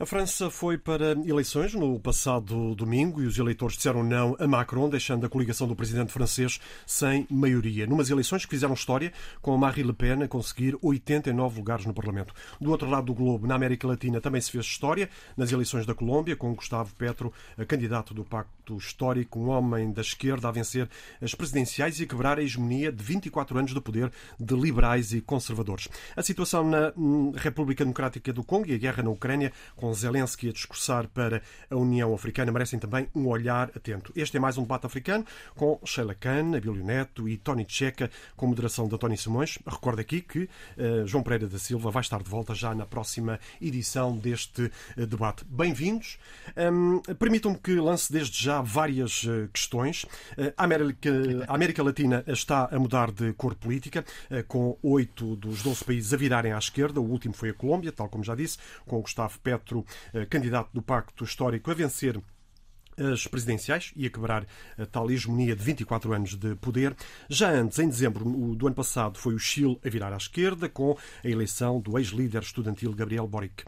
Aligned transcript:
A 0.00 0.06
França 0.06 0.48
foi 0.48 0.78
para 0.78 1.10
eleições 1.26 1.74
no 1.74 1.98
passado 1.98 2.72
domingo 2.76 3.20
e 3.20 3.26
os 3.26 3.36
eleitores 3.36 3.74
disseram 3.74 4.04
não 4.04 4.36
a 4.38 4.46
Macron, 4.46 4.88
deixando 4.88 5.26
a 5.26 5.28
coligação 5.28 5.66
do 5.66 5.74
presidente 5.74 6.12
francês 6.12 6.60
sem 6.86 7.26
maioria. 7.28 7.84
Numas 7.84 8.08
eleições 8.08 8.44
que 8.44 8.50
fizeram 8.52 8.74
história, 8.74 9.12
com 9.42 9.56
Marie 9.56 9.82
Le 9.82 9.92
Pen 9.92 10.22
a 10.22 10.28
conseguir 10.28 10.78
89 10.80 11.58
lugares 11.58 11.84
no 11.84 11.92
Parlamento. 11.92 12.32
Do 12.60 12.70
outro 12.70 12.88
lado 12.88 13.06
do 13.06 13.14
globo, 13.14 13.48
na 13.48 13.56
América 13.56 13.88
Latina, 13.88 14.20
também 14.20 14.40
se 14.40 14.52
fez 14.52 14.66
história 14.66 15.10
nas 15.36 15.50
eleições 15.50 15.84
da 15.84 15.96
Colômbia, 15.96 16.36
com 16.36 16.54
Gustavo 16.54 16.94
Petro, 16.94 17.32
candidato 17.66 18.14
do 18.14 18.24
Pacto 18.24 18.76
Histórico, 18.76 19.40
um 19.40 19.48
homem 19.48 19.90
da 19.90 20.02
esquerda 20.02 20.46
a 20.46 20.52
vencer 20.52 20.88
as 21.20 21.34
presidenciais 21.34 21.98
e 21.98 22.04
a 22.04 22.06
quebrar 22.06 22.38
a 22.38 22.42
hegemonia 22.44 22.92
de 22.92 23.02
24 23.02 23.58
anos 23.58 23.74
de 23.74 23.80
poder 23.80 24.12
de 24.38 24.54
liberais 24.54 25.12
e 25.12 25.20
conservadores. 25.20 25.88
A 26.14 26.22
situação 26.22 26.62
na 26.62 26.92
hum, 26.96 27.32
República 27.34 27.82
Democrática 27.82 28.32
do 28.32 28.44
Congo 28.44 28.68
e 28.68 28.74
a 28.74 28.78
guerra 28.78 29.02
na 29.02 29.10
Ucrânia, 29.10 29.52
com 29.74 29.87
com 29.88 29.94
Zelensky 29.94 30.50
a 30.50 30.52
discursar 30.52 31.08
para 31.08 31.40
a 31.70 31.76
União 31.76 32.12
Africana 32.12 32.52
merecem 32.52 32.78
também 32.78 33.08
um 33.14 33.26
olhar 33.26 33.70
atento. 33.74 34.12
Este 34.14 34.36
é 34.36 34.40
mais 34.40 34.58
um 34.58 34.62
debate 34.62 34.84
africano 34.84 35.24
com 35.56 35.80
Sheila 35.82 36.14
Khan, 36.14 36.54
Abílio 36.54 36.84
Neto 36.84 37.26
e 37.26 37.38
Tony 37.38 37.64
Checa, 37.66 38.10
com 38.36 38.46
moderação 38.46 38.86
de 38.86 38.94
António 38.94 39.16
Simões. 39.16 39.58
Recordo 39.66 40.00
aqui 40.00 40.20
que 40.20 40.40
uh, 40.40 41.06
João 41.06 41.24
Pereira 41.24 41.46
da 41.46 41.58
Silva 41.58 41.90
vai 41.90 42.02
estar 42.02 42.22
de 42.22 42.28
volta 42.28 42.54
já 42.54 42.74
na 42.74 42.84
próxima 42.84 43.40
edição 43.62 44.14
deste 44.14 44.70
uh, 44.98 45.06
debate. 45.06 45.42
Bem-vindos. 45.46 46.18
Um, 46.54 47.00
Permitam-me 47.14 47.56
que 47.56 47.74
lance 47.76 48.12
desde 48.12 48.44
já 48.44 48.60
várias 48.60 49.24
uh, 49.24 49.48
questões. 49.50 50.04
a, 50.54 50.64
América, 50.64 51.10
a 51.48 51.54
América 51.54 51.82
Latina 51.82 52.22
está 52.26 52.68
a 52.70 52.78
mudar 52.78 53.10
de 53.10 53.32
cor 53.32 53.54
política, 53.54 54.04
com 54.48 54.76
oito 54.82 55.34
dos 55.36 55.62
12 55.62 55.82
países 55.82 56.12
a 56.12 56.16
virarem 56.18 56.52
à 56.52 56.58
esquerda. 56.58 57.00
O 57.00 57.10
último 57.10 57.32
foi 57.32 57.50
a 57.50 57.54
Colômbia, 57.54 57.90
tal 57.90 58.08
como 58.08 58.22
já 58.22 58.34
disse, 58.34 58.58
com 58.84 59.00
Gustavo 59.00 59.38
Petro 59.38 59.77
candidato 60.30 60.70
do 60.72 60.82
Pacto 60.82 61.24
Histórico 61.24 61.70
a 61.70 61.74
vencer 61.74 62.20
as 63.12 63.26
presidenciais 63.26 63.92
e 63.96 64.06
a 64.06 64.10
quebrar 64.10 64.46
a 64.76 64.86
tal 64.86 65.10
hegemonia 65.10 65.54
de 65.54 65.62
24 65.62 66.12
anos 66.12 66.34
de 66.34 66.54
poder. 66.56 66.94
Já 67.28 67.50
antes, 67.50 67.78
em 67.78 67.88
dezembro 67.88 68.24
do 68.54 68.66
ano 68.66 68.76
passado, 68.76 69.18
foi 69.18 69.34
o 69.34 69.38
Chile 69.38 69.78
a 69.84 69.88
virar 69.88 70.12
à 70.12 70.16
esquerda 70.16 70.68
com 70.68 70.96
a 71.24 71.28
eleição 71.28 71.80
do 71.80 71.98
ex-líder 71.98 72.42
estudantil 72.42 72.92
Gabriel 72.92 73.26
Boric. 73.26 73.64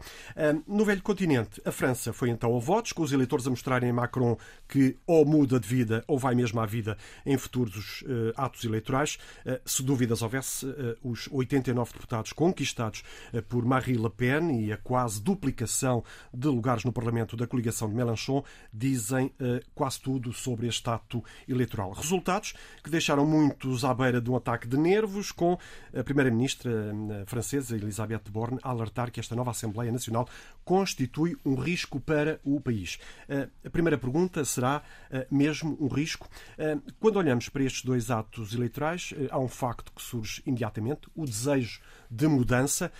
No 0.67 0.85
velho 0.85 1.01
continente, 1.01 1.61
a 1.65 1.71
França 1.71 2.13
foi 2.13 2.29
então 2.29 2.55
a 2.55 2.59
votos, 2.59 2.91
com 2.91 3.03
os 3.03 3.11
eleitores 3.11 3.45
a 3.47 3.49
mostrarem 3.49 3.89
a 3.89 3.93
Macron 3.93 4.37
que 4.67 4.97
ou 5.05 5.25
muda 5.25 5.59
de 5.59 5.67
vida 5.67 6.03
ou 6.07 6.17
vai 6.17 6.35
mesmo 6.35 6.59
à 6.59 6.65
vida 6.65 6.97
em 7.25 7.37
futuros 7.37 8.03
eh, 8.07 8.33
atos 8.35 8.63
eleitorais. 8.63 9.17
Eh, 9.45 9.61
se 9.65 9.83
dúvidas 9.83 10.21
houvesse, 10.21 10.65
eh, 10.65 10.95
os 11.03 11.27
89 11.31 11.93
deputados 11.93 12.33
conquistados 12.33 13.03
por 13.49 13.65
Marie 13.65 13.97
Le 13.97 14.09
Pen 14.09 14.65
e 14.65 14.71
a 14.71 14.77
quase 14.77 15.21
duplicação 15.21 16.03
de 16.33 16.47
lugares 16.47 16.83
no 16.83 16.91
Parlamento 16.91 17.35
da 17.35 17.45
coligação 17.45 17.89
de 17.89 17.95
Mélenchon 17.95 18.43
dizem 18.73 19.20
dizem 19.21 19.33
uh, 19.39 19.61
quase 19.75 19.99
tudo 20.01 20.33
sobre 20.33 20.67
este 20.67 20.89
ato 20.89 21.23
eleitoral. 21.47 21.91
Resultados 21.91 22.53
que 22.83 22.89
deixaram 22.89 23.25
muitos 23.25 23.85
à 23.85 23.93
beira 23.93 24.19
de 24.19 24.29
um 24.29 24.35
ataque 24.35 24.67
de 24.67 24.77
nervos, 24.77 25.31
com 25.31 25.57
a 25.95 26.03
Primeira-Ministra 26.03 26.71
uh, 26.71 27.25
francesa, 27.25 27.75
Elisabeth 27.75 28.29
Borne, 28.29 28.59
a 28.63 28.69
alertar 28.69 29.11
que 29.11 29.19
esta 29.19 29.35
nova 29.35 29.51
Assembleia 29.51 29.91
Nacional 29.91 30.27
constitui 30.63 31.37
um 31.45 31.55
risco 31.55 31.99
para 31.99 32.39
o 32.43 32.59
país. 32.59 32.99
Uh, 33.29 33.49
a 33.65 33.69
primeira 33.69 33.97
pergunta 33.97 34.43
será 34.45 34.81
mesmo 35.29 35.77
um 35.79 35.87
risco? 35.87 36.27
Quando 36.99 37.17
olhamos 37.17 37.49
para 37.49 37.63
estes 37.63 37.83
dois 37.83 38.09
atos 38.09 38.53
eleitorais, 38.53 39.13
há 39.29 39.37
um 39.37 39.47
facto 39.47 39.91
que 39.91 40.01
surge 40.01 40.41
imediatamente: 40.45 41.09
o 41.15 41.25
desejo 41.25 41.81
de 42.11 42.27
mudança. 42.27 42.91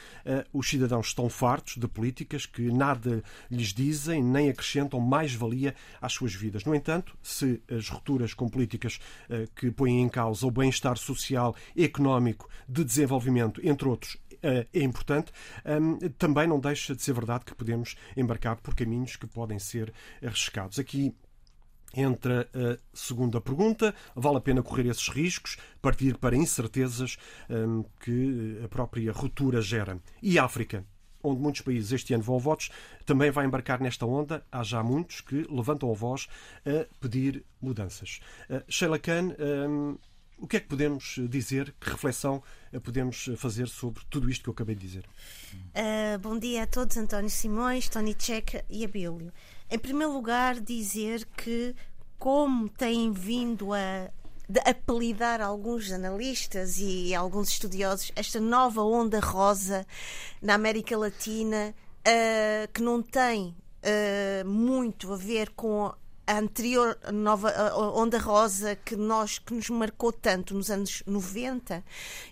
Os 0.54 0.70
cidadãos 0.70 1.08
estão 1.08 1.30
fartos 1.30 1.78
de 1.78 1.88
políticas 1.88 2.46
que 2.46 2.72
nada 2.72 3.24
lhes 3.50 3.74
dizem 3.74 4.24
nem 4.24 4.50
acrescentam 4.50 5.00
mais-valia 5.00 5.76
às 6.02 6.14
suas 6.14 6.34
vidas. 6.34 6.64
No 6.64 6.74
entanto, 6.74 7.18
se 7.22 7.62
as 7.70 7.90
rupturas 7.90 8.34
com 8.34 8.48
políticas 8.50 9.00
eh, 9.30 9.48
que 9.56 9.72
põem 9.72 10.02
em 10.02 10.10
causa 10.10 10.46
o 10.46 10.52
bem-estar 10.52 10.98
social, 10.98 11.56
económico, 11.78 12.50
de 12.68 12.84
desenvolvimento, 12.84 13.62
entre 13.64 13.88
outros, 13.88 14.18
eh, 14.42 14.68
é 14.74 14.84
importante, 14.84 15.32
ehm, 15.66 15.98
também 16.18 16.48
não 16.48 16.60
deixa 16.60 16.96
de 16.96 17.02
ser 17.02 17.14
verdade 17.14 17.46
que 17.46 17.56
podemos 17.56 17.96
embarcar 18.16 18.58
por 18.58 18.76
caminhos 18.76 19.16
que 19.16 19.28
podem 19.28 19.60
ser 19.60 19.94
arriscados. 20.22 20.80
Aqui 20.80 21.14
entra 21.96 22.50
a 22.54 22.78
segunda 22.94 23.42
pergunta: 23.42 23.94
vale 24.16 24.38
a 24.38 24.42
pena 24.42 24.64
correr 24.64 24.88
esses 24.88 25.10
riscos, 25.10 25.58
partir 25.82 26.18
para 26.18 26.36
incertezas 26.36 27.18
ehm, 27.50 27.84
que 28.00 28.60
a 28.64 28.68
própria 28.68 29.12
ruptura 29.12 29.62
gera? 29.62 30.00
E 30.22 30.40
África? 30.40 30.86
onde 31.24 31.40
muitos 31.40 31.62
países 31.62 31.92
este 31.92 32.14
ano 32.14 32.24
vão 32.24 32.36
a 32.36 32.40
votos, 32.40 32.70
também 33.06 33.32
vai 33.32 33.46
embarcar 33.46 33.80
nesta 33.80 34.06
onda. 34.06 34.44
Há 34.52 34.64
já 34.64 34.84
muitos 34.84 35.22
que 35.22 35.46
levantam 35.50 35.92
a 35.92 35.94
voz 35.94 36.28
a 36.66 36.86
pedir 37.00 37.46
mudanças. 37.62 38.20
Uh, 38.50 38.64
Sheila 38.68 39.00
Khan, 39.00 39.36
um, 39.40 39.98
o 40.42 40.48
que 40.48 40.58
é 40.58 40.60
que 40.60 40.68
podemos 40.68 41.20
dizer, 41.30 41.74
que 41.80 41.90
reflexão 41.90 42.42
podemos 42.84 43.30
fazer 43.38 43.68
sobre 43.68 44.04
tudo 44.10 44.30
isto 44.30 44.44
que 44.44 44.50
eu 44.50 44.54
acabei 44.54 44.76
de 44.76 44.82
dizer? 44.82 45.06
Uh, 45.54 46.18
bom 46.20 46.38
dia 46.38 46.64
a 46.64 46.68
todos, 46.68 46.98
António 46.98 47.30
Simões, 47.30 47.88
Tony 47.88 48.16
Checa 48.18 48.66
e 48.68 48.84
Abílio. 48.84 49.32
Em 49.70 49.78
primeiro 49.78 50.12
lugar, 50.12 50.60
dizer 50.60 51.26
que, 51.38 51.76
como 52.18 52.68
têm 52.68 53.12
vindo 53.12 53.72
a 53.72 54.10
apelidar 54.66 55.42
alguns 55.42 55.92
analistas 55.92 56.78
e 56.80 57.16
alguns 57.16 57.50
estudiosos 57.50 58.12
esta 58.16 58.40
nova 58.40 58.84
onda 58.84 59.20
rosa 59.20 59.86
na 60.42 60.56
América 60.56 60.98
Latina 60.98 61.74
uh, 62.00 62.72
que 62.74 62.82
não 62.82 63.02
tem 63.02 63.56
uh, 63.84 64.48
muito 64.48 65.14
a 65.14 65.16
ver 65.16 65.52
com 65.52 65.94
a 66.32 66.40
anterior 66.40 66.98
nova 67.12 67.76
onda 67.94 68.18
rosa 68.18 68.74
que 68.74 68.96
nós 68.96 69.38
que 69.38 69.54
nos 69.54 69.70
marcou 69.70 70.14
tanto 70.14 70.56
nos 70.56 70.72
anos 70.72 71.04
90 71.06 71.84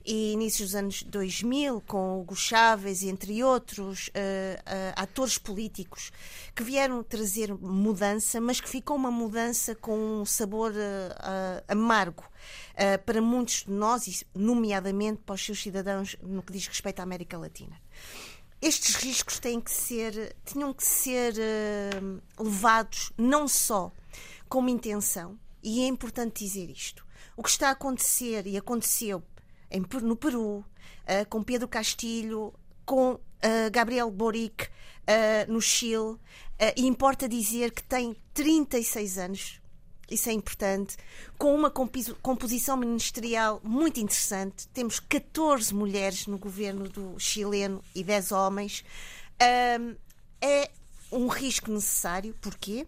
e 0.05 0.31
início 0.31 0.63
dos 0.63 0.73
anos 0.73 1.03
2000 1.03 1.81
com 1.81 2.21
Hugo 2.21 2.33
Chávez 2.33 3.01
e 3.01 3.09
entre 3.09 3.43
outros 3.43 4.07
uh, 4.07 4.11
uh, 4.11 4.93
atores 4.95 5.37
políticos 5.37 6.13
que 6.55 6.63
vieram 6.63 7.03
trazer 7.03 7.53
mudança 7.53 8.39
mas 8.39 8.61
que 8.61 8.69
ficou 8.69 8.95
uma 8.95 9.11
mudança 9.11 9.75
com 9.75 10.21
um 10.21 10.25
sabor 10.25 10.71
uh, 10.71 11.63
amargo 11.67 12.23
para 13.05 13.21
muitos 13.21 13.65
de 13.65 13.71
nós 13.71 14.23
nomeadamente 14.33 15.21
para 15.25 15.35
os 15.35 15.45
seus 15.45 15.61
cidadãos 15.61 16.15
no 16.23 16.41
que 16.41 16.53
diz 16.53 16.65
respeito 16.65 17.01
à 17.01 17.03
América 17.03 17.37
Latina 17.37 17.75
estes 18.61 18.95
riscos 18.95 19.39
têm 19.39 19.61
que 19.61 19.71
ser, 19.71 20.35
tinham 20.45 20.73
que 20.73 20.83
ser 20.83 21.33
uh, 21.33 22.43
levados 22.43 23.11
não 23.17 23.47
só 23.47 23.91
como 24.49 24.69
intenção, 24.69 25.39
e 25.63 25.81
é 25.83 25.87
importante 25.87 26.43
dizer 26.43 26.69
isto. 26.69 27.05
O 27.37 27.43
que 27.43 27.49
está 27.49 27.69
a 27.69 27.71
acontecer 27.71 28.45
e 28.47 28.57
aconteceu 28.57 29.23
em, 29.71 29.85
no 30.01 30.15
Peru, 30.15 30.57
uh, 30.57 30.65
com 31.29 31.43
Pedro 31.43 31.67
Castilho, 31.67 32.53
com 32.85 33.13
uh, 33.13 33.19
Gabriel 33.71 34.11
Boric 34.11 34.67
no 35.47 35.59
Chile, 35.59 36.17
e 36.77 36.85
importa 36.85 37.27
dizer 37.27 37.71
que 37.71 37.81
tem 37.81 38.15
36 38.31 39.17
anos, 39.17 39.59
isso 40.11 40.29
é 40.29 40.33
importante, 40.33 40.97
com 41.37 41.53
uma 41.53 41.69
composição 41.69 42.77
ministerial 42.77 43.61
muito 43.63 43.99
interessante. 43.99 44.67
Temos 44.69 44.99
14 44.99 45.73
mulheres 45.73 46.27
no 46.27 46.37
governo 46.37 46.87
do 46.89 47.19
chileno 47.19 47.83
e 47.93 48.03
10 48.03 48.31
homens. 48.31 48.83
Um, 49.79 49.95
é 50.41 50.69
um 51.11 51.27
risco 51.27 51.71
necessário. 51.71 52.35
Porquê? 52.41 52.87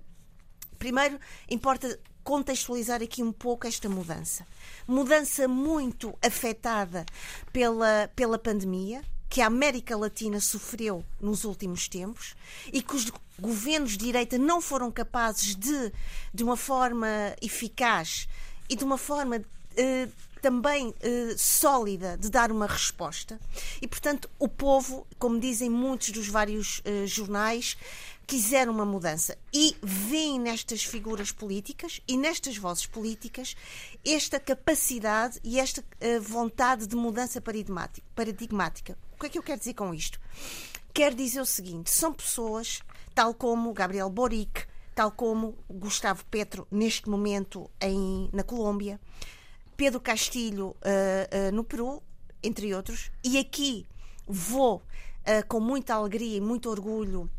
Primeiro, 0.77 1.19
importa 1.49 1.99
contextualizar 2.23 3.01
aqui 3.01 3.23
um 3.23 3.31
pouco 3.31 3.67
esta 3.67 3.89
mudança. 3.89 4.45
Mudança 4.87 5.47
muito 5.47 6.17
afetada 6.23 7.05
pela, 7.51 8.09
pela 8.15 8.37
pandemia, 8.37 9.03
que 9.31 9.41
a 9.41 9.47
América 9.47 9.95
Latina 9.95 10.41
sofreu 10.41 11.05
nos 11.21 11.45
últimos 11.45 11.87
tempos 11.87 12.35
e 12.65 12.81
que 12.81 12.93
os 12.93 13.09
governos 13.39 13.91
de 13.91 13.99
direita 13.99 14.37
não 14.37 14.59
foram 14.59 14.91
capazes 14.91 15.55
de, 15.55 15.93
de 16.33 16.43
uma 16.43 16.57
forma 16.57 17.07
eficaz 17.41 18.27
e 18.69 18.75
de 18.75 18.83
uma 18.83 18.97
forma 18.97 19.41
eh, 19.77 20.09
também 20.41 20.93
eh, 20.99 21.33
sólida 21.37 22.17
de 22.17 22.29
dar 22.29 22.51
uma 22.51 22.67
resposta. 22.67 23.39
E, 23.81 23.87
portanto, 23.87 24.29
o 24.37 24.49
povo, 24.49 25.07
como 25.17 25.39
dizem 25.39 25.69
muitos 25.69 26.09
dos 26.09 26.27
vários 26.27 26.81
eh, 26.83 27.07
jornais, 27.07 27.77
quiseram 28.27 28.73
uma 28.73 28.85
mudança 28.85 29.37
e 29.53 29.77
veem 29.81 30.41
nestas 30.41 30.83
figuras 30.83 31.31
políticas 31.31 32.01
e 32.05 32.17
nestas 32.17 32.57
vozes 32.57 32.85
políticas 32.85 33.55
esta 34.05 34.41
capacidade 34.41 35.39
e 35.41 35.57
esta 35.57 35.83
vontade 36.21 36.85
de 36.85 36.95
mudança 36.95 37.41
paradigmática. 37.41 38.97
Que 39.21 39.27
é 39.27 39.29
que 39.29 39.37
eu 39.37 39.43
quero 39.43 39.59
dizer 39.59 39.75
com 39.75 39.93
isto? 39.93 40.19
Quero 40.91 41.15
dizer 41.15 41.41
o 41.41 41.45
seguinte: 41.45 41.91
são 41.91 42.11
pessoas, 42.11 42.81
tal 43.13 43.35
como 43.35 43.71
Gabriel 43.71 44.09
Boric, 44.09 44.65
tal 44.95 45.11
como 45.11 45.55
Gustavo 45.69 46.25
Petro, 46.25 46.67
neste 46.71 47.07
momento 47.07 47.69
em, 47.79 48.27
na 48.33 48.41
Colômbia, 48.41 48.99
Pedro 49.77 49.99
Castilho 49.99 50.69
uh, 50.69 51.49
uh, 51.49 51.51
no 51.53 51.63
Peru, 51.63 52.01
entre 52.41 52.73
outros. 52.73 53.11
E 53.23 53.37
aqui 53.37 53.85
vou, 54.27 54.77
uh, 54.77 55.47
com 55.47 55.59
muita 55.59 55.93
alegria 55.93 56.37
e 56.37 56.41
muito 56.41 56.67
orgulho, 56.67 57.29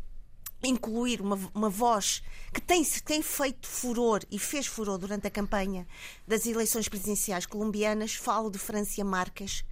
incluir 0.63 1.21
uma, 1.21 1.37
uma 1.53 1.69
voz 1.69 2.23
que 2.53 2.61
tem, 2.61 2.83
tem 2.83 3.21
feito 3.21 3.67
furor 3.67 4.21
e 4.31 4.39
fez 4.39 4.65
furor 4.65 4.97
durante 4.97 5.27
a 5.27 5.31
campanha 5.31 5.85
das 6.27 6.45
eleições 6.45 6.87
presidenciais 6.87 7.45
colombianas. 7.45 8.15
Falo 8.15 8.49
de 8.49 8.57
Francia 8.57 9.03
Marques. 9.03 9.65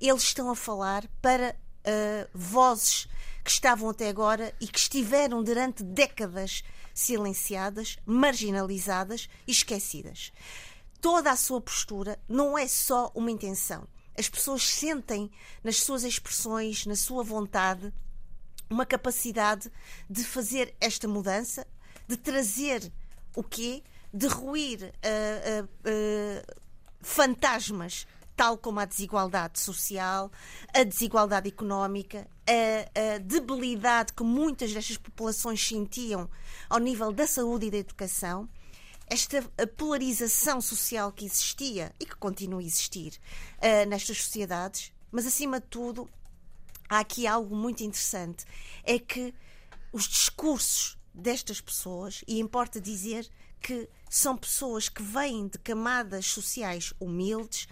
Eles 0.00 0.22
estão 0.22 0.50
a 0.50 0.56
falar 0.56 1.06
para 1.20 1.56
uh, 1.86 2.28
vozes 2.32 3.08
que 3.42 3.50
estavam 3.50 3.90
até 3.90 4.08
agora 4.08 4.54
e 4.60 4.66
que 4.66 4.78
estiveram 4.78 5.42
durante 5.42 5.82
décadas 5.82 6.62
silenciadas, 6.94 7.98
marginalizadas 8.06 9.28
e 9.46 9.52
esquecidas. 9.52 10.32
Toda 11.00 11.30
a 11.30 11.36
sua 11.36 11.60
postura 11.60 12.18
não 12.28 12.56
é 12.56 12.66
só 12.66 13.12
uma 13.14 13.30
intenção. 13.30 13.86
As 14.18 14.28
pessoas 14.28 14.66
sentem 14.66 15.30
nas 15.62 15.76
suas 15.76 16.04
expressões, 16.04 16.86
na 16.86 16.96
sua 16.96 17.22
vontade, 17.22 17.92
uma 18.68 18.86
capacidade 18.86 19.70
de 20.08 20.24
fazer 20.24 20.74
esta 20.80 21.06
mudança, 21.06 21.66
de 22.06 22.16
trazer 22.16 22.92
o 23.34 23.42
quê? 23.42 23.82
De 24.12 24.26
ruir 24.26 24.82
uh, 24.82 25.62
uh, 25.62 25.64
uh, 25.64 26.62
fantasmas 27.00 28.06
tal 28.36 28.58
como 28.58 28.78
a 28.78 28.84
desigualdade 28.84 29.58
social, 29.58 30.30
a 30.74 30.84
desigualdade 30.84 31.48
económica, 31.48 32.28
a, 32.46 33.14
a, 33.14 33.18
debilidade 33.18 34.12
que 34.12 34.22
muitas 34.22 34.72
destas 34.74 34.98
populações 34.98 35.66
sentiam 35.66 36.28
ao 36.68 36.78
nível 36.78 37.12
da 37.12 37.26
saúde 37.26 37.66
e 37.66 37.70
da 37.70 37.78
educação, 37.78 38.46
esta 39.06 39.42
polarização 39.76 40.60
social 40.60 41.10
que 41.12 41.24
existia 41.24 41.94
e 41.98 42.04
que 42.04 42.16
continua 42.16 42.60
a 42.60 42.64
existir 42.64 43.18
uh, 43.58 43.88
nestas 43.88 44.18
sociedades, 44.22 44.92
mas 45.10 45.26
acima 45.26 45.58
de 45.58 45.66
tudo 45.68 46.08
há 46.88 46.98
aqui 47.00 47.26
algo 47.26 47.54
muito 47.54 47.82
interessante: 47.82 48.44
é 48.84 48.98
que 48.98 49.34
os 49.92 50.08
discursos 50.08 50.98
destas 51.12 51.60
pessoas, 51.60 52.22
e 52.26 52.38
importa 52.38 52.80
dizer 52.80 53.28
que 53.60 53.88
são 54.08 54.36
pessoas 54.36 54.88
que 54.88 55.02
vêm 55.02 55.48
de 55.48 55.58
camadas 55.58 56.26
sociais 56.26 56.92
humildes, 57.00 57.66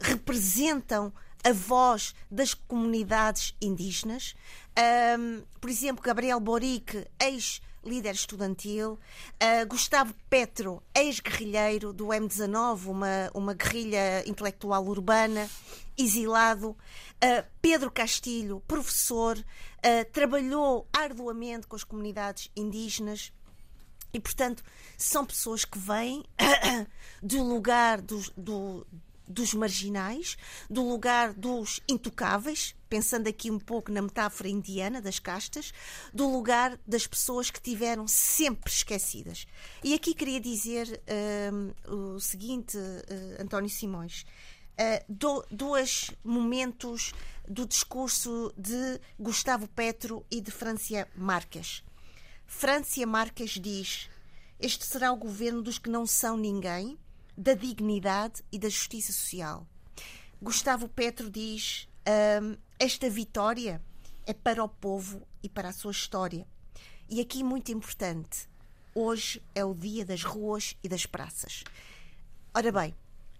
representam 0.00 1.12
a 1.44 1.52
voz 1.52 2.14
das 2.30 2.54
comunidades 2.54 3.54
indígenas. 3.60 4.34
Um, 5.18 5.42
por 5.60 5.68
exemplo, 5.68 6.02
Gabriel 6.02 6.38
Boric, 6.38 7.06
ex 7.20 7.60
líder 7.84 8.14
estudantil, 8.14 8.92
uh, 8.92 9.66
Gustavo 9.68 10.14
Petro, 10.30 10.80
ex-guerrilheiro 10.94 11.92
do 11.92 12.06
M19, 12.06 12.86
uma, 12.86 13.30
uma 13.34 13.54
guerrilha 13.54 14.22
intelectual 14.28 14.86
urbana, 14.86 15.50
exilado, 15.98 16.76
uh, 17.22 17.46
Pedro 17.60 17.90
Castilho, 17.90 18.62
professor, 18.66 19.38
uh, 19.38 20.12
trabalhou 20.12 20.86
arduamente 20.92 21.66
com 21.66 21.76
as 21.76 21.84
comunidades 21.84 22.50
indígenas. 22.56 23.32
E, 24.12 24.20
portanto, 24.20 24.62
são 24.98 25.24
pessoas 25.24 25.64
que 25.64 25.78
vêm 25.78 26.22
do 27.22 27.42
lugar 27.42 28.02
do, 28.02 28.20
do, 28.36 28.86
dos 29.26 29.54
marginais, 29.54 30.36
do 30.68 30.86
lugar 30.86 31.32
dos 31.32 31.80
intocáveis, 31.88 32.74
pensando 32.90 33.26
aqui 33.26 33.50
um 33.50 33.58
pouco 33.58 33.90
na 33.90 34.02
metáfora 34.02 34.50
indiana 34.50 35.00
das 35.00 35.18
castas, 35.18 35.72
do 36.12 36.30
lugar 36.30 36.78
das 36.86 37.06
pessoas 37.06 37.50
que 37.50 37.58
tiveram 37.58 38.06
sempre 38.06 38.70
esquecidas. 38.70 39.46
E 39.82 39.94
aqui 39.94 40.12
queria 40.12 40.38
dizer 40.38 41.00
uh, 41.88 42.14
o 42.14 42.20
seguinte, 42.20 42.76
António 43.40 43.70
Simões. 43.70 44.26
Uh, 44.72 45.04
do, 45.08 45.44
dois 45.50 46.10
momentos 46.24 47.12
do 47.46 47.66
discurso 47.66 48.52
de 48.56 49.00
Gustavo 49.18 49.68
Petro 49.68 50.24
e 50.30 50.40
de 50.40 50.50
Francia 50.50 51.08
Marques. 51.14 51.84
Francia 52.46 53.06
Marques 53.06 53.50
diz: 53.52 54.08
Este 54.58 54.86
será 54.86 55.12
o 55.12 55.16
governo 55.16 55.62
dos 55.62 55.78
que 55.78 55.90
não 55.90 56.06
são 56.06 56.36
ninguém, 56.36 56.98
da 57.36 57.54
dignidade 57.54 58.42
e 58.50 58.58
da 58.58 58.68
justiça 58.68 59.12
social. 59.12 59.66
Gustavo 60.40 60.88
Petro 60.88 61.30
diz: 61.30 61.88
um, 62.42 62.56
esta 62.78 63.08
vitória 63.08 63.80
é 64.26 64.32
para 64.32 64.62
o 64.62 64.68
povo 64.68 65.26
e 65.42 65.48
para 65.48 65.68
a 65.68 65.72
sua 65.72 65.92
história. 65.92 66.46
E 67.08 67.20
aqui 67.20 67.44
muito 67.44 67.70
importante, 67.70 68.48
hoje 68.94 69.42
é 69.54 69.64
o 69.64 69.74
dia 69.74 70.04
das 70.04 70.22
ruas 70.22 70.76
e 70.82 70.88
das 70.88 71.06
praças. 71.06 71.62
Ora 72.54 72.72
bem, 72.72 72.94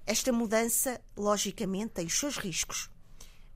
esta 0.06 0.32
mudança, 0.32 1.00
logicamente, 1.16 1.94
tem 1.94 2.06
os 2.06 2.18
seus 2.18 2.36
riscos 2.36 2.90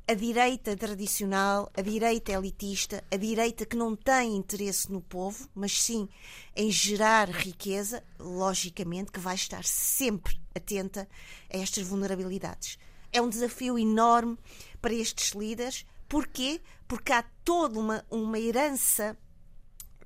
a 0.08 0.14
direita 0.14 0.76
tradicional, 0.76 1.70
a 1.76 1.82
direita 1.82 2.31
elitista, 2.31 3.02
a 3.10 3.16
direita 3.16 3.66
que 3.66 3.76
não 3.76 3.96
tem 3.96 4.37
interesse 4.37 4.90
no 4.90 5.00
povo, 5.00 5.48
mas 5.52 5.82
sim 5.82 6.08
em 6.54 6.70
gerar 6.70 7.28
riqueza, 7.28 8.04
logicamente 8.16 9.10
que 9.10 9.19
vai 9.19 9.34
estar 9.34 9.64
sempre 9.64 10.40
atenta 10.54 11.08
a 11.52 11.56
estas 11.56 11.84
vulnerabilidades. 11.84 12.78
É 13.12 13.20
um 13.20 13.28
desafio 13.28 13.76
enorme 13.76 14.38
para 14.81 14.94
estes 14.94 15.32
líderes. 15.32 15.84
Porquê? 16.08 16.60
Porque 16.87 17.12
há 17.12 17.25
toda 17.44 17.81
uma, 17.81 18.06
uma 18.08 18.38
herança 18.38 19.19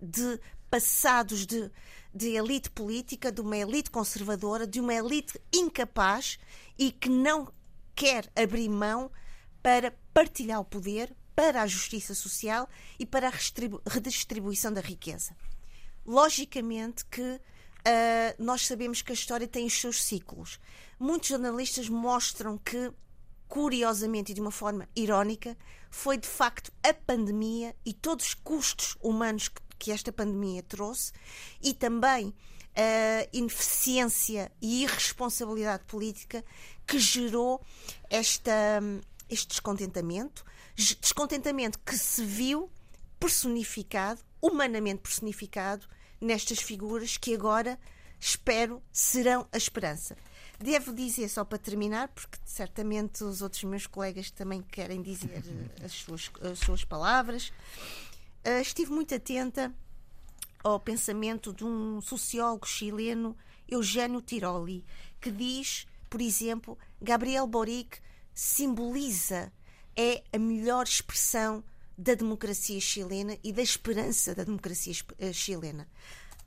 de 0.01 0.41
passados 0.71 1.45
de, 1.45 1.71
de 2.15 2.37
elite 2.37 2.71
política, 2.71 3.31
de 3.31 3.41
uma 3.41 3.57
elite 3.57 3.91
conservadora, 3.91 4.67
de 4.67 4.81
uma 4.81 4.95
elite 4.95 5.41
incapaz 5.55 6.39
e 6.79 6.91
que 6.91 7.09
não 7.09 7.53
quer 7.95 8.31
abrir 8.35 8.69
mão 8.69 9.11
para 9.63 9.95
partilhar 10.13 10.61
o 10.61 10.65
poder, 10.65 11.15
para 11.35 11.63
a 11.63 11.67
justiça 11.67 12.15
social 12.15 12.69
e 12.99 13.07
para 13.07 13.29
a 13.29 13.33
redistribuição 13.89 14.73
da 14.73 14.81
riqueza. 14.81 15.35
Logicamente 16.05 17.05
que 17.05 17.21
uh, 17.23 17.41
nós 18.39 18.67
sabemos 18.67 19.03
que 19.03 19.13
a 19.13 19.15
história 19.15 19.47
tem 19.47 19.67
os 19.67 19.81
seus 19.81 20.03
ciclos. 20.03 20.59
Muitos 20.99 21.29
jornalistas 21.29 21.89
mostram 21.89 22.59
que, 22.59 22.93
curiosamente 23.49 24.33
e 24.33 24.35
de 24.35 24.41
uma 24.41 24.51
forma 24.51 24.89
irónica, 24.95 25.57
foi 25.91 26.17
de 26.17 26.29
facto 26.29 26.73
a 26.83 26.93
pandemia 26.93 27.75
e 27.85 27.93
todos 27.93 28.27
os 28.27 28.35
custos 28.35 28.97
humanos 29.01 29.49
que, 29.49 29.61
que 29.81 29.91
esta 29.91 30.13
pandemia 30.13 30.63
trouxe 30.63 31.11
e 31.61 31.73
também 31.73 32.35
a 32.77 33.27
ineficiência 33.33 34.53
e 34.61 34.85
irresponsabilidade 34.85 35.85
política 35.85 36.45
que 36.87 36.99
gerou 36.99 37.61
esta, 38.11 38.81
este 39.29 39.49
descontentamento, 39.49 40.45
descontentamento 40.77 41.79
que 41.79 41.97
se 41.97 42.25
viu 42.25 42.71
personificado, 43.19 44.21
humanamente 44.41 45.01
personificado, 45.01 45.87
nestas 46.21 46.61
figuras 46.61 47.17
que 47.17 47.35
agora 47.35 47.79
espero 48.21 48.83
serão 48.93 49.49
a 49.51 49.57
esperança. 49.57 50.17
Devo 50.59 50.93
dizer, 50.93 51.29
só 51.31 51.43
para 51.43 51.57
terminar, 51.57 52.09
porque 52.09 52.39
certamente 52.45 53.25
os 53.25 53.41
outros 53.41 53.65
meus 53.65 53.87
colegas 53.87 54.31
também 54.31 54.61
querem 54.61 55.01
dizer 55.01 55.43
as 55.83 55.93
suas, 55.93 56.31
as 56.43 56.59
suas 56.59 56.85
palavras, 56.85 57.51
uh, 58.47 58.61
estive 58.61 58.91
muito 58.91 59.15
atenta 59.15 59.75
ao 60.63 60.79
pensamento 60.79 61.53
de 61.53 61.65
um 61.65 62.01
sociólogo 62.01 62.67
chileno, 62.67 63.37
Eugênio 63.69 64.21
Tiroli, 64.21 64.85
que 65.21 65.31
diz, 65.31 65.87
por 66.09 66.21
exemplo, 66.21 66.79
Gabriel 67.01 67.47
Boric 67.47 67.99
simboliza, 68.35 69.53
é 69.97 70.23
a 70.33 70.39
melhor 70.39 70.85
expressão 70.85 71.65
da 71.97 72.15
democracia 72.15 72.81
chilena 72.81 73.37
e 73.45 73.53
da 73.53 73.63
esperança 73.63 74.35
da 74.35 74.45
democracia 74.45 74.95
eh, 75.19 75.33
chilena. 75.33 75.87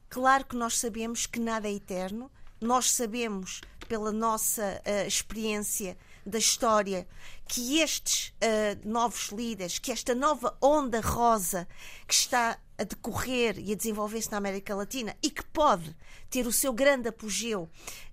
Claro 0.10 0.46
que 0.46 0.56
nós 0.56 0.80
sabemos 0.80 1.26
que 1.26 1.40
nada 1.40 1.68
é 1.68 1.74
eterno, 1.74 2.32
nós 2.60 2.92
sabemos, 2.92 3.62
pela 3.88 4.12
nossa 4.12 4.82
uh, 4.86 5.08
experiência 5.08 5.98
da 6.26 6.38
história, 6.38 7.08
que 7.48 7.80
estes 7.80 8.30
uh, 8.30 8.88
novos 8.88 9.30
líderes, 9.30 9.80
que 9.80 9.92
esta 9.92 10.16
nova 10.16 10.58
onda 10.62 11.00
rosa 11.02 11.68
que 12.08 12.14
está 12.14 12.58
a 12.78 12.84
decorrer 12.84 13.60
e 13.60 13.74
a 13.74 13.76
desenvolver-se 13.76 14.32
na 14.32 14.38
América 14.38 14.76
Latina 14.76 15.16
e 15.22 15.30
que 15.30 15.44
pode 15.46 15.96
ter 16.30 16.48
o 16.48 16.52
seu 16.52 16.74
grande 16.74 17.08
apogeu 17.08 17.70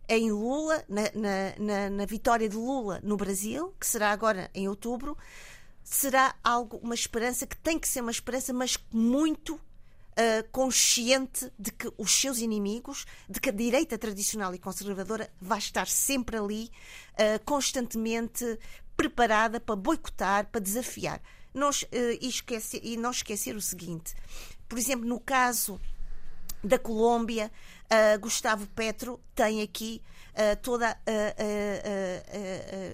em 0.09 0.31
Lula, 0.33 0.85
na, 0.89 1.03
na, 1.15 1.55
na, 1.59 1.91
na, 1.91 2.05
vitória 2.05 2.49
de 2.49 2.57
Lula 2.57 3.01
no 3.03 3.17
Brasil, 3.17 3.73
que 3.79 3.87
será 3.87 4.11
agora 4.11 4.51
em 4.53 4.69
outubro, 4.69 5.17
será 5.85 6.35
algo, 6.43 6.79
uma 6.79 6.95
esperança 6.95 7.47
que 7.47 7.57
tem 7.57 7.79
que 7.79 7.89
ser 7.89 8.01
uma 8.01 8.11
esperança, 8.11 8.53
mas 8.53 8.77
muito 8.93 9.61
uh, 10.21 10.49
consciente 10.51 11.51
de 11.59 11.73
que 11.73 11.91
os 11.97 12.13
seus 12.13 12.39
inimigos, 12.39 13.07
de 13.29 13.41
que 13.41 13.49
a 13.49 13.53
direita 13.53 13.97
tradicional 13.97 14.55
e 14.55 14.59
conservadora 14.59 15.33
vai 15.41 15.59
estar 15.59 15.87
sempre 15.87 16.37
ali, 16.37 16.71
uh, 17.15 17.45
constantemente 17.45 18.59
preparada 18.97 19.59
para 19.59 19.77
boicotar, 19.77 20.47
para 20.47 20.61
desafiar. 20.61 21.21
Nós, 21.55 21.83
uh, 21.83 21.87
e, 22.21 22.31
e 22.83 22.97
não 22.97 23.11
esquecer 23.11 23.57
o 23.57 23.61
seguinte, 23.61 24.15
por 24.69 24.79
exemplo, 24.79 25.07
no 25.07 25.19
caso 25.19 25.81
da 26.63 26.79
Colômbia, 26.79 27.51
Gustavo 28.21 28.69
Petro 28.69 29.19
tem 29.35 29.63
aqui 29.63 30.01
uh, 30.41 30.57
toda 30.63 30.89
a, 30.89 30.95
a, 30.95 30.97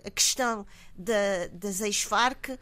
a, 0.07 0.11
questão 0.11 0.67
da, 0.97 1.47
das 1.53 1.81
ex-FARC 1.81 2.59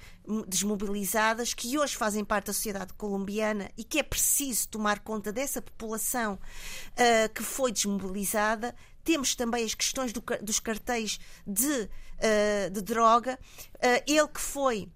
desmobilizadas, 0.46 1.54
que 1.54 1.78
hoje 1.78 1.96
fazem 1.96 2.24
parte 2.24 2.46
da 2.46 2.52
sociedade 2.52 2.92
colombiana 2.94 3.70
e 3.76 3.84
que 3.84 3.98
é 3.98 4.02
preciso 4.02 4.68
tomar 4.68 5.00
conta 5.00 5.32
dessa 5.32 5.62
população 5.62 6.34
uh, 6.34 7.32
que 7.32 7.42
foi 7.42 7.72
desmobilizada. 7.72 8.74
Temos 9.02 9.34
também 9.34 9.64
as 9.64 9.74
questões 9.74 10.12
do, 10.12 10.22
dos 10.42 10.60
cartéis 10.60 11.18
de, 11.46 11.90
de 12.72 12.80
droga. 12.80 13.38
ele 14.06 14.28
que 14.28 14.40
foi 14.40 14.88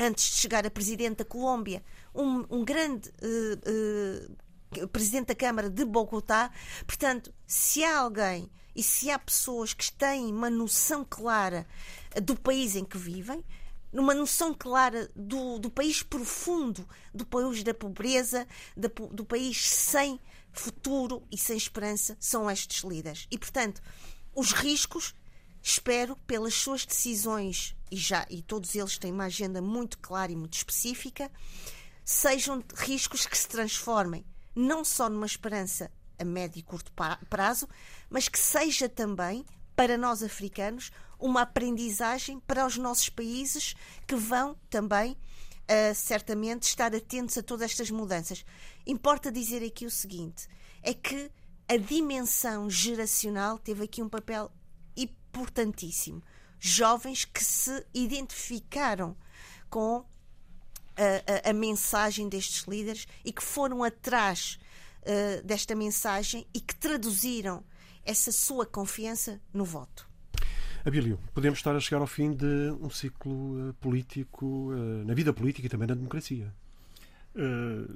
antes 0.00 0.30
de 0.30 0.36
chegar 0.36 0.66
a 0.66 0.70
presidente 0.70 1.18
da 1.18 1.24
Colômbia, 1.24 1.82
um, 2.14 2.44
um 2.50 2.64
grande 2.64 3.10
uh, 3.22 4.82
uh, 4.82 4.88
presidente 4.88 5.26
da 5.26 5.34
Câmara 5.34 5.68
de 5.68 5.84
Bogotá. 5.84 6.50
Portanto, 6.86 7.32
se 7.46 7.84
há 7.84 7.98
alguém 7.98 8.50
e 8.74 8.82
se 8.82 9.10
há 9.10 9.18
pessoas 9.18 9.74
que 9.74 9.90
têm 9.92 10.26
uma 10.26 10.50
noção 10.50 11.04
clara 11.08 11.66
do 12.22 12.36
país 12.36 12.76
em 12.76 12.84
que 12.84 12.98
vivem, 12.98 13.44
numa 13.92 14.14
noção 14.14 14.54
clara 14.54 15.10
do, 15.16 15.58
do 15.58 15.70
país 15.70 16.02
profundo, 16.02 16.88
do 17.12 17.26
país 17.26 17.62
da 17.62 17.74
pobreza, 17.74 18.46
do, 18.76 18.88
do 19.08 19.24
país 19.24 19.68
sem 19.68 20.20
futuro 20.52 21.22
e 21.30 21.36
sem 21.36 21.56
esperança, 21.56 22.16
são 22.20 22.50
estes 22.50 22.84
líderes. 22.84 23.26
E, 23.30 23.38
portanto, 23.38 23.82
os 24.34 24.52
riscos, 24.52 25.14
espero, 25.62 26.16
pelas 26.26 26.54
suas 26.54 26.84
decisões, 26.84 27.76
e 27.90 27.96
já 27.96 28.26
e 28.30 28.42
todos 28.42 28.74
eles 28.74 28.98
têm 28.98 29.12
uma 29.12 29.24
agenda 29.24 29.60
muito 29.60 29.98
clara 29.98 30.30
e 30.30 30.36
muito 30.36 30.54
específica, 30.54 31.30
sejam 32.04 32.62
riscos 32.76 33.26
que 33.26 33.36
se 33.36 33.48
transformem 33.48 34.24
não 34.54 34.84
só 34.84 35.08
numa 35.08 35.26
esperança 35.26 35.90
a 36.20 36.24
médio 36.24 36.60
e 36.60 36.62
curto 36.62 36.92
prazo, 37.28 37.68
mas 38.08 38.28
que 38.28 38.38
seja 38.38 38.88
também, 38.88 39.44
para 39.74 39.96
nós 39.96 40.22
africanos, 40.22 40.92
uma 41.18 41.42
aprendizagem 41.42 42.38
para 42.40 42.66
os 42.66 42.76
nossos 42.76 43.08
países 43.08 43.74
que 44.06 44.14
vão 44.14 44.56
também, 44.68 45.12
uh, 45.12 45.94
certamente, 45.94 46.64
estar 46.64 46.94
atentos 46.94 47.36
a 47.38 47.42
todas 47.42 47.70
estas 47.70 47.90
mudanças. 47.90 48.44
Importa 48.86 49.32
dizer 49.32 49.64
aqui 49.64 49.86
o 49.86 49.90
seguinte: 49.90 50.48
é 50.82 50.92
que 50.94 51.30
a 51.68 51.76
dimensão 51.76 52.68
geracional 52.68 53.58
teve 53.58 53.84
aqui 53.84 54.02
um 54.02 54.08
papel 54.08 54.50
importantíssimo. 54.96 56.22
Jovens 56.58 57.24
que 57.24 57.42
se 57.44 57.86
identificaram 57.94 59.16
com 59.70 60.04
a, 60.96 61.48
a, 61.48 61.50
a 61.50 61.52
mensagem 61.52 62.28
destes 62.28 62.64
líderes 62.66 63.06
e 63.24 63.32
que 63.32 63.42
foram 63.42 63.82
atrás 63.82 64.58
uh, 65.02 65.46
desta 65.46 65.74
mensagem 65.74 66.46
e 66.54 66.60
que 66.60 66.74
traduziram 66.74 67.62
essa 68.04 68.32
sua 68.32 68.66
confiança 68.66 69.40
no 69.52 69.64
voto. 69.64 70.08
Abílio, 70.84 71.18
podemos 71.34 71.58
estar 71.58 71.76
a 71.76 71.80
chegar 71.80 72.00
ao 72.00 72.06
fim 72.06 72.32
de 72.32 72.70
um 72.80 72.88
ciclo 72.88 73.68
uh, 73.70 73.74
político, 73.74 74.72
uh, 74.72 75.04
na 75.04 75.14
vida 75.14 75.32
política 75.32 75.66
e 75.66 75.68
também 75.68 75.86
na 75.86 75.94
democracia. 75.94 76.52
Uh, 77.32 77.86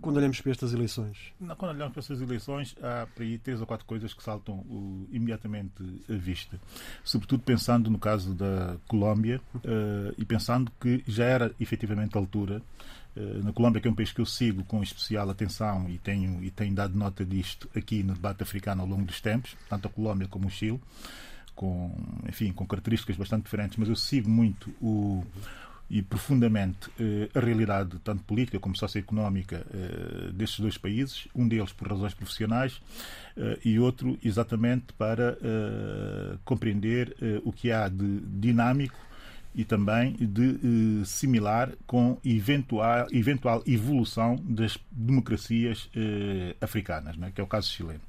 quando 0.00 0.16
olhamos 0.16 0.40
para 0.40 0.50
estas 0.50 0.72
eleições? 0.72 1.32
Quando 1.38 1.70
olhamos 1.70 1.92
para 1.92 2.00
estas 2.00 2.20
eleições, 2.20 2.74
há 2.82 3.06
para 3.06 3.22
aí 3.22 3.38
três 3.38 3.60
ou 3.60 3.66
quatro 3.66 3.86
coisas 3.86 4.12
que 4.12 4.22
saltam 4.22 4.58
uh, 4.58 5.08
imediatamente 5.12 5.72
à 6.10 6.14
vista. 6.14 6.58
Sobretudo 7.04 7.44
pensando 7.44 7.88
no 7.88 7.98
caso 7.98 8.34
da 8.34 8.76
Colômbia 8.88 9.40
uh, 9.54 10.12
e 10.18 10.24
pensando 10.24 10.72
que 10.80 11.04
já 11.06 11.24
era 11.24 11.54
efetivamente 11.60 12.16
a 12.16 12.20
altura. 12.20 12.60
Na 13.42 13.52
Colômbia, 13.52 13.80
que 13.80 13.88
é 13.88 13.90
um 13.90 13.94
país 13.94 14.12
que 14.12 14.20
eu 14.20 14.26
sigo 14.26 14.62
com 14.64 14.82
especial 14.82 15.30
atenção 15.30 15.88
e 15.88 15.98
tenho, 15.98 16.42
e 16.44 16.50
tenho 16.50 16.74
dado 16.74 16.96
nota 16.96 17.24
disto 17.24 17.68
aqui 17.74 18.02
no 18.02 18.14
debate 18.14 18.42
africano 18.42 18.82
ao 18.82 18.88
longo 18.88 19.04
dos 19.04 19.20
tempos, 19.20 19.56
tanto 19.68 19.88
a 19.88 19.90
Colômbia 19.90 20.28
como 20.28 20.48
o 20.48 20.50
Chile, 20.50 20.80
com, 21.54 21.94
enfim, 22.28 22.52
com 22.52 22.66
características 22.66 23.16
bastante 23.16 23.44
diferentes, 23.44 23.78
mas 23.78 23.88
eu 23.88 23.96
sigo 23.96 24.28
muito 24.28 24.70
o 24.80 25.24
e 25.88 26.02
profundamente 26.02 26.90
eh, 26.98 27.28
a 27.32 27.40
realidade, 27.40 27.98
tanto 28.02 28.24
política 28.24 28.58
como 28.58 28.76
socioeconómica, 28.76 29.64
eh, 29.72 30.32
destes 30.32 30.60
dois 30.60 30.76
países, 30.76 31.28
um 31.34 31.46
deles 31.46 31.72
por 31.72 31.88
razões 31.88 32.12
profissionais 32.12 32.80
eh, 33.36 33.58
e 33.64 33.78
outro 33.78 34.18
exatamente 34.22 34.92
para 34.94 35.38
compreender 36.44 37.16
o 37.44 37.52
que 37.52 37.70
há 37.70 37.88
de 37.88 38.20
dinâmico 38.20 38.98
e 39.56 39.64
também 39.64 40.14
de 40.20 41.04
similar 41.04 41.72
com 41.86 42.18
eventual, 42.24 43.06
eventual 43.10 43.62
evolução 43.66 44.36
das 44.44 44.78
democracias 44.92 45.88
africanas, 46.60 47.16
né, 47.16 47.32
que 47.34 47.40
é 47.40 47.44
o 47.44 47.46
caso 47.46 47.70
chileno. 47.70 48.00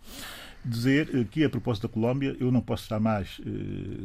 Dizer 0.65 1.25
que, 1.31 1.45
a 1.45 1.49
propósito 1.49 1.87
da 1.87 1.93
Colômbia, 1.93 2.35
eu 2.39 2.51
não 2.51 2.59
posso 2.59 2.83
estar 2.83 2.99
mais 2.99 3.39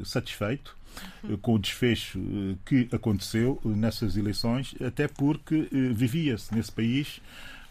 satisfeito 0.04 0.76
eh, 1.24 1.36
com 1.40 1.54
o 1.54 1.58
desfecho 1.58 2.18
eh, 2.18 2.56
que 2.64 2.88
aconteceu 2.94 3.60
nessas 3.64 4.16
eleições, 4.16 4.74
até 4.84 5.08
porque 5.08 5.68
eh, 5.72 5.92
vivia-se 5.92 6.54
nesse 6.54 6.72
país 6.72 7.20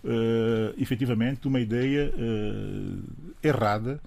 uh, 0.04 0.74
efetivamente 0.78 1.48
uma 1.48 1.60
ideia 1.60 2.12
errada 3.44 4.00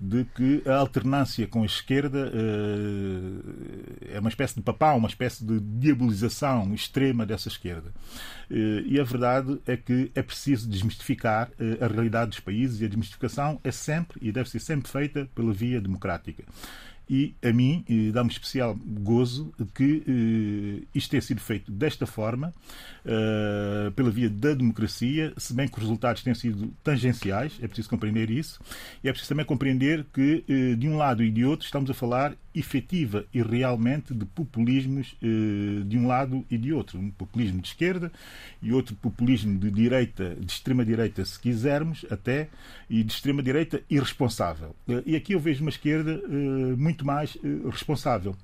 de 0.00 0.24
que 0.24 0.62
a 0.66 0.76
alternância 0.76 1.46
com 1.46 1.62
a 1.62 1.66
esquerda 1.66 2.30
uh, 2.32 3.42
é 4.12 4.20
uma 4.20 4.28
espécie 4.28 4.54
de 4.54 4.62
papão, 4.62 4.96
uma 4.96 5.08
espécie 5.08 5.44
de 5.44 5.58
diabolização 5.58 6.72
extrema 6.72 7.26
dessa 7.26 7.48
esquerda. 7.48 7.92
Uh, 8.48 8.86
e 8.86 9.00
a 9.00 9.04
verdade 9.04 9.60
é 9.66 9.76
que 9.76 10.10
é 10.14 10.22
preciso 10.22 10.68
desmistificar 10.68 11.48
uh, 11.58 11.84
a 11.84 11.88
realidade 11.88 12.30
dos 12.30 12.40
países 12.40 12.80
e 12.80 12.84
a 12.84 12.88
desmistificação 12.88 13.60
é 13.64 13.72
sempre 13.72 14.20
e 14.22 14.30
deve 14.30 14.48
ser 14.48 14.60
sempre 14.60 14.88
feita 14.88 15.28
pela 15.34 15.52
via 15.52 15.80
democrática 15.80 16.44
e 17.08 17.34
a 17.42 17.52
mim 17.52 17.84
dá-me 18.12 18.30
especial 18.30 18.74
gozo 18.74 19.52
que 19.74 20.02
eh, 20.06 20.86
isto 20.94 21.10
tenha 21.10 21.22
sido 21.22 21.40
feito 21.40 21.70
desta 21.70 22.06
forma, 22.06 22.52
eh, 23.04 23.90
pela 23.96 24.10
via 24.10 24.28
da 24.28 24.54
democracia, 24.54 25.32
se 25.36 25.54
bem 25.54 25.66
que 25.66 25.74
os 25.74 25.82
resultados 25.82 26.22
têm 26.22 26.34
sido 26.34 26.72
tangenciais, 26.82 27.58
é 27.62 27.66
preciso 27.66 27.88
compreender 27.88 28.30
isso, 28.30 28.60
e 29.02 29.08
é 29.08 29.12
preciso 29.12 29.30
também 29.30 29.46
compreender 29.46 30.04
que, 30.12 30.44
eh, 30.48 30.74
de 30.74 30.88
um 30.88 30.96
lado 30.96 31.22
e 31.22 31.30
de 31.30 31.44
outro, 31.44 31.64
estamos 31.64 31.90
a 31.90 31.94
falar 31.94 32.34
efetiva 32.58 33.24
e 33.32 33.42
realmente 33.42 34.12
de 34.12 34.24
populismos 34.26 35.16
de 35.86 35.98
um 35.98 36.06
lado 36.06 36.44
e 36.50 36.58
de 36.58 36.72
outro. 36.72 36.98
Um 36.98 37.10
populismo 37.10 37.60
de 37.60 37.68
esquerda 37.68 38.12
e 38.60 38.72
outro 38.72 38.94
populismo 38.96 39.58
de 39.58 39.70
direita, 39.70 40.36
de 40.38 40.52
extrema-direita, 40.52 41.24
se 41.24 41.38
quisermos, 41.38 42.04
até, 42.10 42.48
e 42.90 43.02
de 43.02 43.12
extrema-direita 43.12 43.82
irresponsável. 43.88 44.74
E 45.06 45.16
aqui 45.16 45.32
eu 45.32 45.40
vejo 45.40 45.62
uma 45.62 45.70
esquerda 45.70 46.20
muito 46.76 46.98
muito 46.98 47.06
mais 47.06 47.38
responsável. 47.70 48.36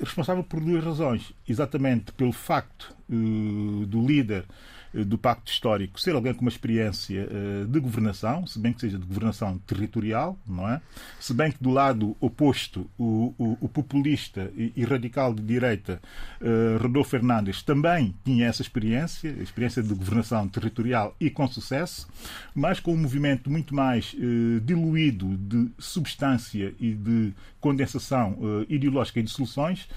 Responsável 0.00 0.42
por 0.42 0.60
duas 0.60 0.82
razões. 0.82 1.32
Exatamente 1.48 2.12
pelo 2.12 2.32
facto 2.32 2.94
do 3.08 4.06
líder 4.06 4.42
eh, 4.42 4.73
do 5.02 5.18
Pacto 5.18 5.50
Histórico 5.50 6.00
ser 6.00 6.14
alguém 6.14 6.32
com 6.32 6.42
uma 6.42 6.50
experiência 6.50 7.26
uh, 7.26 7.66
de 7.66 7.80
governação, 7.80 8.46
se 8.46 8.58
bem 8.58 8.72
que 8.72 8.80
seja 8.80 8.98
de 8.98 9.04
governação 9.04 9.58
territorial, 9.58 10.38
não 10.46 10.68
é? 10.68 10.80
Se 11.18 11.34
bem 11.34 11.50
que 11.50 11.62
do 11.62 11.70
lado 11.70 12.16
oposto, 12.20 12.88
o, 12.96 13.34
o, 13.36 13.58
o 13.62 13.68
populista 13.68 14.52
e, 14.56 14.72
e, 14.76 14.84
radical 14.84 15.34
de 15.34 15.42
direita 15.42 16.00
uh, 16.40 16.80
Rodolfo 16.80 17.10
Fernandes 17.10 17.62
também 17.62 18.14
tinha 18.24 18.46
essa 18.46 18.62
experiência, 18.62 19.28
experiência 19.40 19.82
de 19.82 19.92
governação 19.94 20.46
territorial 20.48 21.16
e 21.18 21.28
com 21.28 21.48
sucesso, 21.48 22.08
mas 22.54 22.78
com 22.78 22.92
um 22.92 22.98
movimento 22.98 23.50
muito 23.50 23.74
mais 23.74 24.14
diluído 24.62 25.36
de 25.36 25.70
substância 25.78 26.74
e 26.78 26.92
de 26.92 27.32
condensação 27.60 28.38
ideológica 28.68 29.20
e 29.20 29.22
de 29.22 29.30
soluções 29.30 29.88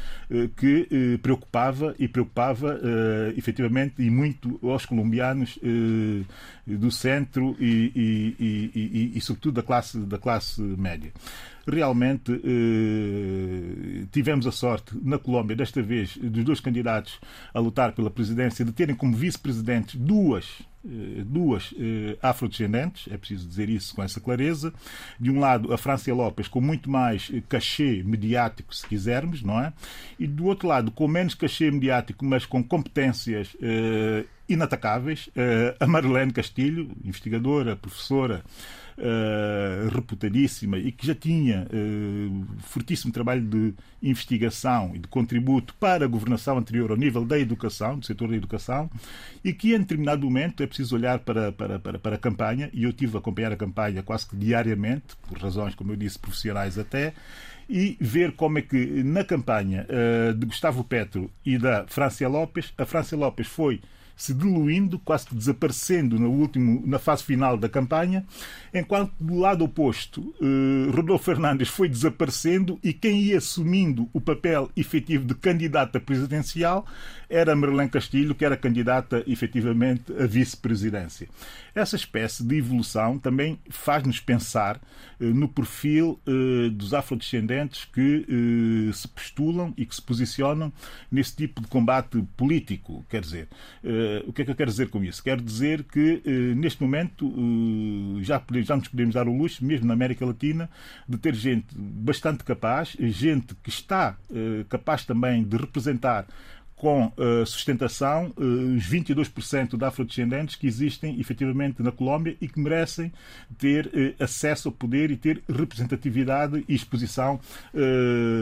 que 0.55 1.17
preocupava 1.21 1.95
e 1.99 2.07
preocupava 2.07 2.79
efetivamente 3.35 4.01
e 4.01 4.09
muito 4.09 4.59
aos 4.63 4.85
colombianos 4.87 5.59
eh, 5.61 6.23
do 6.65 6.89
centro 6.89 7.55
e, 7.59 7.91
e, 7.95 8.35
e, 8.39 9.11
e, 9.15 9.21
sobretudo, 9.21 9.55
da 9.55 9.63
classe, 9.63 9.99
da 9.99 10.17
classe 10.17 10.61
média 10.61 11.11
realmente 11.69 12.31
eh, 12.31 14.05
tivemos 14.09 14.47
a 14.47 14.51
sorte 14.53 14.97
na 15.03 15.19
Colômbia, 15.19 15.53
desta 15.53 15.81
vez, 15.81 16.15
dos 16.15 16.45
dois 16.45 16.61
candidatos 16.61 17.19
a 17.53 17.59
lutar 17.59 17.91
pela 17.91 18.09
presidência, 18.09 18.63
de 18.63 18.71
terem 18.71 18.95
como 18.95 19.13
vice-presidentes 19.13 19.95
duas 19.95 20.45
eh, 20.87 21.23
duas 21.25 21.73
eh, 21.77 22.17
afrodescendentes, 22.21 23.11
é 23.11 23.17
preciso 23.17 23.45
dizer 23.47 23.67
isso 23.67 23.93
com 23.93 24.01
essa 24.01 24.21
clareza. 24.21 24.73
De 25.19 25.29
um 25.29 25.39
lado, 25.39 25.73
a 25.73 25.77
Francia 25.77 26.13
Lopes, 26.13 26.47
com 26.47 26.61
muito 26.61 26.89
mais 26.89 27.29
eh, 27.33 27.41
cachê 27.49 28.01
mediático, 28.05 28.73
se 28.73 28.87
quisermos, 28.87 29.43
não 29.43 29.59
é? 29.59 29.73
E 30.17 30.25
do 30.25 30.45
outro 30.45 30.67
lado, 30.67 30.89
com 30.91 31.07
menos 31.07 31.35
cachê 31.35 31.69
mediático, 31.69 32.23
mas 32.23 32.45
com 32.45 32.63
competências 32.63 33.55
inatacáveis. 34.49 35.29
A 35.79 35.87
Marlene 35.87 36.31
Castilho, 36.31 36.91
investigadora, 37.03 37.75
professora, 37.75 38.43
uh, 38.97 39.89
reputadíssima 39.89 40.77
e 40.77 40.91
que 40.91 41.05
já 41.05 41.15
tinha 41.15 41.67
uh, 41.71 42.45
fortíssimo 42.59 43.13
trabalho 43.13 43.41
de 43.41 43.73
investigação 44.01 44.91
e 44.95 44.99
de 44.99 45.07
contributo 45.07 45.73
para 45.75 46.05
a 46.05 46.07
governação 46.07 46.57
anterior 46.57 46.91
ao 46.91 46.97
nível 46.97 47.25
da 47.25 47.37
educação, 47.39 47.99
do 47.99 48.05
setor 48.05 48.29
da 48.29 48.35
educação, 48.35 48.89
e 49.43 49.53
que 49.53 49.73
em 49.73 49.79
determinado 49.79 50.25
momento 50.25 50.63
é 50.63 50.67
preciso 50.67 50.95
olhar 50.95 51.19
para, 51.19 51.51
para, 51.51 51.79
para, 51.79 51.99
para 51.99 52.15
a 52.15 52.19
campanha, 52.19 52.69
e 52.73 52.83
eu 52.83 52.93
tive 52.93 53.15
a 53.15 53.19
acompanhar 53.19 53.51
a 53.51 53.57
campanha 53.57 54.03
quase 54.03 54.27
que 54.27 54.35
diariamente, 54.35 55.15
por 55.27 55.37
razões, 55.37 55.75
como 55.75 55.91
eu 55.91 55.95
disse, 55.95 56.19
profissionais 56.19 56.77
até, 56.77 57.13
e 57.69 57.97
ver 57.99 58.31
como 58.33 58.59
é 58.59 58.61
que 58.61 59.03
na 59.03 59.23
campanha 59.23 59.85
uh, 59.89 60.33
de 60.33 60.45
Gustavo 60.45 60.83
Petro 60.83 61.29
e 61.45 61.57
da 61.57 61.85
Francia 61.87 62.27
Lopes, 62.27 62.73
a 62.77 62.85
Francia 62.85 63.17
Lopes 63.17 63.47
foi 63.47 63.81
se 64.17 64.33
diluindo, 64.33 64.97
quase 64.97 65.27
desaparecendo 65.31 66.19
no 66.19 66.31
último, 66.31 66.81
na 66.85 66.97
fase 66.97 67.23
final 67.23 67.55
da 67.55 67.69
campanha, 67.69 68.25
enquanto 68.73 69.13
do 69.19 69.37
lado 69.37 69.63
oposto 69.63 70.33
eh, 70.41 70.91
Rodolfo 70.91 71.25
Fernandes 71.25 71.69
foi 71.69 71.87
desaparecendo 71.87 72.79
e 72.83 72.91
quem 72.91 73.21
ia 73.21 73.37
assumindo 73.37 74.09
o 74.11 74.19
papel 74.19 74.71
efetivo 74.75 75.23
de 75.23 75.35
candidata 75.35 75.99
presidencial 75.99 76.85
era 77.29 77.55
Merlin 77.55 77.87
Castilho, 77.87 78.33
que 78.33 78.43
era 78.43 78.57
candidata 78.57 79.23
efetivamente 79.27 80.11
à 80.13 80.25
vice-presidência. 80.25 81.27
Essa 81.77 81.95
espécie 81.95 82.43
de 82.43 82.55
evolução 82.55 83.19
também 83.19 83.59
faz-nos 83.69 84.19
pensar 84.19 84.81
eh, 85.19 85.25
no 85.25 85.47
perfil 85.47 86.19
eh, 86.25 86.71
dos 86.71 86.91
afrodescendentes 86.91 87.85
que 87.85 88.25
eh, 88.27 88.91
se 88.91 89.07
postulam 89.07 89.75
e 89.77 89.85
que 89.85 89.93
se 89.93 90.01
posicionam 90.01 90.73
nesse 91.11 91.35
tipo 91.35 91.61
de 91.61 91.67
combate 91.67 92.19
político. 92.35 93.05
Quer 93.07 93.21
dizer, 93.21 93.47
o 94.25 94.33
que 94.33 94.41
é 94.41 94.45
que 94.45 94.49
eu 94.49 94.55
quero 94.55 94.71
dizer 94.71 94.89
com 94.89 95.03
isso? 95.03 95.23
Quero 95.23 95.39
dizer 95.39 95.83
que 95.83 96.23
neste 96.55 96.81
momento 96.81 97.31
já, 98.21 98.41
já 98.63 98.75
nos 98.75 98.87
podemos 98.87 99.13
dar 99.13 99.27
o 99.27 99.37
luxo, 99.37 99.63
mesmo 99.63 99.85
na 99.85 99.93
América 99.93 100.25
Latina, 100.25 100.69
de 101.07 101.17
ter 101.17 101.35
gente 101.35 101.67
bastante 101.75 102.43
capaz, 102.43 102.95
gente 102.99 103.53
que 103.55 103.69
está 103.69 104.17
capaz 104.69 105.05
também 105.05 105.43
de 105.43 105.57
representar 105.57 106.25
com 106.77 107.07
uh, 107.07 107.45
sustentação 107.45 108.31
uh, 108.37 108.75
os 108.75 108.87
22% 108.87 109.75
de 109.75 109.83
afrodescendentes 109.83 110.55
que 110.55 110.67
existem 110.67 111.19
efetivamente 111.19 111.81
na 111.81 111.91
Colômbia 111.91 112.37
e 112.39 112.47
que 112.47 112.59
merecem 112.59 113.11
ter 113.57 113.87
uh, 113.87 114.23
acesso 114.23 114.69
ao 114.69 114.71
poder 114.71 115.09
e 115.09 115.17
ter 115.17 115.41
representatividade 115.49 116.63
e 116.67 116.75
exposição 116.75 117.39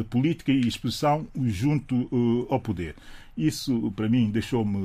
política 0.10 0.51
e 0.51 0.68
exposição 0.68 1.27
junto 1.46 2.48
ao 2.50 2.60
poder. 2.60 2.96
Isso, 3.38 3.92
para 3.96 4.08
mim, 4.08 4.32
deixou-me 4.32 4.77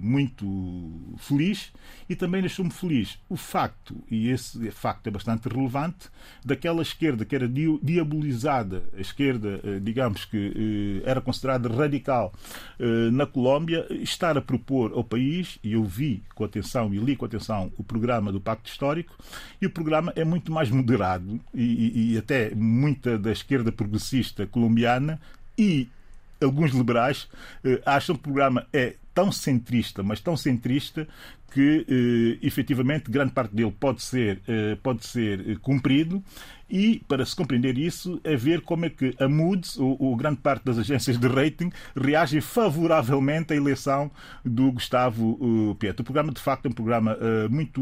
muito 0.00 1.14
feliz 1.18 1.70
e 2.08 2.16
também 2.16 2.40
deixou-me 2.40 2.70
feliz 2.70 3.18
o 3.28 3.36
facto, 3.36 3.94
e 4.10 4.28
esse 4.30 4.70
facto 4.70 5.06
é 5.08 5.10
bastante 5.10 5.46
relevante, 5.46 6.08
daquela 6.42 6.80
esquerda 6.80 7.24
que 7.24 7.34
era 7.34 7.46
diabolizada, 7.82 8.82
a 8.96 9.00
esquerda, 9.00 9.60
eh, 9.62 9.78
digamos 9.80 10.24
que 10.24 11.02
eh, 11.04 11.10
era 11.10 11.20
considerada 11.20 11.68
radical 11.68 12.32
eh, 12.78 13.10
na 13.10 13.26
Colômbia, 13.26 13.86
estar 13.90 14.38
a 14.38 14.40
propor 14.40 14.92
ao 14.92 15.04
país, 15.04 15.58
e 15.62 15.74
eu 15.74 15.84
vi 15.84 16.22
com 16.34 16.44
atenção 16.44 16.94
e 16.94 16.98
li 16.98 17.14
com 17.14 17.26
atenção 17.26 17.70
o 17.76 17.84
programa 17.84 18.32
do 18.32 18.40
Pacto 18.40 18.70
Histórico, 18.70 19.14
e 19.60 19.66
o 19.66 19.70
programa 19.70 20.14
é 20.16 20.24
muito 20.24 20.50
mais 20.50 20.70
moderado 20.70 21.38
e, 21.52 21.62
e, 21.62 22.14
e 22.14 22.18
até 22.18 22.54
muita 22.54 23.18
da 23.18 23.32
esquerda 23.32 23.70
progressista 23.70 24.46
colombiana 24.46 25.20
e 25.58 25.88
alguns 26.42 26.72
liberais 26.72 27.28
eh, 27.64 27.80
acham 27.84 28.14
que 28.14 28.20
o 28.20 28.24
programa 28.24 28.66
é 28.72 28.96
tão 29.14 29.32
centrista, 29.32 30.02
mas 30.02 30.20
tão 30.20 30.36
centrista 30.36 31.08
que 31.50 31.86
eh, 31.88 32.46
efetivamente 32.46 33.10
grande 33.10 33.32
parte 33.32 33.54
dele 33.54 33.74
pode 33.78 34.02
ser, 34.02 34.40
eh, 34.46 34.76
pode 34.82 35.04
ser 35.06 35.40
eh, 35.40 35.56
cumprido. 35.60 36.22
E 36.70 37.02
para 37.08 37.24
se 37.24 37.34
compreender 37.34 37.78
isso 37.78 38.20
é 38.22 38.36
ver 38.36 38.60
como 38.60 38.84
é 38.84 38.90
que 38.90 39.14
a 39.18 39.26
Moody's 39.26 39.78
ou, 39.78 39.96
ou, 39.98 40.14
grande 40.14 40.36
parte 40.36 40.64
das 40.66 40.78
agências 40.78 41.18
de 41.18 41.26
rating 41.26 41.72
reagem 41.96 42.42
favoravelmente 42.42 43.54
à 43.54 43.56
eleição 43.56 44.10
do 44.44 44.70
Gustavo 44.70 45.38
uh, 45.40 45.74
Petro. 45.76 46.02
O 46.02 46.04
programa 46.04 46.30
de 46.30 46.40
facto 46.40 46.66
é 46.66 46.68
um 46.68 46.72
programa 46.72 47.16
uh, 47.16 47.50
muito 47.50 47.80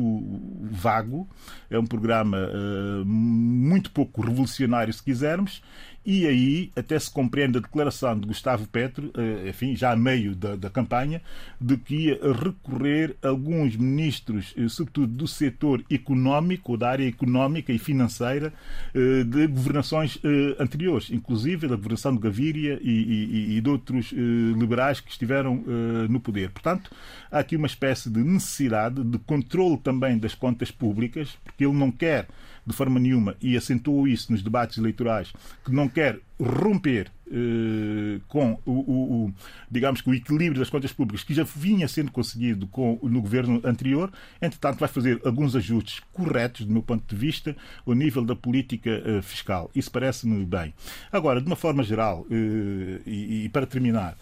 vago, 0.71 1.29
é 1.69 1.77
um 1.77 1.85
programa 1.85 2.39
uh, 2.39 3.05
muito 3.05 3.91
pouco 3.91 4.21
revolucionário 4.21 4.93
se 4.95 5.03
quisermos 5.03 5.61
e 6.07 6.25
aí 6.25 6.71
até 6.77 6.97
se 6.97 7.11
compreende 7.11 7.59
a 7.59 7.61
declaração 7.61 8.17
de 8.19 8.29
Gustavo 8.29 8.69
Petro, 8.69 9.11
eh, 9.17 9.49
enfim, 9.49 9.75
já 9.75 9.91
a 9.91 9.97
meio 9.97 10.37
da, 10.37 10.55
da 10.55 10.71
campanha, 10.71 11.21
de 11.61 11.77
que 11.77 11.97
ia 11.97 12.21
recorrer 12.33 13.17
alguns 13.21 13.75
ministros, 13.75 14.55
eh, 14.57 14.69
sobretudo 14.69 15.09
do 15.09 15.27
setor 15.27 15.85
económico, 15.91 16.77
da 16.77 16.91
área 16.91 17.09
económica 17.09 17.73
e 17.73 17.79
financeira, 17.79 18.53
eh, 18.95 19.25
de 19.25 19.49
governações 19.49 20.21
anteriores, 20.61 21.11
inclusive 21.11 21.67
da 21.67 21.75
governação 21.75 22.15
de 22.15 22.21
Gaviria 22.21 22.79
e, 22.81 22.91
e, 22.91 23.57
e 23.57 23.61
de 23.61 23.69
outros 23.69 24.13
liberais 24.13 25.01
que 25.01 25.11
estiveram 25.11 25.65
no 26.09 26.21
poder. 26.21 26.51
Portanto, 26.51 26.91
há 27.31 27.41
aqui 27.41 27.57
uma 27.57 27.67
espécie 27.67 28.09
de 28.11 28.21
necessidade 28.21 29.03
de 29.03 29.19
controle 29.19 29.79
também 29.79 30.19
das 30.19 30.35
contas 30.35 30.71
públicas, 30.71 31.37
porque 31.45 31.65
ele 31.65 31.75
não 31.75 31.91
quer 31.91 32.29
de 32.67 32.75
forma 32.75 32.99
nenhuma, 32.99 33.37
e 33.41 33.57
acentuou 33.57 34.09
isso 34.09 34.33
nos 34.33 34.43
debates 34.43 34.79
eleitorais, 34.79 35.33
que 35.65 35.73
não 35.73 35.89
quer 35.89 36.19
romper 36.41 37.11
eh, 37.29 38.21
com 38.29 38.57
o, 38.65 38.71
o, 38.71 39.25
o, 39.25 39.35
digamos 39.69 40.01
que 40.01 40.09
o 40.09 40.15
equilíbrio 40.15 40.61
das 40.61 40.71
contas 40.71 40.93
públicas 40.93 41.25
que 41.25 41.35
já 41.35 41.43
vinha 41.43 41.89
sendo 41.89 42.13
conseguido 42.13 42.69
com, 42.69 43.01
no 43.03 43.21
governo 43.21 43.61
anterior, 43.65 44.13
entretanto 44.41 44.79
vai 44.79 44.89
fazer 44.89 45.21
alguns 45.25 45.57
ajustes 45.57 46.01
corretos, 46.13 46.65
do 46.65 46.73
meu 46.73 46.83
ponto 46.83 47.03
de 47.05 47.21
vista, 47.21 47.57
ao 47.85 47.95
nível 47.95 48.25
da 48.25 48.37
política 48.37 48.91
eh, 49.05 49.23
fiscal. 49.23 49.69
Isso 49.75 49.91
parece-me 49.91 50.45
bem. 50.45 50.73
Agora, 51.11 51.41
de 51.41 51.49
uma 51.49 51.57
forma 51.57 51.83
geral, 51.83 52.25
eh, 52.31 53.01
e, 53.05 53.45
e, 53.45 53.49
para 53.49 53.67
terminar, 53.67 54.17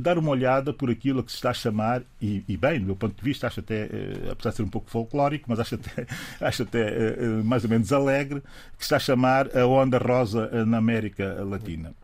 dar 0.00 0.16
uma 0.16 0.30
olhada 0.30 0.72
por 0.72 0.90
aquilo 0.90 1.22
que 1.22 1.30
se 1.30 1.36
está 1.36 1.50
a 1.50 1.54
chamar, 1.54 2.02
e, 2.20 2.42
e 2.48 2.56
bem, 2.56 2.80
do 2.80 2.86
meu 2.86 2.96
ponto 2.96 3.14
de 3.16 3.22
vista, 3.22 3.46
acho 3.46 3.60
até, 3.60 3.88
apesar 4.30 4.50
de 4.50 4.56
ser 4.56 4.62
um 4.62 4.68
pouco 4.68 4.90
folclórico, 4.90 5.44
mas 5.48 5.60
acho 5.60 5.74
até, 5.74 6.06
acho 6.40 6.62
até 6.62 7.16
mais 7.44 7.64
ou 7.64 7.70
menos 7.70 7.92
alegre, 7.92 8.40
que 8.78 8.82
está 8.82 8.96
a 8.96 9.00
chamar 9.00 9.54
a 9.56 9.66
onda 9.66 9.98
rosa 9.98 10.64
na 10.64 10.78
América 10.78 11.07
Latina 11.44 11.94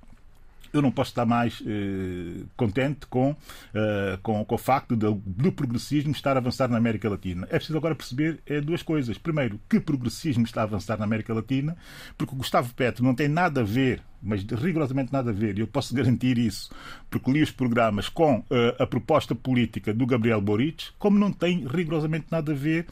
eu 0.75 0.83
não 0.83 0.91
posso 0.91 1.13
estar 1.13 1.25
mais 1.25 1.63
eh, 1.65 2.43
contente 2.57 3.07
com, 3.07 3.35
eh, 3.73 4.19
com, 4.23 4.45
com, 4.45 4.55
o 4.57 4.59
facto 4.59 4.97
do, 4.97 5.23
do, 5.25 5.53
progressismo 5.53 6.11
estar 6.11 6.37
a 6.37 6.41
avançar 6.41 6.69
na 6.69 6.77
América 6.77 7.09
Latina. 7.09 7.47
É 7.49 7.57
preciso 7.57 7.79
agora 7.79 7.95
perceber 7.95 8.41
é, 8.45 8.61
duas 8.61 8.83
coisas. 8.83 9.17
Primeiro, 9.17 9.61
que 9.71 9.79
progressismo 9.79 10.45
está 10.45 10.63
a 10.63 10.65
avançar 10.65 10.99
na 10.99 11.05
América 11.05 11.33
Latina, 11.33 11.77
porque 12.19 12.35
o 12.35 12.39
Gustavo 12.39 12.75
Petro 12.75 13.05
não 13.05 13.15
tem 13.15 13.29
nada 13.29 13.61
a 13.61 13.65
ver 13.65 14.03
mas 14.25 14.43
rigorosamente 14.43 15.13
nada 15.13 15.31
a 15.31 15.35
ver, 15.35 15.59
e 15.59 15.61
eu 15.61 15.67
posso 15.67 15.95
garantir 15.95 16.39
isso, 16.39 16.71
porque 17.11 17.31
li 17.31 17.43
os 17.43 17.51
programas 17.51 18.09
com 18.09 18.39
uh, 18.39 18.45
a 18.79 18.87
proposta 18.87 19.35
política 19.35 19.93
do 19.93 20.07
Gabriel 20.07 20.41
Boric, 20.41 20.87
como 20.99 21.19
não 21.19 21.31
tem 21.31 21.67
rigorosamente 21.67 22.29
nada 22.31 22.53
a 22.53 22.55
ver 22.55 22.87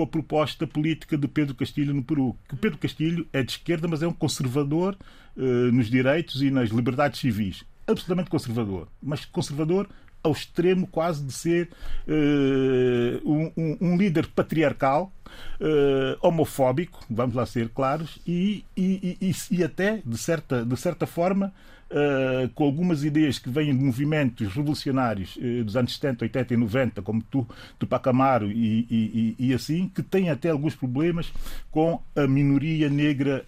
com 0.00 0.04
a 0.04 0.06
proposta 0.06 0.66
política 0.66 1.18
de 1.18 1.28
Pedro 1.28 1.54
Castilho 1.54 1.92
no 1.92 2.02
Peru. 2.02 2.34
Que 2.48 2.56
Pedro 2.56 2.78
Castilho 2.78 3.26
é 3.32 3.42
de 3.42 3.52
esquerda, 3.52 3.86
mas 3.86 4.02
é 4.02 4.08
um 4.08 4.12
conservador 4.12 4.96
uh, 5.36 5.40
nos 5.72 5.90
direitos 5.90 6.40
e 6.40 6.50
nas 6.50 6.70
liberdades 6.70 7.20
civis. 7.20 7.64
Absolutamente 7.86 8.30
conservador. 8.30 8.88
Mas 9.02 9.26
conservador 9.26 9.88
ao 10.22 10.32
extremo 10.32 10.86
quase 10.86 11.22
de 11.22 11.32
ser 11.32 11.68
uh, 12.08 13.30
um, 13.30 13.52
um, 13.56 13.76
um, 13.80 13.96
líder 13.96 14.26
patriarcal, 14.28 15.12
uh, 15.60 16.26
homofóbico, 16.26 17.00
vamos 17.10 17.34
lá 17.34 17.44
ser 17.44 17.68
claros, 17.68 18.18
e, 18.26 18.64
e, 18.76 19.18
e, 19.20 19.34
e, 19.50 19.64
até, 19.64 20.02
de 20.04 20.16
certa, 20.16 20.64
de 20.64 20.76
certa 20.76 21.06
forma, 21.06 21.52
uh, 21.90 22.48
com 22.54 22.64
algumas 22.64 23.04
ideias 23.04 23.38
que 23.38 23.50
vêm 23.50 23.76
de 23.76 23.84
movimentos 23.84 24.52
revolucionários 24.52 25.36
dos 25.64 25.76
anos 25.76 25.94
70, 25.94 26.24
80 26.24 26.54
e 26.54 26.56
90, 26.56 27.02
como 27.02 27.22
tu, 27.22 27.46
Tupac 27.78 28.08
Amaro 28.08 28.50
e, 28.50 29.36
e, 29.38 29.54
assim, 29.54 29.88
que 29.88 30.02
têm 30.02 30.30
até 30.30 30.50
alguns 30.50 30.74
problemas 30.74 31.32
com 31.70 32.00
a 32.16 32.26
minoria 32.26 32.88
negra 32.88 33.44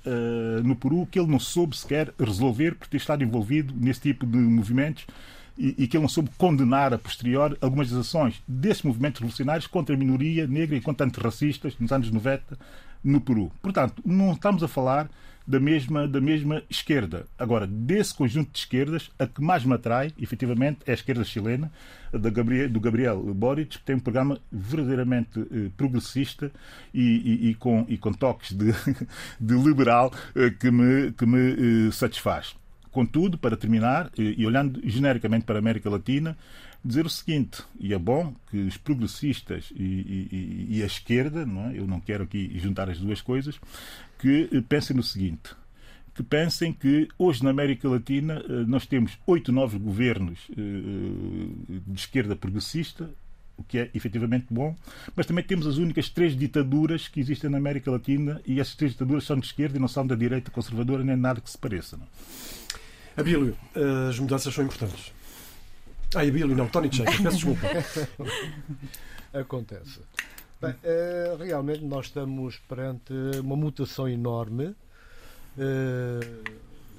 no 0.65 0.77
Peru, 0.77 1.07
que 1.11 1.19
ele 1.19 1.31
não 1.31 1.39
soube 1.39 1.77
sequer 1.77 2.13
resolver 2.19 2.75
por 2.75 2.87
ter 2.87 2.97
estado 2.97 3.23
envolvido 3.23 3.75
nesse 3.77 4.01
tipo 4.01 4.27
de 4.27 4.39
movimentos 4.39 5.07
e, 5.57 5.75
e, 5.79 5.87
que 5.87 5.97
ele 5.97 6.03
não 6.03 6.09
soube 6.09 6.31
condenar 6.39 6.93
a 6.95 6.99
posterior 6.99 7.57
algumas 7.61 7.91
das 7.91 8.07
ações 8.07 8.43
desses 8.49 8.83
movimentos 8.83 9.21
revolucionários 9.21 9.67
contra 9.67 9.95
a 9.95 9.99
minoria 9.99 10.47
negra 10.47 10.77
e 10.77 10.81
contra 10.81 11.07
antirracistas 11.07 11.77
nos 11.79 11.93
anos 11.93 12.11
90 12.11 12.59
no 13.05 13.21
Peru. 13.21 13.51
Portanto, 13.61 14.03
não 14.05 14.33
estamos 14.33 14.63
a 14.63 14.69
falar 14.69 15.11
da 15.47 15.59
mesma, 15.59 16.07
da 16.07 16.21
mesma 16.21 16.63
esquerda. 16.69 17.27
Agora, 17.39 17.67
desse 17.67 18.15
conjunto 18.15 18.53
de 18.53 18.59
esquerdas, 18.59 19.11
a 19.19 19.27
que 19.27 19.43
mais 19.43 19.65
me 19.65 19.75
atrai, 19.75 20.13
efetivamente, 20.21 20.81
é 20.87 20.93
a 20.93 20.95
esquerda 20.95 21.25
chilena, 21.25 21.71
Gabriel, 22.13 22.69
do 22.69 22.81
Gabriel 22.81 23.23
Boric, 23.35 23.79
que 23.79 23.85
tem 23.85 23.97
um 23.97 24.01
programa 24.01 24.39
verdadeiramente 24.51 25.41
eh, 25.41 25.71
progressista 25.77 26.53
e, 26.93 27.01
e, 27.01 27.51
e, 27.51 27.55
com, 27.55 27.87
e 27.89 27.97
com 27.97 28.13
toques 28.13 28.53
de, 28.53 28.73
de 29.41 29.55
liberal 29.55 30.13
eh, 30.35 30.51
que 30.51 30.71
me, 30.71 31.13
que 31.13 31.25
me 31.25 31.89
eh, 31.89 31.91
satisfaz. 31.91 32.55
Contudo, 32.91 33.39
para 33.39 33.57
terminar, 33.57 34.11
e 34.19 34.45
olhando 34.45 34.79
genericamente 34.85 35.47
para 35.47 35.57
a 35.57 35.61
América 35.61 35.89
Latina, 35.89 36.37
dizer 36.85 37.07
o 37.07 37.11
seguinte, 37.11 37.63
e 37.79 37.95
é 37.95 37.99
bom 37.99 38.35
que 38.51 38.59
os 38.59 38.77
progressistas 38.77 39.73
e, 39.75 39.83
e, 39.83 40.67
e 40.79 40.83
a 40.83 40.87
esquerda, 40.87 41.47
não 41.47 41.71
é? 41.71 41.79
eu 41.79 41.87
não 41.87 42.01
quero 42.01 42.25
aqui 42.25 42.53
juntar 42.59 42.91
as 42.91 42.99
duas 42.99 43.21
coisas, 43.21 43.59
que 44.23 44.63
pensem 44.69 44.97
no 44.97 45.03
seguinte, 45.03 45.51
que 46.15 46.23
pensem 46.23 46.73
que 46.73 47.09
hoje 47.19 47.43
na 47.43 47.51
América 47.51 47.89
Latina 47.89 48.41
nós 48.69 48.87
temos 48.87 49.19
oito, 49.27 49.51
nove 49.51 49.79
governos 49.79 50.39
de 50.49 51.95
esquerda 51.95 52.37
progressista 52.37 53.11
o 53.57 53.65
que 53.65 53.79
é 53.79 53.91
efetivamente 53.95 54.47
bom, 54.51 54.75
mas 55.15 55.27
também 55.27 55.45
temos 55.45 55.67
as 55.67 55.77
únicas 55.77 56.09
três 56.09 56.37
ditaduras 56.37 57.07
que 57.09 57.21
existem 57.21 57.51
na 57.51 57.59
América 57.59 57.91
Latina 57.91 58.41
e 58.47 58.61
essas 58.61 58.75
três 58.75 58.93
ditaduras 58.93 59.25
são 59.25 59.39
de 59.39 59.47
esquerda 59.47 59.77
e 59.77 59.81
não 59.81 59.89
são 59.89 60.07
da 60.07 60.15
direita 60.15 60.51
conservadora 60.51 61.05
nem 61.05 61.17
nada 61.17 61.41
que 61.41 61.51
se 61.51 61.59
pareça. 61.59 61.97
Não? 61.97 62.07
Abílio, 63.17 63.57
as 64.09 64.19
mudanças 64.19 64.55
são 64.55 64.65
importantes. 64.65 65.13
Ah, 66.15 66.21
Abílio, 66.21 66.57
não, 66.57 66.67
Tony 66.67 66.91
Checa, 66.93 67.11
peço 67.11 67.37
desculpa. 67.37 67.67
Acontece. 69.39 70.01
Bem, 70.63 70.77
eh, 70.85 71.37
realmente 71.41 71.85
nós 71.85 72.07
estamos 72.07 72.57
perante 72.69 73.13
uma 73.43 73.57
mutação 73.57 74.09
enorme. 74.09 74.77
Eh, 75.59 76.21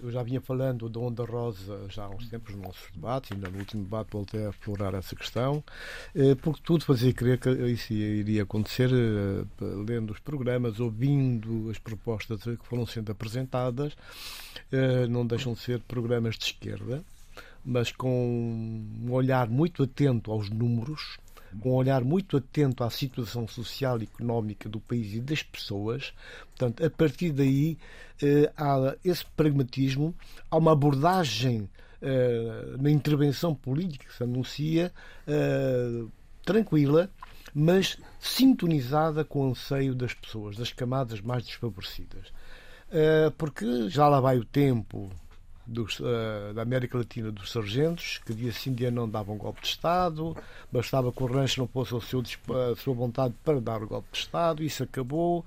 eu 0.04 0.12
já 0.12 0.22
vinha 0.22 0.42
falando 0.42 0.90
da 0.90 1.00
Onda 1.00 1.24
Rosa 1.24 1.86
já 1.88 2.04
há 2.04 2.10
uns 2.10 2.28
tempos 2.28 2.54
nos 2.56 2.66
nossos 2.66 2.92
debates, 2.92 3.32
ainda 3.32 3.50
no 3.50 3.60
último 3.60 3.84
debate 3.84 4.10
voltei 4.12 4.46
a 4.46 4.50
explorar 4.50 4.94
essa 4.96 5.16
questão, 5.16 5.64
eh, 6.14 6.36
porque 6.36 6.60
tudo 6.62 6.84
fazia 6.84 7.14
crer 7.14 7.40
que 7.40 7.50
isso 7.52 7.94
iria 7.94 8.44
acontecer, 8.44 8.90
lendo 9.62 10.12
os 10.12 10.20
programas, 10.20 10.82
ouvindo 10.82 11.70
as 11.70 11.78
propostas 11.78 12.44
que 12.44 12.66
foram 12.68 12.86
sendo 12.86 13.14
apresentadas, 13.14 13.96
não 15.10 15.26
deixam 15.26 15.54
de 15.54 15.60
ser 15.60 15.80
programas 15.80 16.38
de 16.38 16.44
esquerda, 16.48 17.02
mas 17.64 17.94
com 17.94 18.84
um 19.06 19.10
olhar 19.14 19.48
muito 19.48 19.84
atento 19.84 20.34
aos 20.34 20.50
números, 20.50 21.18
com 21.60 21.72
um 21.72 21.76
olhar 21.76 22.04
muito 22.04 22.38
atento 22.38 22.84
à 22.84 22.90
situação 22.90 23.48
social 23.48 24.00
e 24.00 24.04
económica 24.04 24.68
do 24.70 24.80
país 24.80 25.14
e 25.14 25.20
das 25.20 25.44
pessoas. 25.44 26.14
Portanto, 26.50 26.86
a 26.86 26.90
partir 26.90 27.32
daí 27.32 27.78
eh, 28.22 28.52
há 28.58 28.96
esse 29.04 29.26
pragmatismo, 29.36 30.16
há 30.50 30.58
uma 30.58 30.72
abordagem 30.72 31.70
eh, 32.02 32.76
na 32.80 32.90
intervenção 32.90 33.54
política 33.54 34.06
que 34.06 34.16
se 34.16 34.24
anuncia 34.24 34.92
eh, 35.28 36.06
tranquila, 36.44 37.10
mas 37.54 37.98
sintonizada 38.20 39.24
com 39.24 39.48
o 39.48 39.52
anseio 39.52 39.94
das 39.94 40.14
pessoas, 40.14 40.58
das 40.58 40.72
camadas 40.72 41.22
mais 41.22 41.46
desfavorecidas. 41.46 42.32
Porque 43.40 43.90
já 43.90 44.08
lá 44.08 44.20
vai 44.20 44.38
o 44.38 44.46
tempo 44.46 45.10
dos, 45.66 46.00
uh, 46.00 46.54
da 46.54 46.62
América 46.62 46.98
Latina 46.98 47.32
dos 47.32 47.52
sargentos, 47.52 48.20
que 48.26 48.34
dia 48.34 48.52
sim 48.52 48.74
dia 48.74 48.92
não 48.92 49.10
davam 49.10 49.36
um 49.36 49.38
golpe 49.38 49.62
de 49.62 49.68
Estado, 49.68 50.36
bastava 50.72 51.12
que 51.12 51.24
o 51.24 51.26
rancho 51.26 51.62
não 51.62 51.68
fosse 51.68 51.96
a, 51.96 52.76
sua 52.76 52.94
vontade 52.94 53.34
para 53.44 53.62
dar 53.62 53.82
o 53.82 53.88
golpe 53.88 54.10
de 54.12 54.18
Estado, 54.20 54.64
isso 54.64 54.84
acabou. 54.84 55.46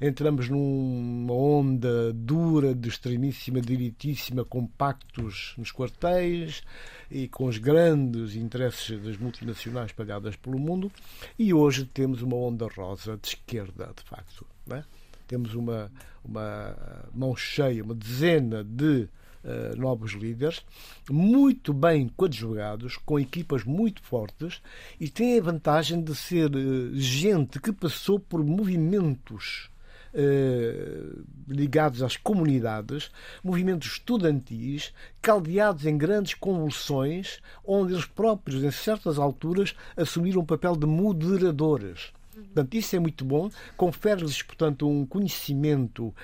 Entramos 0.00 0.48
numa 0.48 1.32
onda 1.32 2.12
dura, 2.12 2.74
de 2.74 2.88
extremíssima, 2.88 3.60
direitíssima, 3.60 4.44
com 4.44 4.66
pactos 4.66 5.54
nos 5.56 5.70
quartéis 5.70 6.62
e 7.10 7.28
com 7.28 7.46
os 7.46 7.58
grandes 7.58 8.34
interesses 8.34 9.00
das 9.00 9.16
multinacionais 9.16 9.86
espalhadas 9.86 10.34
pelo 10.36 10.58
mundo, 10.58 10.90
e 11.38 11.54
hoje 11.54 11.84
temos 11.84 12.22
uma 12.22 12.36
onda 12.36 12.66
rosa 12.66 13.16
de 13.16 13.28
esquerda, 13.28 13.92
de 13.96 14.02
facto. 14.02 14.44
É? 14.70 14.82
Temos 15.28 15.54
uma, 15.54 15.92
uma 16.24 16.76
mão 17.14 17.36
cheia, 17.36 17.84
uma 17.84 17.94
dezena 17.94 18.64
de 18.64 19.08
uh, 19.44 19.76
novos 19.78 20.12
líderes, 20.12 20.64
muito 21.10 21.72
bem 21.72 22.08
coadjugados, 22.08 22.96
com 22.96 23.18
equipas 23.18 23.64
muito 23.64 24.02
fortes 24.02 24.60
e 24.98 25.08
têm 25.08 25.38
a 25.38 25.42
vantagem 25.42 26.02
de 26.02 26.14
ser 26.14 26.50
uh, 26.54 26.90
gente 26.94 27.60
que 27.60 27.72
passou 27.72 28.18
por 28.18 28.42
movimentos 28.44 29.70
Uh, 30.16 31.24
ligados 31.48 32.00
às 32.00 32.16
comunidades, 32.16 33.10
movimentos 33.42 33.94
estudantis, 33.94 34.92
caldeados 35.20 35.86
em 35.86 35.98
grandes 35.98 36.34
convulsões, 36.34 37.40
onde 37.66 37.94
eles 37.94 38.04
próprios, 38.04 38.62
em 38.62 38.70
certas 38.70 39.18
alturas, 39.18 39.74
assumiram 39.96 40.42
um 40.42 40.46
papel 40.46 40.76
de 40.76 40.86
moderadores. 40.86 42.12
Portanto, 42.32 42.74
isso 42.74 42.94
é 42.94 42.98
muito 43.00 43.24
bom, 43.24 43.50
confere-lhes, 43.76 44.42
portanto, 44.42 44.88
um 44.88 45.04
conhecimento 45.04 46.14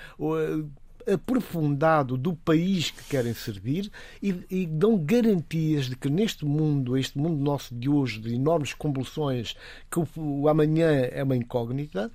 aprofundado 1.07 2.17
do 2.17 2.35
país 2.35 2.91
que 2.91 3.05
querem 3.05 3.35
servir 3.35 3.91
e, 4.23 4.35
e, 4.51 4.67
dão 4.67 4.97
garantias 4.99 5.87
de 5.87 5.97
que 5.97 6.09
neste 6.09 6.45
mundo, 6.45 6.97
este 6.97 7.19
mundo 7.19 7.43
nosso 7.43 7.75
de 7.75 7.89
hoje, 7.89 8.21
de 8.21 8.35
enormes 8.35 8.75
convulsões, 8.75 9.57
que 9.91 9.99
o, 9.99 10.09
o 10.17 10.49
amanhã 10.49 10.91
é 10.91 11.23
uma 11.23 11.37
incógnita. 11.37 12.11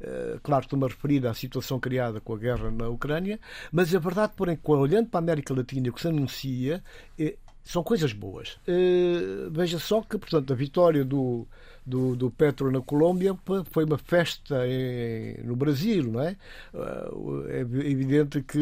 Uh, 0.00 0.38
claro, 0.42 0.64
estou-me 0.64 0.84
a 0.84 0.88
referir 0.88 1.26
à 1.26 1.32
situação 1.32 1.78
criada 1.78 2.20
com 2.20 2.34
a 2.34 2.38
guerra 2.38 2.70
na 2.70 2.88
Ucrânia, 2.88 3.38
mas 3.72 3.94
a 3.94 3.98
verdade, 3.98 4.32
porém, 4.36 4.58
olhando 4.64 5.08
para 5.08 5.18
a 5.18 5.22
América 5.22 5.54
Latina, 5.54 5.88
o 5.88 5.92
que 5.92 6.00
se 6.00 6.08
anuncia 6.08 6.82
é, 7.18 7.36
são 7.64 7.82
coisas 7.82 8.12
boas. 8.12 8.58
Uh, 8.68 9.50
veja 9.50 9.78
só 9.78 10.02
que, 10.02 10.18
portanto, 10.18 10.52
a 10.52 10.56
vitória 10.56 11.04
do, 11.04 11.46
do, 11.84 12.16
do 12.16 12.30
Petro 12.30 12.70
na 12.70 12.80
Colômbia 12.80 13.36
foi 13.70 13.84
uma 13.84 13.98
festa 13.98 14.66
em, 14.66 15.36
no 15.44 15.54
Brasil, 15.54 16.04
não 16.04 16.20
é? 16.20 16.36
É 17.48 17.60
evidente 17.60 18.42
que 18.42 18.58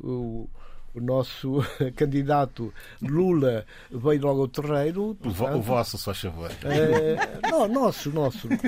o, 0.00 0.48
o 0.94 1.00
nosso 1.00 1.64
candidato 1.96 2.72
Lula 3.00 3.64
veio 3.90 4.22
logo 4.22 4.42
ao 4.42 4.48
terreiro. 4.48 5.16
Portanto, 5.20 5.56
o 5.56 5.62
vosso, 5.62 5.98
só 5.98 6.12
favor. 6.12 6.50
É, 6.64 7.48
não, 7.50 7.68
nosso, 7.68 8.10
nosso. 8.10 8.48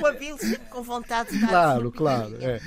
O 0.00 0.06
Abílio 0.06 0.36
com 0.70 0.82
vontade 0.82 1.30
de 1.30 1.46
Claro, 1.46 1.92
claro. 1.92 2.36
É. 2.40 2.60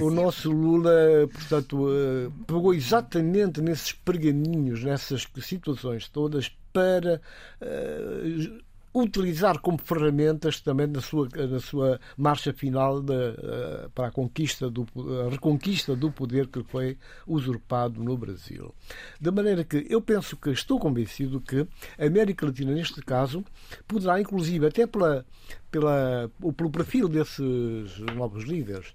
O 0.00 0.10
nosso 0.10 0.50
Lula, 0.50 1.28
portanto, 1.32 1.88
eh, 1.90 2.30
pegou 2.46 2.72
exatamente 2.72 3.60
nesses 3.60 3.92
pergaminhos, 3.92 4.82
nessas 4.84 5.26
situações 5.40 6.08
todas, 6.08 6.50
para 6.78 7.20
uh, 7.60 8.62
utilizar 8.94 9.58
como 9.60 9.78
ferramentas 9.78 10.60
também 10.60 10.86
na 10.86 11.00
sua, 11.00 11.28
na 11.28 11.58
sua 11.58 12.00
marcha 12.16 12.52
final 12.52 13.00
de, 13.00 13.12
uh, 13.12 13.90
para 13.94 14.08
a 14.08 14.10
conquista 14.10 14.70
do, 14.70 14.86
a 15.26 15.30
reconquista 15.30 15.96
do 15.96 16.12
poder 16.12 16.46
que 16.46 16.62
foi 16.62 16.96
usurpado 17.26 18.02
no 18.02 18.16
Brasil. 18.16 18.72
De 19.20 19.30
maneira 19.30 19.64
que 19.64 19.86
eu 19.90 20.00
penso 20.00 20.36
que 20.36 20.50
estou 20.50 20.78
convencido 20.78 21.40
que 21.40 21.66
a 21.98 22.06
América 22.06 22.46
Latina, 22.46 22.72
neste 22.72 23.02
caso, 23.02 23.44
poderá, 23.86 24.20
inclusive, 24.20 24.66
até 24.66 24.86
pela, 24.86 25.26
pela, 25.70 26.30
pelo 26.56 26.70
perfil 26.70 27.08
desses 27.08 27.98
novos 28.14 28.44
líderes, 28.44 28.94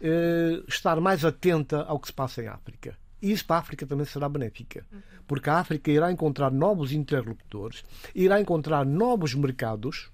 uh, 0.00 0.64
estar 0.68 1.00
mais 1.00 1.24
atenta 1.24 1.82
ao 1.84 1.98
que 1.98 2.08
se 2.08 2.12
passa 2.12 2.42
em 2.42 2.48
África. 2.48 2.96
Isso 3.24 3.46
para 3.46 3.56
a 3.56 3.58
África 3.60 3.86
também 3.86 4.04
será 4.04 4.28
benéfica, 4.28 4.84
porque 5.26 5.48
a 5.48 5.58
África 5.58 5.90
irá 5.90 6.12
encontrar 6.12 6.50
novos 6.50 6.92
interlocutores, 6.92 7.82
irá 8.14 8.38
encontrar 8.38 8.84
novos 8.84 9.34
mercados 9.34 10.10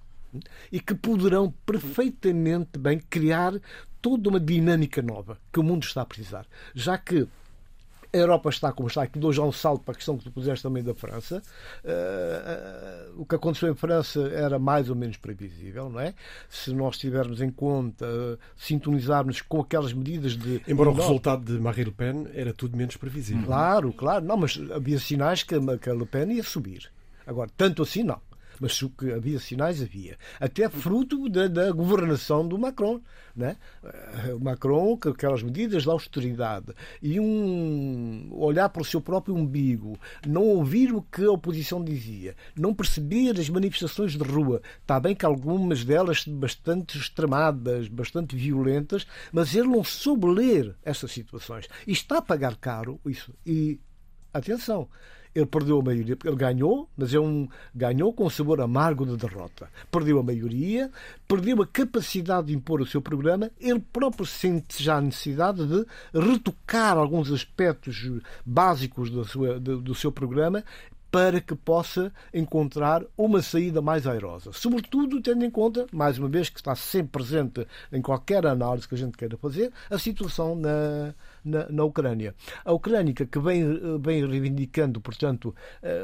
e 0.70 0.78
que 0.78 0.94
poderão 0.94 1.52
perfeitamente 1.66 2.78
bem 2.78 3.00
criar 3.00 3.54
toda 4.00 4.28
uma 4.28 4.38
dinâmica 4.38 5.02
nova 5.02 5.38
que 5.52 5.58
o 5.58 5.62
mundo 5.64 5.82
está 5.82 6.02
a 6.02 6.06
precisar. 6.06 6.46
Já 6.72 6.96
que 6.96 7.26
a 8.12 8.16
Europa 8.16 8.50
está 8.50 8.72
como 8.72 8.88
está, 8.88 9.06
que 9.06 9.18
dou 9.18 9.32
já 9.32 9.42
um 9.42 9.52
salto 9.52 9.82
para 9.82 9.92
a 9.92 9.96
questão 9.96 10.18
que 10.18 10.24
tu 10.24 10.30
puseste 10.30 10.62
também 10.62 10.82
da 10.82 10.94
França. 10.94 11.42
Uh, 11.84 13.20
o 13.20 13.26
que 13.26 13.34
aconteceu 13.34 13.70
em 13.70 13.74
França 13.74 14.20
era 14.32 14.58
mais 14.58 14.90
ou 14.90 14.96
menos 14.96 15.16
previsível, 15.16 15.88
não 15.88 16.00
é? 16.00 16.14
Se 16.48 16.72
nós 16.72 16.98
tivermos 16.98 17.40
em 17.40 17.50
conta, 17.50 18.04
uh, 18.04 18.38
sintonizarmos 18.56 19.40
com 19.42 19.60
aquelas 19.60 19.92
medidas 19.92 20.36
de. 20.36 20.60
Embora 20.66 20.90
o 20.90 20.94
resultado 20.94 21.44
de 21.44 21.60
Marine 21.60 21.84
Le 21.84 21.92
Pen 21.92 22.26
era 22.34 22.52
tudo 22.52 22.76
menos 22.76 22.96
previsível. 22.96 23.46
Claro, 23.46 23.92
claro. 23.92 24.24
Não, 24.24 24.36
mas 24.36 24.60
havia 24.74 24.98
sinais 24.98 25.42
que 25.42 25.54
a 25.54 25.58
Le 25.94 26.06
Pen 26.06 26.32
ia 26.32 26.42
subir. 26.42 26.90
Agora, 27.26 27.50
tanto 27.56 27.82
assim 27.82 28.02
não 28.02 28.20
mas 28.60 28.78
que 28.98 29.10
havia 29.10 29.40
sinais 29.40 29.82
havia. 29.82 30.18
Até 30.38 30.68
fruto 30.68 31.28
da, 31.28 31.48
da 31.48 31.72
governação 31.72 32.46
do 32.46 32.58
Macron. 32.58 33.00
Né? 33.34 33.56
O 34.34 34.38
Macron, 34.38 34.98
com 34.98 35.08
aquelas 35.08 35.42
medidas 35.42 35.84
de 35.84 35.88
austeridade 35.88 36.74
e 37.00 37.18
um 37.18 38.28
olhar 38.32 38.68
para 38.68 38.82
o 38.82 38.84
seu 38.84 39.00
próprio 39.00 39.34
umbigo, 39.34 39.98
não 40.26 40.42
ouvir 40.42 40.92
o 40.92 41.00
que 41.00 41.24
a 41.24 41.30
oposição 41.30 41.82
dizia, 41.82 42.36
não 42.54 42.74
perceber 42.74 43.38
as 43.38 43.48
manifestações 43.48 44.12
de 44.12 44.22
rua. 44.24 44.60
Está 44.82 45.00
bem 45.00 45.14
que 45.14 45.24
algumas 45.24 45.84
delas 45.84 46.24
bastante 46.26 46.98
extremadas, 46.98 47.88
bastante 47.88 48.36
violentas, 48.36 49.06
mas 49.32 49.54
ele 49.54 49.68
não 49.68 49.82
soube 49.82 50.26
ler 50.26 50.76
essas 50.84 51.10
situações. 51.12 51.66
E 51.86 51.92
está 51.92 52.18
a 52.18 52.22
pagar 52.22 52.56
caro 52.56 53.00
isso. 53.06 53.32
E 53.46 53.78
atenção, 54.34 54.88
ele 55.34 55.46
perdeu 55.46 55.80
a 55.80 55.82
maioria, 55.82 56.16
ele 56.24 56.36
ganhou, 56.36 56.88
mas 56.96 57.14
é 57.14 57.20
um 57.20 57.48
ganhou 57.74 58.12
com 58.12 58.26
um 58.26 58.30
sabor 58.30 58.60
amargo 58.60 59.06
de 59.06 59.16
derrota. 59.16 59.68
Perdeu 59.90 60.18
a 60.18 60.22
maioria, 60.22 60.90
perdeu 61.28 61.62
a 61.62 61.66
capacidade 61.66 62.48
de 62.48 62.54
impor 62.54 62.80
o 62.80 62.86
seu 62.86 63.00
programa, 63.00 63.50
ele 63.60 63.80
próprio 63.80 64.26
sente 64.26 64.82
já 64.82 64.96
a 64.96 65.00
necessidade 65.00 65.66
de 65.66 65.86
retocar 66.12 66.96
alguns 66.96 67.30
aspectos 67.30 68.10
básicos 68.44 69.10
do 69.10 69.24
seu, 69.24 69.60
do 69.60 69.94
seu 69.94 70.10
programa 70.10 70.64
para 71.10 71.40
que 71.40 71.54
possa 71.54 72.12
encontrar 72.32 73.02
uma 73.18 73.42
saída 73.42 73.82
mais 73.82 74.06
airosa. 74.06 74.52
Sobretudo 74.52 75.20
tendo 75.20 75.44
em 75.44 75.50
conta, 75.50 75.86
mais 75.92 76.18
uma 76.18 76.28
vez, 76.28 76.48
que 76.48 76.60
está 76.60 76.74
sempre 76.74 77.10
presente 77.10 77.66
em 77.92 78.00
qualquer 78.00 78.46
análise 78.46 78.86
que 78.86 78.94
a 78.94 78.98
gente 78.98 79.16
queira 79.16 79.36
fazer, 79.36 79.72
a 79.90 79.98
situação 79.98 80.54
na, 80.54 81.12
na, 81.44 81.68
na 81.68 81.84
Ucrânia. 81.84 82.34
A 82.64 82.72
Ucrânia 82.72 83.14
que 83.14 83.38
vem, 83.38 83.64
vem 84.00 84.26
reivindicando, 84.26 85.00
portanto, 85.00 85.54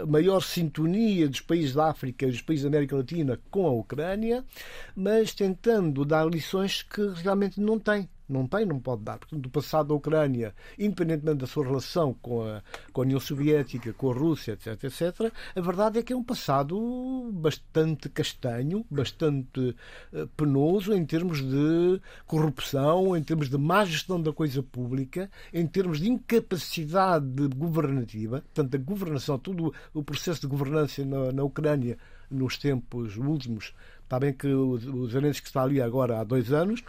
maior 0.09 0.41
sintonia 0.41 1.29
dos 1.29 1.41
países 1.41 1.75
da 1.75 1.89
África 1.91 2.27
e 2.27 2.31
dos 2.31 2.43
países 2.43 2.63
da 2.63 2.69
América 2.69 2.97
Latina 2.97 3.39
com 3.51 3.67
a 3.67 3.71
Ucrânia, 3.71 4.45
mas 4.95 5.35
tentando 5.35 6.05
dar 6.05 6.27
lições 6.27 6.83
que 6.83 7.07
realmente 7.23 7.61
não 7.61 7.79
tem. 7.79 8.09
Não 8.29 8.47
tem, 8.47 8.67
não 8.67 8.81
pode 8.81 9.03
dar. 9.03 9.19
Portanto, 9.19 9.41
do 9.41 9.51
passado 9.51 9.89
da 9.89 9.95
Ucrânia, 9.95 10.55
independentemente 10.79 11.39
da 11.39 11.47
sua 11.47 11.65
relação 11.65 12.13
com 12.15 12.43
a, 12.43 12.63
com 12.93 13.01
a 13.01 13.05
União 13.05 13.21
Soviética, 13.21 13.93
com 13.93 14.11
a 14.11 14.15
Rússia, 14.15 14.53
etc., 14.53 14.85
etc., 14.85 15.33
a 15.55 15.61
verdade 15.61 15.99
é 15.99 16.03
que 16.03 16.13
é 16.13 16.17
um 16.17 16.25
passado 16.25 17.31
bastante 17.33 18.09
castanho, 18.09 18.85
bastante 18.91 19.77
uh, 20.13 20.27
penoso 20.37 20.93
em 20.93 21.05
termos 21.05 21.41
de 21.41 22.01
corrupção, 22.27 23.17
em 23.17 23.23
termos 23.23 23.49
de 23.49 23.57
má 23.57 23.85
gestão 23.85 24.21
da 24.21 24.33
coisa 24.33 24.63
pública, 24.63 25.31
em 25.53 25.67
termos 25.67 26.01
de 26.01 26.11
incapacidade 26.11 27.49
governativa. 27.55 28.41
Portanto, 28.41 28.75
a 28.75 28.79
governação, 28.79 29.39
todo 29.39 29.73
o 29.95 30.03
processo 30.03 30.41
de 30.41 30.47
governança 30.49 31.05
na, 31.05 31.33
na 31.33 31.45
Ucrânia 31.45 31.97
nos 32.31 32.59
tempos 32.59 33.17
últimos, 33.17 33.73
está 34.03 34.19
bem 34.19 34.33
que 34.33 34.49
o, 34.49 34.71
o 34.71 35.07
Zelensky 35.09 35.47
está 35.47 35.63
ali 35.63 35.81
agora 35.81 36.21
há 36.21 36.25
dois 36.25 36.53
anos, 36.53 36.83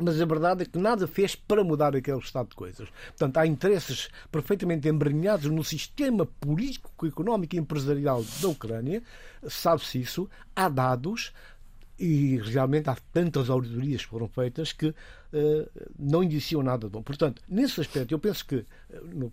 mas 0.00 0.20
a 0.20 0.24
verdade 0.24 0.62
é 0.62 0.66
que 0.66 0.78
nada 0.78 1.06
fez 1.06 1.34
para 1.34 1.62
mudar 1.62 1.94
aquele 1.94 2.18
estado 2.18 2.48
de 2.48 2.56
coisas. 2.56 2.88
Portanto, 3.08 3.36
há 3.36 3.46
interesses 3.46 4.08
perfeitamente 4.32 4.88
embrenhados 4.88 5.50
no 5.50 5.62
sistema 5.62 6.26
político, 6.26 7.06
económico 7.06 7.54
e 7.54 7.58
empresarial 7.58 8.24
da 8.40 8.48
Ucrânia. 8.48 9.02
Sabe-se 9.46 10.00
isso. 10.00 10.28
Há 10.56 10.68
dados. 10.68 11.32
E 11.98 12.38
realmente 12.38 12.88
há 12.88 12.96
tantas 13.12 13.50
auditorias 13.50 14.02
que 14.02 14.10
foram 14.10 14.26
feitas 14.26 14.72
que 14.72 14.86
uh, 14.86 14.94
não 15.98 16.24
indiciam 16.24 16.62
nada 16.62 16.86
de 16.86 16.92
bom. 16.92 17.02
Portanto, 17.02 17.42
nesse 17.46 17.78
aspecto, 17.78 18.14
eu 18.14 18.18
penso 18.18 18.46
que, 18.46 18.64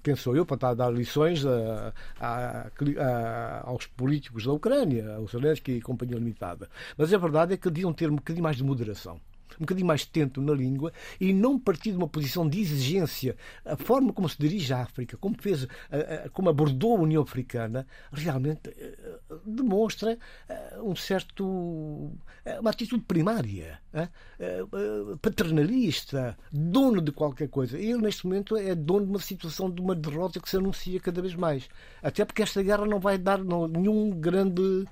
quem 0.04 0.18
sou 0.18 0.36
eu 0.36 0.46
para 0.46 0.56
estar 0.56 0.70
a 0.72 0.74
dar 0.74 0.90
lições 0.90 1.46
a, 1.46 1.94
a, 2.20 2.68
a, 2.68 3.70
aos 3.70 3.86
políticos 3.86 4.44
da 4.44 4.52
Ucrânia, 4.52 5.16
aos 5.16 5.32
Zelensky 5.32 5.78
e 5.78 5.82
Companhia 5.82 6.18
Limitada. 6.18 6.70
Mas 6.98 7.14
a 7.14 7.18
verdade 7.18 7.54
é 7.54 7.58
que 7.58 7.70
deviam 7.70 7.94
ter 7.94 8.12
um 8.12 8.16
bocadinho 8.16 8.44
mais 8.44 8.58
de 8.58 8.66
moderação 8.66 9.18
um 9.56 9.62
bocadinho 9.62 9.88
mais 9.88 10.06
tento 10.06 10.42
na 10.42 10.54
língua 10.54 10.92
e 11.20 11.34
não 11.34 11.60
partir 11.60 11.92
de 11.92 11.98
uma 11.98 12.08
posição 12.08 12.48
de 12.48 12.60
exigência. 12.60 13.36
A 13.66 13.76
forma 13.76 14.14
como 14.14 14.28
se 14.28 14.38
dirige 14.38 14.74
à 14.74 14.82
África, 14.82 15.18
como 15.18 15.36
fez, 15.40 15.68
como 16.34 16.50
abordou 16.50 16.98
a 16.98 17.02
União 17.02 17.22
Africana, 17.22 17.86
realmente 18.12 18.70
eh, 18.70 19.18
demonstra 19.46 20.18
eh, 20.48 20.80
um 20.82 20.96
certo 20.96 22.12
eh, 22.46 22.60
uma 22.60 22.70
atitude 22.70 23.04
primária, 23.04 23.80
paternalista, 25.22 26.38
dono 26.52 27.02
de 27.02 27.12
qualquer 27.12 27.50
coisa. 27.50 27.78
Ele 27.78 28.02
neste 28.02 28.26
momento 28.26 28.56
é 28.56 28.76
dono 28.76 29.06
de 29.06 29.12
uma 29.12 29.20
situação 29.20 29.70
de 29.70 29.82
uma 29.82 29.96
derrota 29.96 30.40
que 30.40 30.50
se 30.50 30.58
anuncia 30.58 31.00
cada 31.00 31.22
vez 31.22 31.36
mais. 31.36 31.68
Até 32.02 32.24
porque 32.26 32.42
esta 32.42 32.62
guerra 32.62 32.86
não 32.86 33.00
vai 33.00 33.18
dar 33.18 33.40
nenhum 33.40 34.12
grande 34.12 34.86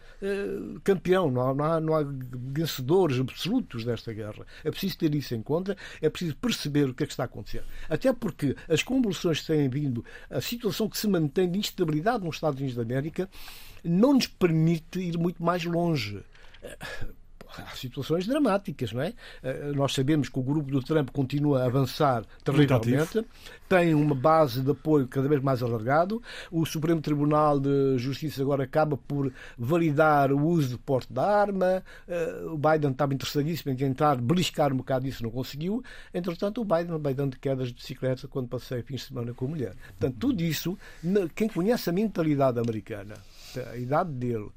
campeão, 0.84 1.30
não 1.32 1.64
há, 1.64 1.80
não 1.80 1.96
há 1.96 2.04
vencedores 2.04 3.20
absolutos 3.20 3.86
desta 3.86 4.14
guerra. 4.14 4.45
É 4.64 4.72
preciso 4.72 4.98
ter 4.98 5.14
isso 5.16 5.34
em 5.36 5.42
conta, 5.42 5.78
é 6.02 6.10
preciso 6.10 6.36
perceber 6.36 6.90
o 6.90 6.94
que 6.94 7.04
é 7.04 7.06
que 7.06 7.14
está 7.14 7.24
a 7.24 7.26
acontecer. 7.26 7.64
Até 7.90 8.12
porque 8.14 8.56
as 8.68 8.84
convulsões 8.84 9.42
que 9.42 9.48
têm 9.48 9.70
vindo, 9.70 10.04
a 10.30 10.42
situação 10.42 10.90
que 10.90 10.98
se 10.98 11.08
mantém 11.08 11.50
de 11.50 11.60
instabilidade 11.60 12.24
nos 12.24 12.36
Estados 12.36 12.60
Unidos 12.60 12.76
da 12.76 12.84
América, 12.84 13.30
não 13.84 14.14
nos 14.14 14.28
permite 14.28 15.00
ir 15.00 15.18
muito 15.18 15.44
mais 15.44 15.64
longe 15.64 16.24
há 17.62 17.76
situações 17.76 18.28
dramáticas, 18.28 18.92
não 18.92 19.02
é? 19.02 19.14
Eh, 19.44 19.72
nós 19.76 19.94
sabemos 19.94 20.30
que 20.30 20.40
o 20.40 20.44
grupo 20.44 20.70
do 20.70 20.82
Trump 20.82 21.10
continua 21.12 21.64
a 21.64 21.66
avançar 21.66 22.24
terrivelmente, 22.44 23.26
tem 23.68 23.94
uma 23.94 24.16
base 24.16 24.62
de 24.62 24.72
apoio 24.72 25.08
cada 25.08 25.28
vez 25.28 25.42
mais 25.42 25.64
alargado. 25.64 26.22
O 26.52 26.66
Supremo 26.66 27.02
Tribunal 27.02 27.60
de 27.60 27.98
Justiça 27.98 28.42
agora 28.42 28.64
acaba 28.64 28.98
por 28.98 29.32
validar 29.58 30.32
o 30.32 30.46
uso 30.46 30.70
de 30.70 30.78
porte 30.78 31.12
da 31.12 31.26
arma. 31.26 31.84
Eh, 32.08 32.46
o 32.46 32.58
Biden 32.58 32.92
estava 32.92 33.14
interessadíssimo 33.14 33.72
em 33.72 33.76
tentar 33.76 34.16
beliscar 34.16 34.72
um 34.72 34.78
bocado 34.78 35.08
isso, 35.08 35.24
não 35.24 35.32
conseguiu. 35.32 35.84
Entretanto, 36.14 36.62
o 36.62 36.66
Biden 36.66 36.98
vai 37.00 37.14
dando 37.14 37.38
quedas 37.38 37.70
de 37.70 37.76
bicicleta 37.76 38.28
quando 38.28 38.48
passei 38.48 38.82
fins 38.84 39.02
de 39.02 39.08
semana 39.08 39.34
com 39.34 39.46
a 39.46 39.50
mulher. 39.50 39.76
Portanto, 40.00 40.18
tudo 40.20 40.44
isso, 40.44 40.78
quem 41.36 41.48
conhece 41.48 41.90
a 41.90 41.94
mentalidade 41.94 42.60
americana, 42.60 43.16
a 43.72 43.78
idade 43.78 44.12
dele, 44.12 44.50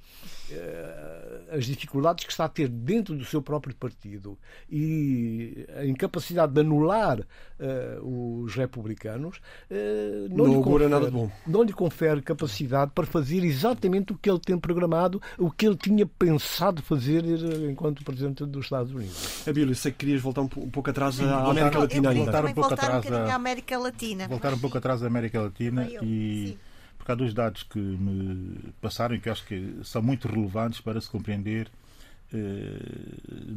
eh, 0.51 1.41
as 1.53 1.67
dificuldades 1.67 2.25
que 2.25 2.31
está 2.31 2.47
a 2.47 2.49
ter 2.49 2.69
dentro 2.89 3.15
do 3.15 3.25
seu 3.27 3.43
próprio 3.43 3.75
partido 3.77 4.39
e 4.71 5.67
a 5.77 5.85
incapacidade 5.85 6.55
de 6.55 6.61
anular 6.61 7.21
uh, 7.21 8.43
os 8.43 8.55
republicanos 8.55 9.37
uh, 9.71 10.29
não, 10.31 10.47
não, 10.47 10.57
lhe 10.57 10.63
confere, 10.63 10.89
nada 10.89 11.05
de 11.05 11.13
bom. 11.13 11.31
não 11.47 11.63
lhe 11.63 11.73
confere 11.75 12.23
capacidade 12.23 12.93
para 12.95 13.05
fazer 13.05 13.45
exatamente 13.45 14.15
o 14.15 14.17
que 14.17 14.31
ele 14.31 14.39
tem 14.39 14.59
programado, 14.59 15.21
o 15.37 15.51
que 15.51 15.67
ele 15.67 15.77
tinha 15.77 16.07
pensado 16.07 16.81
fazer 16.81 17.23
enquanto 17.71 18.03
Presidente 18.03 18.47
dos 18.47 18.65
Estados 18.65 18.91
Unidos. 18.91 19.47
Abílio, 19.47 19.75
sei 19.75 19.93
que 19.93 19.99
querias 19.99 20.23
voltar 20.23 20.41
um 20.41 20.49
pouco 20.49 20.89
atrás 20.89 21.21
à 21.21 21.51
América 21.51 21.79
Latina 21.81 22.09
ainda. 22.09 22.25
Voltar 22.25 22.45
um 22.47 22.55
pouco 22.55 22.75
atrás 22.75 23.13
à 23.13 23.35
América 23.35 23.79
Latina. 23.79 24.29
Voltar 24.29 24.55
um 24.55 24.59
pouco 24.59 24.79
atrás 24.79 25.01
da 25.03 25.07
América 25.07 25.43
Latina 25.43 25.87
e. 26.03 26.49
Sim 26.49 26.59
porque 27.09 27.13
há 27.13 27.15
dois 27.15 27.33
dados 27.33 27.63
que 27.63 27.79
me 27.79 28.73
passaram 28.83 29.15
e 29.15 29.21
que 29.21 29.31
acho 29.31 29.47
que 29.47 29.79
são 29.83 30.03
muito 30.03 30.29
relevantes 30.29 30.81
para 30.81 31.01
se 31.01 31.09
compreender 31.09 31.67
uh, 31.67 31.88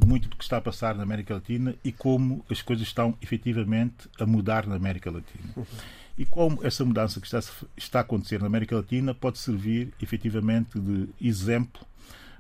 muito 0.06 0.30
do 0.30 0.36
que 0.36 0.44
está 0.44 0.58
a 0.58 0.62
passar 0.62 0.96
na 0.96 1.04
América 1.04 1.34
Latina 1.34 1.76
e 1.84 1.92
como 1.92 2.46
as 2.50 2.62
coisas 2.62 2.88
estão 2.88 3.18
efetivamente 3.22 4.10
a 4.20 4.26
mudar 4.26 4.66
na 4.66 4.76
América 4.76 5.12
Latina. 5.12 5.68
E 6.18 6.26
como 6.26 6.66
essa 6.66 6.86
mudança 6.86 7.20
que 7.20 7.26
está, 7.26 7.40
está 7.76 8.00
a 8.00 8.02
acontecer 8.02 8.40
na 8.40 8.48
América 8.48 8.76
Latina 8.76 9.14
pode 9.14 9.40
servir 9.40 9.94
efetivamente 10.02 10.80
de 10.80 11.10
exemplo 11.22 11.86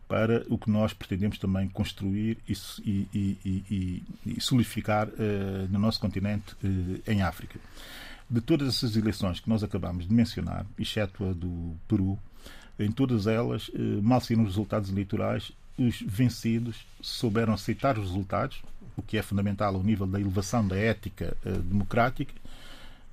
para 0.07 0.45
o 0.49 0.57
que 0.57 0.69
nós 0.69 0.93
pretendemos 0.93 1.37
também 1.37 1.69
construir 1.69 2.37
e, 2.47 2.53
e, 2.83 3.37
e, 3.45 4.03
e 4.25 4.41
solidificar 4.41 5.07
uh, 5.07 5.67
no 5.69 5.79
nosso 5.79 6.01
continente, 6.01 6.53
uh, 6.63 7.01
em 7.07 7.21
África 7.21 7.59
de 8.31 8.39
todas 8.39 8.69
essas 8.69 8.95
eleições 8.95 9.41
que 9.41 9.49
nós 9.49 9.61
acabamos 9.61 10.07
de 10.07 10.13
mencionar, 10.13 10.65
exceto 10.79 11.25
a 11.25 11.33
do 11.33 11.75
Peru, 11.85 12.17
em 12.79 12.89
todas 12.89 13.27
elas, 13.27 13.69
eh, 13.75 14.01
mal 14.01 14.21
saíram 14.21 14.43
os 14.43 14.49
resultados 14.49 14.89
eleitorais, 14.89 15.51
os 15.77 16.01
vencidos 16.01 16.85
souberam 17.01 17.53
aceitar 17.53 17.97
os 17.97 18.07
resultados, 18.07 18.61
o 18.95 19.01
que 19.01 19.17
é 19.17 19.21
fundamental 19.21 19.75
ao 19.75 19.83
nível 19.83 20.05
da 20.05 20.19
elevação 20.19 20.67
da 20.67 20.75
ética 20.75 21.35
eh, 21.45 21.51
democrática. 21.51 22.33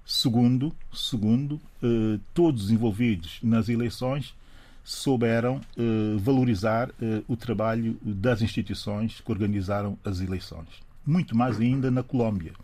Segundo, 0.04 0.74
segundo 0.92 1.60
eh, 1.82 2.18
todos 2.34 2.64
os 2.64 2.70
envolvidos 2.70 3.38
nas 3.42 3.68
eleições 3.68 4.34
souberam 4.84 5.60
valorizar 6.18 6.88
o 7.28 7.36
trabalho 7.36 7.98
das 8.00 8.40
instituições 8.40 9.20
que 9.20 9.30
organizaram 9.30 9.98
as 10.02 10.22
eleições. 10.22 10.66
Muito 11.06 11.36
mais 11.36 11.60
ainda 11.60 11.90
na 11.90 12.02
Colômbia, 12.02 12.54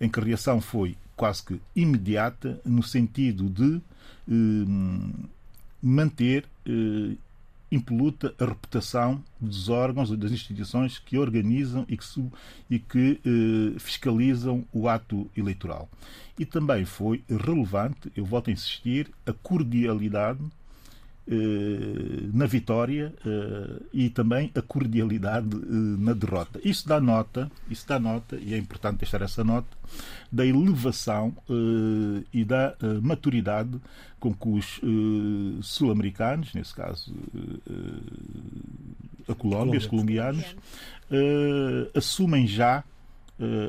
em 0.00 0.08
que 0.08 0.18
a 0.18 0.22
reação 0.22 0.62
foi 0.62 0.96
quase 1.18 1.42
que 1.42 1.60
imediata, 1.74 2.60
no 2.64 2.82
sentido 2.82 3.50
de 3.50 3.82
eh, 4.30 5.12
manter 5.82 6.44
eh, 6.64 7.16
impoluta 7.70 8.34
a 8.38 8.44
reputação 8.44 9.22
dos 9.40 9.68
órgãos, 9.68 10.10
das 10.16 10.32
instituições 10.32 10.98
que 10.98 11.18
organizam 11.18 11.84
e 11.88 11.96
que, 11.96 12.04
e 12.70 12.78
que 12.78 13.20
eh, 13.24 13.78
fiscalizam 13.78 14.64
o 14.72 14.88
ato 14.88 15.30
eleitoral. 15.36 15.88
E 16.38 16.46
também 16.46 16.84
foi 16.84 17.22
relevante, 17.28 18.10
eu 18.16 18.24
volto 18.24 18.48
a 18.48 18.52
insistir, 18.52 19.10
a 19.26 19.32
cordialidade 19.32 20.40
na 22.32 22.46
vitória 22.46 23.12
eh, 23.24 23.82
e 23.92 24.08
também 24.08 24.50
a 24.54 24.62
cordialidade 24.62 25.54
eh, 25.54 25.60
na 25.68 26.14
derrota. 26.14 26.58
Isso 26.64 26.88
dá 26.88 26.98
nota, 26.98 27.50
isso 27.68 27.86
dá 27.86 27.98
nota, 27.98 28.36
e 28.36 28.54
é 28.54 28.58
importante 28.58 29.00
deixar 29.00 29.20
essa 29.20 29.44
nota, 29.44 29.68
da 30.30 30.44
elevação 30.44 31.34
e 32.34 32.44
da 32.44 32.76
maturidade 33.02 33.80
com 34.20 34.34
que 34.34 34.48
os 34.48 34.80
sul-americanos, 35.62 36.52
nesse 36.52 36.74
caso 36.74 37.14
a 39.26 39.34
Colômbia, 39.34 39.78
os 39.78 39.86
colombianos, 39.86 40.54
assumem 41.94 42.46
já 42.46 42.84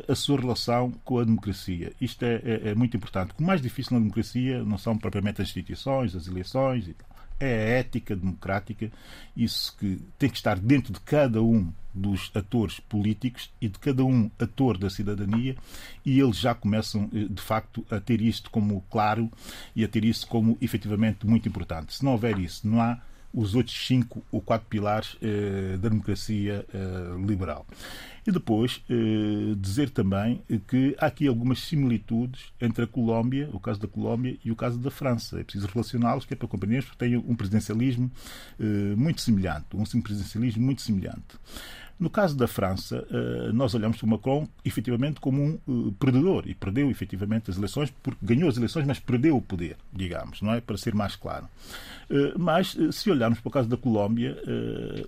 a 0.05 0.15
sua 0.15 0.41
relação 0.41 0.91
com 1.05 1.19
a 1.19 1.23
democracia. 1.23 1.93
Isto 2.01 2.23
é, 2.23 2.41
é, 2.43 2.69
é, 2.71 2.75
muito 2.75 2.97
importante. 2.97 3.33
O 3.39 3.43
mais 3.43 3.61
difícil 3.61 3.93
na 3.93 3.99
democracia 3.99 4.61
não 4.61 4.77
são 4.77 4.97
propriamente 4.97 5.41
as 5.41 5.47
instituições, 5.47 6.13
as 6.13 6.27
eleições 6.27 6.89
e 6.89 6.93
tal 6.93 7.18
é 7.39 7.45
a 7.45 7.79
ética 7.79 8.15
democrática, 8.15 8.91
isso 9.35 9.75
que 9.77 10.01
tem 10.17 10.29
que 10.29 10.37
estar 10.37 10.59
dentro 10.59 10.93
de 10.93 10.99
cada 10.99 11.41
um 11.41 11.71
dos 11.93 12.31
atores 12.35 12.79
políticos 12.79 13.51
e 13.59 13.67
de 13.67 13.79
cada 13.79 14.03
um 14.03 14.29
ator 14.39 14.77
da 14.77 14.89
cidadania, 14.89 15.55
e 16.05 16.19
eles 16.19 16.37
já 16.37 16.53
começam, 16.53 17.09
eh, 17.13 17.25
de 17.29 17.41
facto, 17.41 17.85
a 17.89 17.99
ter 17.99 18.21
isto 18.21 18.49
como 18.49 18.81
claro 18.89 19.31
e 19.75 19.83
a 19.83 19.87
ter 19.87 20.05
isso 20.05 20.27
como 20.27 20.57
efetivamente 20.61 21.25
muito 21.25 21.49
importante. 21.49 21.93
Se 21.93 22.05
não 22.05 22.11
houver 22.11 22.37
isso, 22.37 22.67
não 22.67 22.81
há 22.81 23.01
os 23.33 23.53
outros 23.53 23.85
cinco 23.85 24.23
ou 24.31 24.41
quatro 24.41 24.67
pilares 24.67 25.15
eh, 25.21 25.77
da 25.77 25.89
democracia 25.89 26.65
eh, 26.73 27.25
liberal. 27.25 27.65
E 28.29 28.31
depois 28.31 28.79
eh, 28.87 29.55
dizer 29.57 29.89
também 29.89 30.43
que 30.67 30.95
há 30.99 31.07
aqui 31.07 31.27
algumas 31.27 31.57
similitudes 31.61 32.53
entre 32.61 32.83
a 32.83 32.87
Colômbia, 32.87 33.49
o 33.51 33.59
caso 33.59 33.79
da 33.79 33.87
Colômbia 33.87 34.37
e 34.45 34.51
o 34.51 34.55
caso 34.55 34.77
da 34.77 34.91
França. 34.91 35.39
É 35.39 35.43
preciso 35.43 35.65
relacioná-los, 35.65 36.25
que 36.25 36.35
é 36.35 36.37
para 36.37 36.47
compreendermos, 36.47 36.85
porque 36.85 37.03
têm 37.03 37.17
um 37.17 37.35
presidencialismo 37.35 38.11
eh, 38.59 38.93
muito 38.95 39.21
semelhante, 39.21 39.65
um 39.73 40.01
presidencialismo 40.01 40.63
muito 40.63 40.83
semelhante. 40.83 41.39
No 41.99 42.09
caso 42.09 42.37
da 42.37 42.47
França, 42.47 43.05
eh, 43.11 43.51
nós 43.51 43.75
olhamos 43.75 43.97
para 43.97 44.05
o 44.05 44.09
Macron 44.09 44.47
efetivamente 44.63 45.19
como 45.19 45.43
um 45.43 45.89
eh, 45.89 45.93
perdedor 45.99 46.47
e 46.47 46.55
perdeu 46.55 46.89
efetivamente 46.89 47.51
as 47.51 47.57
eleições 47.57 47.93
porque 48.01 48.25
ganhou 48.25 48.47
as 48.47 48.55
eleições, 48.55 48.85
mas 48.87 48.99
perdeu 48.99 49.35
o 49.35 49.41
poder, 49.41 49.75
digamos, 49.91 50.41
não 50.41 50.53
é? 50.53 50.61
Para 50.61 50.77
ser 50.77 50.95
mais 50.95 51.17
claro. 51.17 51.45
Eh, 52.09 52.33
mas 52.37 52.77
se 52.91 53.11
olharmos 53.11 53.41
para 53.41 53.49
o 53.49 53.51
caso 53.51 53.67
da 53.67 53.75
Colômbia, 53.75 54.37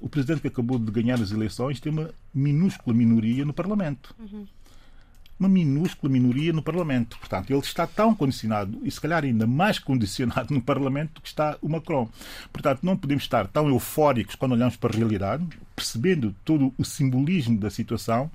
o 0.02 0.10
presidente 0.10 0.42
que 0.42 0.48
acabou 0.48 0.78
de 0.78 0.92
ganhar 0.92 1.16
as 1.22 1.32
eleições 1.32 1.80
tem 1.80 1.92
uma 1.92 2.10
minúscula 2.34 2.96
minoria 2.96 3.46
no 3.46 3.54
Parlamento. 3.54 4.14
Uhum 4.20 4.46
uma 5.42 5.50
minúscula 5.50 6.12
minoria 6.12 6.54
no 6.54 6.62
Parlamento. 6.62 7.18
Portanto, 7.18 7.50
ele 7.50 7.60
está 7.60 7.88
tão 7.88 8.14
condicionado, 8.14 8.80
e 8.84 8.92
se 8.92 9.02
calhar 9.02 9.24
ainda 9.24 9.48
mais 9.48 9.80
condicionado 9.80 10.54
no 10.54 10.62
Parlamento 10.62 11.16
do 11.16 11.22
que 11.22 11.30
está 11.30 11.58
o 11.62 11.68
Macron. 11.68 12.08
Portanto, 12.54 12.82
não 12.84 12.96
podemos 12.96 13.24
estar 13.24 13.48
tão 13.48 13.68
eufóricos 13.68 14.36
quando 14.36 14.52
olhamos 14.52 14.76
para 14.76 14.94
a 14.94 14.98
realidade, 14.98 15.44
percebendo 15.76 16.36
todo 16.46 16.72
o 16.78 16.86
simbolismo 16.86 17.58
da 17.58 17.72
situação, 17.72 18.30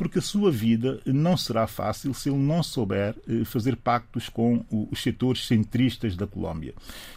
porque 0.00 0.18
a 0.18 0.22
sua 0.22 0.50
vida 0.50 0.98
não 1.04 1.36
será 1.36 1.66
fácil 1.66 2.14
se 2.14 2.30
ele 2.30 2.38
não 2.38 2.62
souber 2.62 3.14
eh, 3.28 3.44
fazer 3.44 3.76
pactos 3.76 4.30
com 4.30 4.64
os 4.90 5.02
setores 5.02 5.46
centristas 5.46 6.16
da 6.16 6.26
Colômbia. 6.26 6.72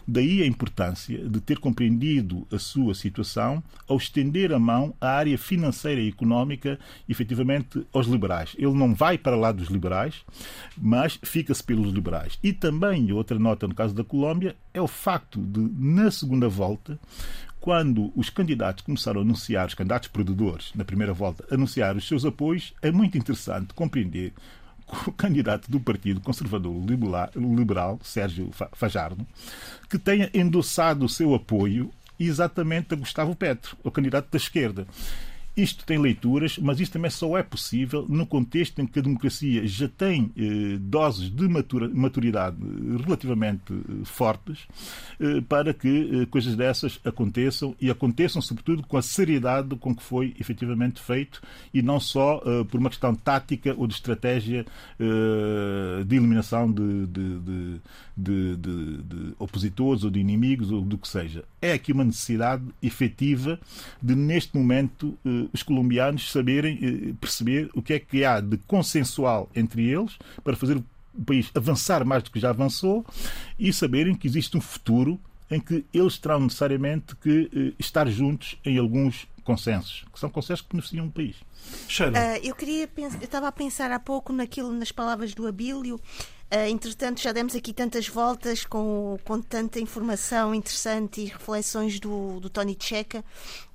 Daí 0.06 0.42
a 0.42 0.46
importância 0.46 1.18
de 1.18 1.40
ter 1.40 1.60
compreendido 1.60 2.46
a 2.52 2.60
sua 2.60 2.94
situação 2.94 3.64
ao 3.88 3.96
estender 3.96 4.52
a 4.52 4.60
mão 4.60 4.94
à 5.00 5.12
área 5.12 5.38
financeira 5.38 6.02
e 6.02 6.10
económica, 6.10 6.78
efetivamente, 7.08 7.88
aos 7.94 8.08
liberais. 8.08 8.54
Ele 8.58 8.74
não 8.74 8.94
vai 8.94 9.18
para 9.18 9.38
lá 9.38 9.54
dos 9.54 9.70
liberais, 9.70 10.16
mas 10.78 11.18
fica-se 11.24 11.64
pelos 11.64 11.94
liberais. 11.94 12.38
E 12.44 12.52
também, 12.52 13.14
outra 13.14 13.40
nota 13.40 13.66
no 13.66 13.74
caso 13.74 13.96
da 13.96 14.04
Colômbia, 14.04 14.58
é 14.74 14.82
o 14.82 14.90
facto 14.90 15.40
de, 15.40 15.62
na 15.80 16.12
segunda 16.12 16.50
volta, 16.50 17.00
quando 17.64 18.12
os 18.14 18.30
candidatos 18.30 18.84
começaram 18.84 19.22
a 19.22 19.24
anunciar, 19.24 19.66
os 19.66 19.74
candidatos 19.74 20.10
perdedores, 20.10 20.74
na 20.76 20.84
primeira 20.84 21.14
volta, 21.14 21.46
anunciar 21.50 21.96
os 21.96 22.06
seus 22.06 22.26
apoios, 22.26 22.74
é 22.82 22.92
muito 22.92 23.18
interessante 23.18 23.74
compreender 23.74 24.34
que 24.86 25.10
o 25.10 25.14
candidato 25.14 25.72
do 25.72 25.80
Partido 25.80 26.20
Conservador 26.20 26.76
Liberal, 27.34 28.02
Sérgio 28.04 28.52
Fajardo, 28.74 29.26
que 29.90 29.98
tenha 29.98 30.30
endossado 30.34 31.06
o 31.06 31.10
seu 31.10 31.34
apoio 31.34 31.90
exatamente 32.20 32.94
a 32.94 32.98
Gustavo 32.98 33.34
Petro, 33.34 33.78
o 33.82 33.90
candidato 33.90 34.30
da 34.30 34.36
esquerda. 34.36 34.86
Isto 35.56 35.86
tem 35.86 36.00
leituras, 36.00 36.58
mas 36.58 36.80
isto 36.80 36.94
também 36.94 37.12
só 37.12 37.38
é 37.38 37.44
possível 37.44 38.06
no 38.10 38.26
contexto 38.26 38.80
em 38.80 38.88
que 38.88 38.98
a 38.98 39.02
democracia 39.04 39.68
já 39.68 39.88
tem 39.88 40.32
eh, 40.36 40.78
doses 40.80 41.30
de 41.30 41.48
matura, 41.48 41.88
maturidade 41.90 42.58
relativamente 43.06 43.72
eh, 43.72 44.04
fortes 44.04 44.68
eh, 45.20 45.42
para 45.42 45.72
que 45.72 46.22
eh, 46.22 46.26
coisas 46.26 46.56
dessas 46.56 47.00
aconteçam 47.06 47.76
e 47.80 47.92
aconteçam, 47.92 48.42
sobretudo, 48.42 48.82
com 48.84 48.98
a 48.98 49.02
seriedade 49.04 49.76
com 49.76 49.96
que 49.96 50.02
foi 50.02 50.34
efetivamente 50.40 51.00
feito 51.00 51.40
e 51.72 51.84
não 51.84 52.00
só 52.00 52.42
eh, 52.46 52.64
por 52.64 52.80
uma 52.80 52.90
questão 52.90 53.14
tática 53.14 53.76
ou 53.78 53.86
de 53.86 53.94
estratégia 53.94 54.66
eh, 55.00 56.04
de 56.04 56.16
eliminação 56.16 56.72
de, 56.72 57.06
de, 57.06 57.80
de, 58.16 58.56
de, 58.58 59.34
opositores 59.38 60.04
ou 60.04 60.10
de 60.10 60.20
inimigos 60.20 60.72
ou 60.72 60.82
do 60.82 60.98
que 60.98 61.08
seja. 61.08 61.44
É 61.62 61.74
aqui 61.74 61.92
uma 61.92 62.04
necessidade 62.04 62.64
efetiva 62.82 63.60
de, 64.02 64.16
neste 64.16 64.56
momento, 64.58 65.18
os 65.52 65.64
colombianos 65.64 66.32
saberem 66.32 66.80
eh, 66.82 67.14
perceber 67.20 67.70
o 67.74 67.82
que 67.82 67.94
é 67.94 68.00
que 68.00 68.24
há 68.24 68.40
de 68.40 68.58
consensual 68.58 69.50
entre 69.56 69.90
eles 69.90 70.18
para 70.44 70.56
fazer 70.56 70.78
o 70.78 70.86
país 71.26 71.52
avançar 71.54 72.06
mais 72.06 72.24
do 72.24 72.32
que 72.32 72.40
já 72.40 72.50
avançou 72.50 73.06
e 73.58 73.72
saberem 73.72 74.16
que 74.16 74.28
existe 74.28 74.58
um 74.58 74.62
futuro 74.62 75.20
em 75.50 75.60
que 75.60 75.86
eles 75.94 76.18
terão 76.18 76.40
necessariamente 76.40 77.16
que 77.18 77.50
eh, 77.54 77.74
estar 77.80 78.08
juntos 78.10 78.58
em 78.66 78.78
alguns 78.78 79.28
consensos, 79.44 80.06
que 80.12 80.20
são 80.20 80.30
consensos 80.30 80.62
que 80.62 80.70
beneficiam 80.70 81.06
o 81.08 81.12
país. 81.12 81.36
Uh, 81.36 82.40
eu 82.44 82.56
queria 82.56 82.90
eu 82.98 83.10
estava 83.22 83.48
a 83.48 83.52
pensar 83.52 83.92
há 83.92 84.00
pouco 84.00 84.34
naquilo 84.34 84.72
nas 84.72 84.92
palavras 84.92 85.34
do 85.34 85.46
Abílio. 85.46 85.96
Uh, 85.96 86.70
entretanto, 86.70 87.22
já 87.22 87.32
demos 87.32 87.56
aqui 87.56 87.74
tantas 87.74 88.08
voltas 88.08 88.66
com, 88.66 89.18
com 89.24 89.42
tanta 89.42 89.80
informação 89.80 90.54
interessante 90.54 91.22
e 91.22 91.26
reflexões 91.26 92.00
do, 92.00 92.40
do 92.40 92.50
Tony 92.50 92.78
Checa, 92.80 93.24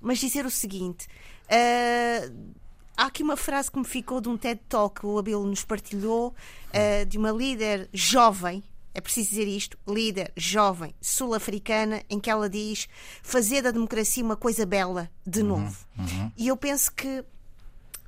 mas 0.00 0.18
dizer 0.18 0.46
o 0.46 0.50
seguinte: 0.50 1.06
Uh, 1.48 2.54
há 2.96 3.06
aqui 3.06 3.22
uma 3.22 3.36
frase 3.36 3.70
que 3.70 3.78
me 3.78 3.84
ficou 3.84 4.20
de 4.20 4.28
um 4.28 4.36
TED 4.36 4.60
Talk 4.68 5.00
que 5.00 5.06
o 5.06 5.18
Abel 5.18 5.44
nos 5.44 5.64
partilhou, 5.64 6.34
uh, 6.68 7.06
de 7.06 7.16
uma 7.16 7.30
líder 7.30 7.88
jovem, 7.92 8.62
é 8.94 9.00
preciso 9.00 9.30
dizer 9.30 9.46
isto, 9.46 9.78
líder 9.86 10.32
jovem 10.36 10.94
sul-africana, 11.00 12.02
em 12.10 12.18
que 12.18 12.28
ela 12.30 12.48
diz 12.48 12.88
fazer 13.22 13.62
da 13.62 13.70
democracia 13.70 14.24
uma 14.24 14.36
coisa 14.36 14.66
bela 14.66 15.10
de 15.26 15.40
uhum, 15.40 15.46
novo. 15.46 15.86
Uhum, 15.96 16.04
uhum. 16.04 16.32
E 16.36 16.48
eu 16.48 16.56
penso 16.56 16.92
que 16.92 17.24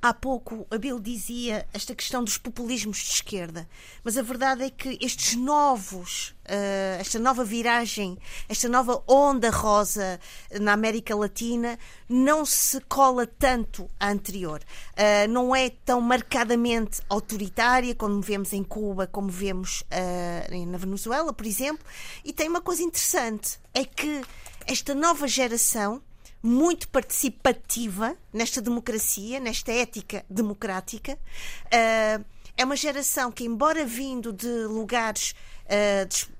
Há 0.03 0.15
pouco 0.15 0.65
a 0.71 0.79
Bill 0.79 0.99
dizia 0.99 1.67
esta 1.71 1.93
questão 1.93 2.23
dos 2.23 2.35
populismos 2.35 2.97
de 2.97 3.11
esquerda, 3.11 3.69
mas 4.03 4.17
a 4.17 4.23
verdade 4.23 4.63
é 4.63 4.69
que 4.71 4.97
estes 4.99 5.35
novos, 5.35 6.29
uh, 6.47 6.99
esta 6.99 7.19
nova 7.19 7.43
viragem, 7.43 8.17
esta 8.49 8.67
nova 8.67 9.03
onda 9.07 9.51
rosa 9.51 10.19
na 10.59 10.73
América 10.73 11.15
Latina 11.15 11.77
não 12.09 12.43
se 12.43 12.81
cola 12.81 13.27
tanto 13.27 13.87
à 13.99 14.09
anterior. 14.09 14.63
Uh, 14.93 15.29
não 15.29 15.55
é 15.55 15.69
tão 15.69 16.01
marcadamente 16.01 16.99
autoritária 17.07 17.93
como 17.93 18.21
vemos 18.21 18.53
em 18.53 18.63
Cuba, 18.63 19.05
como 19.05 19.29
vemos 19.29 19.81
uh, 19.81 20.65
na 20.65 20.79
Venezuela, 20.79 21.31
por 21.31 21.45
exemplo. 21.45 21.85
E 22.25 22.33
tem 22.33 22.49
uma 22.49 22.61
coisa 22.61 22.81
interessante: 22.81 23.59
é 23.71 23.85
que 23.85 24.23
esta 24.65 24.95
nova 24.95 25.27
geração 25.27 26.01
muito 26.41 26.87
participativa 26.87 28.17
nesta 28.33 28.61
democracia, 28.61 29.39
nesta 29.39 29.71
ética 29.71 30.25
democrática. 30.29 31.17
Uh, 31.65 32.25
é 32.57 32.65
uma 32.65 32.75
geração 32.75 33.31
que, 33.31 33.43
embora 33.43 33.85
vindo 33.85 34.33
de 34.33 34.65
lugares 34.65 35.33
uh, 35.65 36.31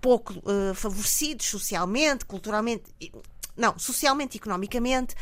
pouco 0.00 0.34
uh, 0.38 0.74
favorecidos 0.74 1.46
socialmente, 1.46 2.24
culturalmente, 2.24 2.84
não, 3.56 3.78
socialmente 3.78 4.36
e 4.36 4.38
economicamente, 4.38 5.14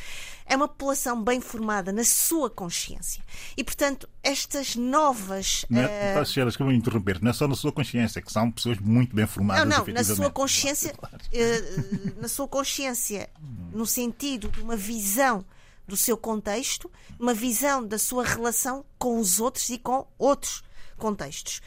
é 0.46 0.56
uma 0.56 0.68
população 0.68 1.22
bem 1.22 1.40
formada 1.40 1.92
na 1.92 2.04
sua 2.04 2.50
consciência. 2.50 3.22
E, 3.56 3.62
portanto, 3.62 4.08
estas 4.22 4.76
novas. 4.76 5.64
Não 5.70 5.80
é, 5.80 6.20
uh... 6.20 6.24
que 6.24 6.62
eu 6.62 6.66
vou 6.66 6.72
interromper, 6.72 7.22
não 7.22 7.30
é 7.30 7.32
só 7.32 7.46
na 7.46 7.54
sua 7.54 7.72
consciência, 7.72 8.20
que 8.20 8.32
são 8.32 8.50
pessoas 8.50 8.78
muito 8.78 9.14
bem 9.14 9.26
formadas. 9.26 9.66
Não, 9.66 9.86
não, 9.86 9.94
na 9.94 10.04
sua 10.04 10.30
consciência, 10.30 10.92
uh, 10.92 12.20
na 12.20 12.28
sua 12.28 12.48
consciência, 12.48 13.30
no 13.72 13.86
sentido 13.86 14.48
de 14.48 14.60
uma 14.60 14.76
visão 14.76 15.44
do 15.86 15.96
seu 15.96 16.16
contexto, 16.16 16.90
uma 17.18 17.34
visão 17.34 17.86
da 17.86 17.98
sua 17.98 18.24
relação 18.24 18.84
com 18.98 19.18
os 19.18 19.38
outros 19.38 19.68
e 19.70 19.78
com 19.78 20.06
outros 20.18 20.62
contextos. 20.96 21.60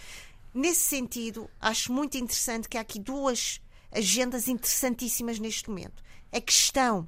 Nesse 0.53 0.81
sentido, 0.81 1.49
acho 1.61 1.93
muito 1.93 2.17
interessante 2.17 2.67
que 2.67 2.77
há 2.77 2.81
aqui 2.81 2.99
duas 2.99 3.61
agendas 3.91 4.47
interessantíssimas 4.47 5.39
neste 5.39 5.69
momento 5.69 6.06
a 6.31 6.41
questão 6.41 7.07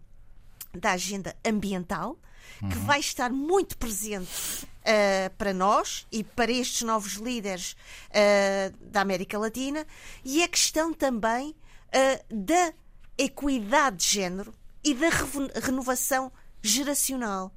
da 0.74 0.92
agenda 0.92 1.36
ambiental, 1.46 2.18
que 2.60 2.66
uhum. 2.78 2.86
vai 2.86 3.00
estar 3.00 3.32
muito 3.32 3.78
presente 3.78 4.66
uh, 4.66 5.34
para 5.38 5.54
nós 5.54 6.06
e 6.12 6.24
para 6.24 6.52
estes 6.52 6.82
novos 6.82 7.14
líderes 7.14 7.76
uh, 8.10 8.76
da 8.92 9.02
América 9.02 9.38
Latina, 9.38 9.86
e 10.24 10.44
a 10.44 10.48
questão 10.48 10.94
também 10.94 11.50
uh, 11.50 12.36
da 12.36 12.74
equidade 13.18 13.98
de 13.98 14.06
género 14.06 14.54
e 14.84 14.94
da 14.94 15.10
renovação 15.62 16.32
geracional. 16.62 17.52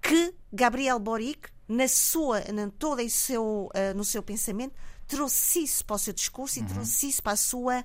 Que 0.00 0.34
Gabriel 0.52 0.98
Boric, 0.98 1.48
na 1.68 1.86
sua, 1.88 2.40
na, 2.52 2.68
todo 2.78 3.00
em 3.00 3.08
seu, 3.08 3.70
no 3.94 4.04
seu 4.04 4.22
pensamento, 4.22 4.74
trouxe 5.06 5.62
isso 5.62 5.84
para 5.84 5.96
o 5.96 5.98
seu 5.98 6.12
discurso 6.12 6.58
e 6.58 6.62
uhum. 6.62 6.68
trouxe 6.68 7.08
isso 7.08 7.22
para 7.22 7.32
a 7.32 7.36
sua 7.36 7.84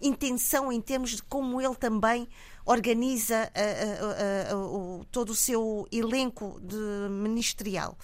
intenção 0.00 0.70
em 0.72 0.80
termos 0.80 1.10
de 1.10 1.22
como 1.22 1.60
ele 1.60 1.74
também 1.76 2.28
organiza 2.64 3.50
uh, 3.54 4.56
uh, 4.56 5.00
uh, 5.00 5.04
todo 5.06 5.30
o 5.30 5.34
seu 5.34 5.86
elenco 5.92 6.60
de 6.62 6.76
ministerial. 7.10 7.96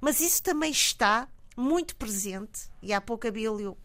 Mas 0.00 0.20
isso 0.20 0.42
também 0.42 0.70
está 0.70 1.28
muito 1.56 1.94
presente, 1.96 2.70
e 2.82 2.92
há 2.92 3.00
pouco, 3.00 3.26
Abílio, 3.26 3.76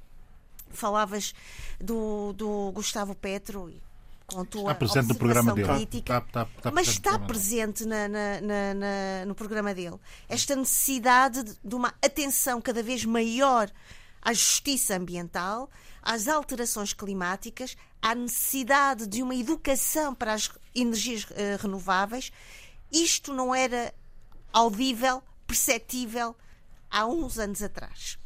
falavas 0.69 1.33
do, 1.79 2.33
do 2.33 2.71
Gustavo 2.73 3.13
Petro, 3.15 3.73
com 4.25 4.41
a 4.41 4.45
tua 4.45 4.71
Está 4.71 4.75
presente 4.75 5.07
no 5.09 5.15
programa 5.15 5.53
dele. 5.53 5.67
crítica, 5.67 6.17
Está- 6.19 6.43
está- 6.43 6.57
está 6.57 6.71
mas 6.71 6.85
presente 6.87 7.05
no 7.09 7.15
está 7.15 7.19
presente 7.27 7.85
na- 7.85 8.07
na- 8.07 8.41
na- 8.41 9.25
no 9.27 9.35
programa 9.35 9.73
dele. 9.73 9.97
Esta 10.29 10.55
necessidade 10.55 11.43
de- 11.43 11.57
de 11.63 11.75
uma 11.75 11.93
atenção 12.01 12.61
cada 12.61 12.81
vez 12.81 13.03
maior 13.03 13.69
à 14.21 14.31
justiça 14.31 14.95
ambiental, 14.95 15.69
às 16.01 16.27
alterações 16.27 16.93
climáticas, 16.93 17.75
à 18.01 18.15
necessidade 18.15 19.05
de 19.07 19.21
uma 19.21 19.35
educação 19.35 20.13
para 20.15 20.33
as 20.33 20.49
energias 20.73 21.25
eh, 21.31 21.57
renováveis. 21.61 22.31
Isto 22.91 23.33
não 23.33 23.53
era 23.53 23.93
audível, 24.51 25.21
perceptível 25.47 26.35
há 26.89 27.05
uns 27.05 27.37
anos 27.37 27.61
atrás 27.61 28.17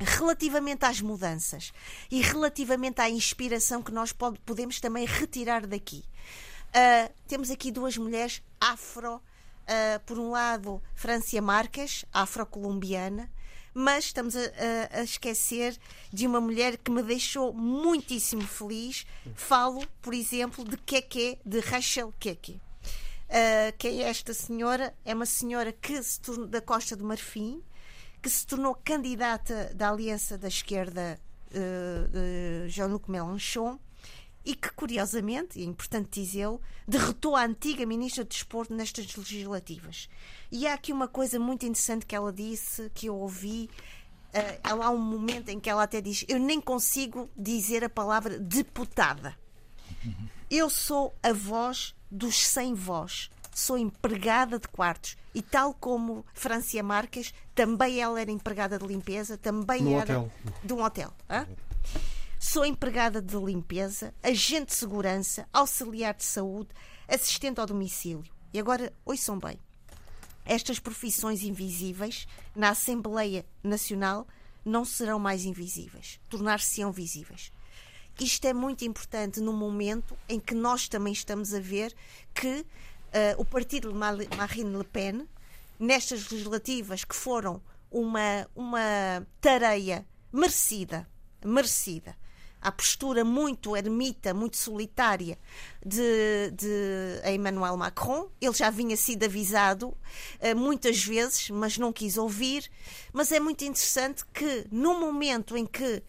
relativamente 0.00 0.84
às 0.84 1.00
mudanças 1.00 1.72
e 2.10 2.20
relativamente 2.20 3.00
à 3.00 3.08
inspiração 3.08 3.80
que 3.82 3.92
nós 3.92 4.12
pod- 4.12 4.38
podemos 4.44 4.80
também 4.80 5.06
retirar 5.06 5.66
daqui. 5.66 6.04
Ah, 6.74 7.10
temos 7.28 7.50
aqui 7.50 7.70
duas 7.70 7.96
mulheres 7.96 8.42
afro, 8.60 9.22
ah, 9.66 10.00
por 10.04 10.18
um 10.18 10.30
lado, 10.30 10.82
Francia 10.94 11.40
Marques, 11.40 12.04
afro-colombiana, 12.12 13.30
mas 13.74 14.04
estamos 14.04 14.36
a, 14.36 14.40
a- 14.40 15.00
a 15.00 15.02
esquecer 15.02 15.76
de 16.12 16.26
uma 16.26 16.40
mulher 16.40 16.76
que 16.78 16.90
me 16.90 17.02
deixou 17.02 17.52
muitíssimo 17.52 18.42
feliz. 18.42 19.04
Falo, 19.34 19.84
por 20.00 20.14
exemplo, 20.14 20.64
de 20.64 20.76
Keke, 20.76 21.38
de 21.44 21.58
Rachel 21.60 22.14
Keke. 22.20 22.60
Uh, 23.28 23.74
quem 23.78 24.02
é 24.02 24.08
esta 24.08 24.32
senhora? 24.32 24.94
É 25.04 25.12
uma 25.14 25.26
senhora 25.26 25.72
que 25.72 26.00
se 26.02 26.20
tornou 26.20 26.46
da 26.46 26.60
Costa 26.60 26.94
do 26.94 27.04
Marfim, 27.04 27.60
que 28.22 28.30
se 28.30 28.46
tornou 28.46 28.74
candidata 28.84 29.72
da 29.74 29.90
Aliança 29.90 30.38
da 30.38 30.46
Esquerda 30.46 31.18
uh, 31.50 32.08
de 32.08 32.68
Jean-Luc 32.68 33.10
Mélenchon 33.10 33.78
e 34.44 34.54
que, 34.54 34.70
curiosamente, 34.72 35.58
e 35.58 35.62
é 35.62 35.64
importante 35.66 36.20
dizê-lo, 36.20 36.60
derrotou 36.86 37.34
a 37.34 37.44
antiga 37.44 37.86
Ministra 37.86 38.24
do 38.24 38.28
Desporto 38.28 38.74
nestas 38.74 39.14
legislativas. 39.16 40.08
E 40.52 40.66
há 40.66 40.74
aqui 40.74 40.92
uma 40.92 41.08
coisa 41.08 41.38
muito 41.38 41.64
interessante 41.64 42.04
que 42.04 42.14
ela 42.14 42.32
disse, 42.32 42.90
que 42.94 43.06
eu 43.06 43.16
ouvi. 43.16 43.70
Uh, 44.34 44.82
há 44.82 44.90
um 44.90 44.98
momento 44.98 45.48
em 45.48 45.58
que 45.60 45.70
ela 45.70 45.84
até 45.84 46.00
diz: 46.00 46.24
Eu 46.28 46.38
nem 46.38 46.60
consigo 46.60 47.30
dizer 47.36 47.84
a 47.84 47.88
palavra 47.88 48.38
deputada. 48.38 49.34
Eu 50.50 50.68
sou 50.68 51.14
a 51.22 51.32
voz 51.32 51.94
dos 52.10 52.36
sem 52.46 52.74
voz. 52.74 53.30
Sou 53.54 53.78
empregada 53.78 54.58
de 54.58 54.66
quartos. 54.68 55.16
E 55.34 55.40
tal 55.40 55.72
como 55.72 56.24
Francia 56.34 56.82
Marques, 56.82 57.32
também 57.54 58.00
ela 58.00 58.20
era 58.20 58.30
empregada 58.30 58.78
de 58.78 58.86
limpeza, 58.86 59.38
também 59.38 59.82
Num 59.82 59.98
era 59.98 60.18
hotel. 60.20 60.32
de 60.62 60.72
um 60.72 60.82
hotel. 60.82 61.12
hã? 61.30 61.46
Sou 62.46 62.62
empregada 62.62 63.22
de 63.22 63.36
limpeza, 63.38 64.14
agente 64.22 64.66
de 64.66 64.74
segurança, 64.74 65.48
auxiliar 65.50 66.12
de 66.14 66.24
saúde, 66.24 66.68
assistente 67.08 67.58
ao 67.58 67.66
domicílio. 67.66 68.22
E 68.52 68.60
agora, 68.60 68.92
ouçam 69.02 69.38
bem. 69.38 69.58
Estas 70.44 70.78
profissões 70.78 71.42
invisíveis 71.42 72.28
na 72.54 72.68
Assembleia 72.68 73.46
Nacional 73.62 74.28
não 74.62 74.84
serão 74.84 75.18
mais 75.18 75.46
invisíveis, 75.46 76.20
tornar-se-ão 76.28 76.92
visíveis. 76.92 77.50
Isto 78.20 78.44
é 78.44 78.52
muito 78.52 78.84
importante 78.84 79.40
no 79.40 79.54
momento 79.54 80.14
em 80.28 80.38
que 80.38 80.54
nós 80.54 80.86
também 80.86 81.14
estamos 81.14 81.54
a 81.54 81.60
ver 81.60 81.94
que 82.34 82.64
eh, 83.10 83.34
o 83.38 83.44
partido 83.44 83.92
Marine 83.94 84.76
Le 84.76 84.84
Pen, 84.84 85.26
nestas 85.80 86.28
legislativas 86.28 87.04
que 87.04 87.16
foram 87.16 87.60
uma, 87.90 88.46
uma 88.54 89.26
tareia 89.40 90.06
merecida, 90.30 91.08
merecida, 91.42 92.14
a 92.64 92.72
postura 92.72 93.22
muito 93.24 93.76
ermita, 93.76 94.32
muito 94.32 94.56
solitária 94.56 95.38
de, 95.84 96.50
de 96.52 97.20
Emmanuel 97.30 97.76
Macron. 97.76 98.30
Ele 98.40 98.54
já 98.54 98.70
vinha 98.70 98.96
sido 98.96 99.24
avisado 99.24 99.94
eh, 100.40 100.54
muitas 100.54 101.04
vezes, 101.04 101.50
mas 101.50 101.76
não 101.76 101.92
quis 101.92 102.16
ouvir. 102.16 102.70
Mas 103.12 103.30
é 103.32 103.38
muito 103.38 103.62
interessante 103.62 104.24
que, 104.32 104.66
no 104.72 104.98
momento 104.98 105.58
em 105.58 105.66
que 105.66 106.02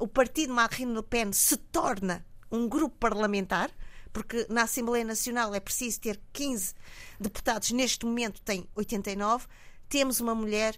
o 0.00 0.08
partido 0.08 0.52
Marine 0.52 0.94
Le 0.94 1.02
Pen 1.04 1.32
se 1.32 1.56
torna 1.56 2.26
um 2.50 2.68
grupo 2.68 2.96
parlamentar, 2.98 3.70
porque 4.12 4.46
na 4.48 4.62
Assembleia 4.62 5.04
Nacional 5.04 5.54
é 5.54 5.60
preciso 5.60 6.00
ter 6.00 6.20
15 6.32 6.74
deputados, 7.20 7.70
neste 7.70 8.04
momento 8.04 8.40
tem 8.42 8.66
89, 8.74 9.46
temos 9.88 10.18
uma 10.18 10.34
mulher 10.34 10.76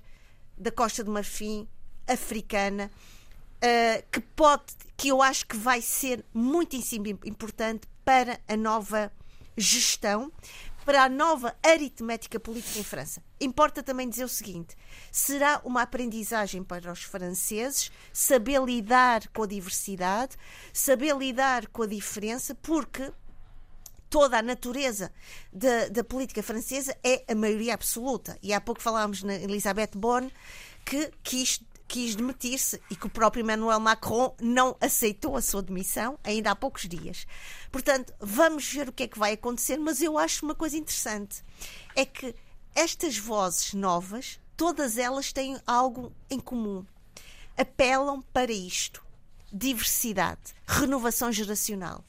da 0.59 0.71
Costa 0.71 1.03
do 1.03 1.11
Marfim, 1.11 1.66
africana, 2.07 2.91
uh, 3.59 4.04
que 4.11 4.20
pode, 4.20 4.64
que 4.96 5.09
eu 5.09 5.22
acho 5.22 5.46
que 5.46 5.56
vai 5.56 5.80
ser 5.80 6.24
muitíssimo 6.32 7.06
importante 7.24 7.88
para 8.04 8.40
a 8.48 8.56
nova 8.56 9.12
gestão, 9.56 10.32
para 10.84 11.04
a 11.04 11.09
nova 11.09 11.54
aritmética 11.62 12.40
política 12.40 12.78
em 12.78 12.82
França. 12.82 13.22
Importa 13.40 13.82
também 13.82 14.09
dizer 14.09 14.24
o 14.24 14.28
seguinte: 14.28 14.74
será 15.12 15.61
uma 15.64 15.82
aprendizagem 15.82 16.62
para 16.62 16.90
os 16.90 17.02
franceses 17.02 17.90
saber 18.12 18.62
lidar 18.62 19.28
com 19.28 19.42
a 19.42 19.46
diversidade, 19.46 20.36
saber 20.72 21.14
lidar 21.16 21.66
com 21.68 21.82
a 21.82 21.86
diferença, 21.86 22.54
porque 22.54 23.12
toda 24.09 24.38
a 24.38 24.42
natureza 24.42 25.12
da, 25.52 25.88
da 25.88 26.02
política 26.02 26.42
francesa 26.42 26.96
é 27.04 27.24
a 27.30 27.34
maioria 27.34 27.74
absoluta. 27.74 28.38
E 28.42 28.52
há 28.52 28.61
pouco 28.61 28.80
falámos 28.80 29.22
na 29.22 29.34
Elisabeth 29.34 29.90
Bonne 29.94 30.32
que 30.84 31.11
quis, 31.22 31.61
quis 31.89 32.14
demitir-se 32.14 32.80
e 32.91 32.95
que 32.95 33.07
o 33.07 33.11
próprio 33.11 33.41
Emmanuel 33.41 33.80
Macron 33.80 34.36
não 34.41 34.76
aceitou 34.78 35.36
a 35.36 35.43
sua 35.43 35.62
demissão 35.62 36.18
ainda 36.22 36.51
há 36.51 36.55
poucos 36.55 36.86
dias. 36.86 37.26
Portanto, 37.72 38.12
vamos 38.20 38.70
ver 38.70 38.91
o 38.91 38.93
que 38.93 39.05
é 39.05 39.09
que 39.09 39.18
vai 39.18 39.32
acontecer, 39.32 39.78
mas 39.78 40.03
eu 40.03 40.18
acho 40.18 40.45
uma 40.45 40.55
coisa 40.55 40.76
interessante: 40.76 41.43
é 41.97 42.05
que 42.05 42.34
estas 42.74 43.16
vozes 43.16 43.72
novas, 43.72 44.39
todas 44.57 44.99
elas 44.99 45.32
têm 45.32 45.59
algo 45.66 46.12
em 46.30 46.39
comum. 46.39 46.84
Apelam 47.57 48.22
para 48.32 48.53
isto: 48.53 49.03
diversidade, 49.51 50.55
renovação 50.66 51.32
geracional, 51.32 52.05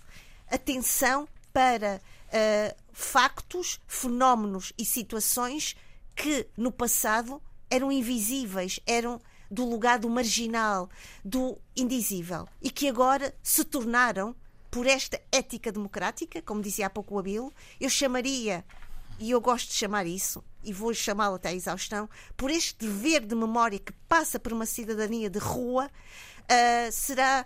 atenção 0.52 1.28
para 1.54 2.02
uh, 2.28 2.76
factos, 2.92 3.80
fenómenos 3.88 4.74
e 4.78 4.84
situações 4.84 5.76
que 6.16 6.48
no 6.58 6.72
passado 6.72 7.42
eram 7.70 7.92
invisíveis, 7.92 8.80
eram 8.86 9.22
do 9.50 9.66
lugar 9.66 10.00
do 10.00 10.10
marginal, 10.10 10.90
do 11.24 11.58
indizível 11.76 12.48
e 12.62 12.70
que 12.70 12.88
agora 12.88 13.34
se 13.42 13.64
tornaram, 13.64 14.36
por 14.70 14.86
esta 14.86 15.20
ética 15.32 15.72
democrática, 15.72 16.42
como 16.42 16.62
dizia 16.62 16.86
há 16.86 16.90
pouco 16.90 17.16
o 17.16 17.20
Abilo, 17.20 17.52
eu 17.80 17.90
chamaria, 17.90 18.64
e 19.18 19.32
eu 19.32 19.42
gosto 19.42 19.70
de 19.70 19.74
chamar 19.74 20.06
isso, 20.06 20.44
e 20.64 20.72
vou 20.72 20.94
chamá-lo 20.94 21.36
até 21.36 21.50
à 21.50 21.54
exaustão, 21.54 22.08
por 22.38 22.52
este 22.52 22.86
dever 22.86 23.26
de 23.26 23.34
memória 23.34 23.80
que 23.80 23.92
passa 24.08 24.40
por 24.40 24.54
uma 24.54 24.68
cidadania 24.68 25.30
de 25.30 25.40
rua, 25.40 25.88
uh, 25.88 26.92
será 26.92 27.46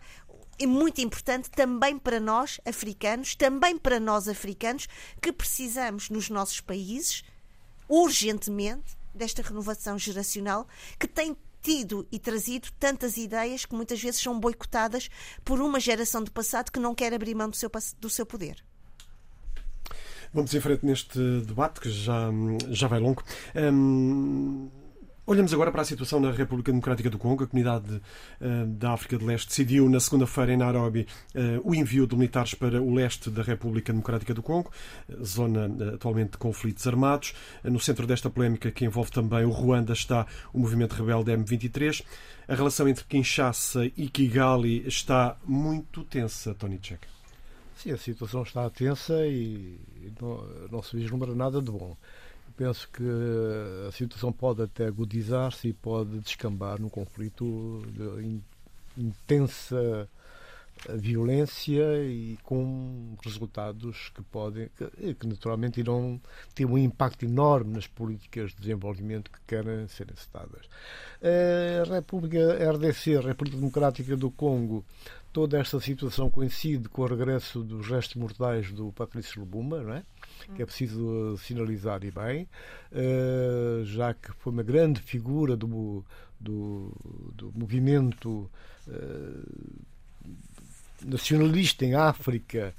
é 0.60 0.68
muito 0.68 1.02
importante 1.02 1.50
também 1.50 1.98
para 1.98 2.20
nós 2.20 2.60
africanos, 2.66 3.36
também 3.36 3.78
para 3.78 4.00
nós 4.00 4.28
africanos, 4.28 4.88
que 5.20 5.32
precisamos 5.32 6.10
nos 6.10 6.30
nossos 6.30 6.62
países, 6.62 7.24
urgentemente, 7.90 8.96
desta 9.14 9.42
renovação 9.42 9.98
geracional 9.98 10.68
que 11.00 11.08
tem 11.08 11.36
tido 11.64 12.06
e 12.12 12.20
trazido 12.20 12.68
tantas 12.80 13.18
ideias 13.18 13.66
que 13.66 13.74
muitas 13.74 14.00
vezes 14.02 14.22
são 14.22 14.40
boicotadas 14.40 15.10
por 15.44 15.60
uma 15.62 15.80
geração 15.80 16.22
do 16.24 16.32
passado 16.32 16.72
que 16.72 16.80
não 16.80 16.94
quer 16.94 17.14
abrir 17.14 17.34
mão 17.34 17.50
do 17.50 17.56
seu, 17.56 17.72
do 18.00 18.10
seu 18.10 18.26
poder. 18.26 18.64
Vamos 20.34 20.54
em 20.54 20.60
frente 20.60 20.86
neste 20.86 21.20
debate 21.42 21.80
que 21.80 21.90
já, 21.90 22.30
já 22.70 22.88
vai 22.88 23.00
longo. 23.00 23.24
Hum... 23.56 24.70
Olhamos 25.26 25.54
agora 25.54 25.72
para 25.72 25.84
a 25.84 25.86
situação 25.86 26.20
na 26.20 26.32
República 26.32 26.70
Democrática 26.70 27.10
do 27.10 27.18
Congo. 27.18 27.46
A 27.46 27.48
comunidade 27.48 27.96
uh, 27.96 28.66
da 28.68 28.92
África 28.92 29.18
de 29.18 29.24
Leste 29.24 29.48
decidiu 29.48 29.88
na 29.88 29.98
segunda-feira 29.98 30.52
em 30.52 30.58
Nairobi 30.58 31.08
uh, 31.34 31.62
o 31.64 31.74
envio 31.74 32.06
de 32.06 32.14
militares 32.14 32.54
para 32.54 32.82
o 32.82 32.94
leste 32.94 33.30
da 33.30 33.42
República 33.42 33.94
Democrática 33.94 34.34
do 34.34 34.44
Congo, 34.44 34.70
zona 35.24 35.70
uh, 35.70 35.96
atualmente 35.96 36.32
de 36.32 36.38
conflitos 36.38 36.86
armados. 36.86 37.34
no 37.64 37.80
centro 37.80 38.06
desta 38.06 38.30
polémica, 38.30 38.70
que 38.70 38.84
envolve 38.84 39.12
também 39.12 39.46
o 39.46 39.50
Ruanda, 39.50 39.94
está 39.94 40.28
o 40.52 40.60
movimento 40.60 40.92
rebelde 40.92 41.32
M23. 41.32 42.04
A 42.46 42.54
relação 42.54 42.86
entre 42.90 43.06
Kinshasa 43.06 43.86
e 43.86 44.10
Kigali 44.10 44.86
está 44.86 45.38
muito 45.46 46.04
tensa, 46.04 46.54
Tony 46.54 46.80
Check. 46.80 47.00
Sim, 47.78 47.92
a 47.92 47.98
situação 47.98 48.44
está 48.44 48.70
tensa 48.70 49.26
e 49.26 49.80
não, 50.22 50.46
não 50.70 50.84
se 50.84 50.98
vislumbra 50.98 51.34
nada 51.34 51.62
de 51.62 51.72
bom 51.72 51.96
penso 52.56 52.90
que 52.90 53.04
a 53.88 53.92
situação 53.92 54.32
pode 54.32 54.62
até 54.62 54.86
agudizar-se 54.86 55.70
e 55.70 55.74
pode 55.74 56.20
descambar 56.20 56.80
num 56.80 56.90
conflito 56.90 57.82
de 57.88 58.42
intensa 58.98 60.10
a 60.90 60.94
violência 60.94 62.04
e 62.04 62.38
com 62.44 63.16
resultados 63.24 64.10
que 64.14 64.22
podem, 64.24 64.70
que, 64.76 65.14
que, 65.14 65.28
naturalmente 65.28 65.80
irão 65.80 66.20
ter 66.54 66.66
um 66.66 66.78
impacto 66.78 67.24
enorme 67.26 67.74
nas 67.74 67.88
políticas 67.88 68.52
de 68.52 68.62
desenvolvimento 68.62 69.32
que 69.32 69.40
querem 69.48 69.88
ser 69.88 70.12
encetadas. 70.12 70.68
A 71.22 71.94
República 71.94 72.40
RDC, 72.72 73.18
a 73.18 73.22
República 73.22 73.58
Democrática 73.58 74.18
do 74.18 74.30
Congo, 74.30 74.84
toda 75.32 75.58
esta 75.58 75.80
situação 75.80 76.30
coincide 76.30 76.90
com 76.90 77.04
o 77.04 77.08
regresso 77.08 77.64
dos 77.64 77.88
restos 77.88 78.16
mortais 78.16 78.72
do 78.72 78.92
Patrício 78.92 79.40
Lubumba, 79.40 79.82
não 79.82 79.94
é? 79.94 80.04
Que 80.52 80.62
é 80.62 80.66
preciso 80.66 81.38
sinalizar. 81.38 82.04
E 82.04 82.12
bem, 82.12 82.48
eh, 82.92 83.82
já 83.86 84.14
que 84.14 84.32
foi 84.40 84.52
uma 84.54 84.64
grande 84.64 85.02
figura 85.02 85.56
do, 85.56 86.04
do, 86.40 86.92
do 87.36 87.52
movimento 87.56 88.50
eh, 88.88 90.24
nacionalista 91.06 91.86
em 91.86 91.96
África, 91.96 92.74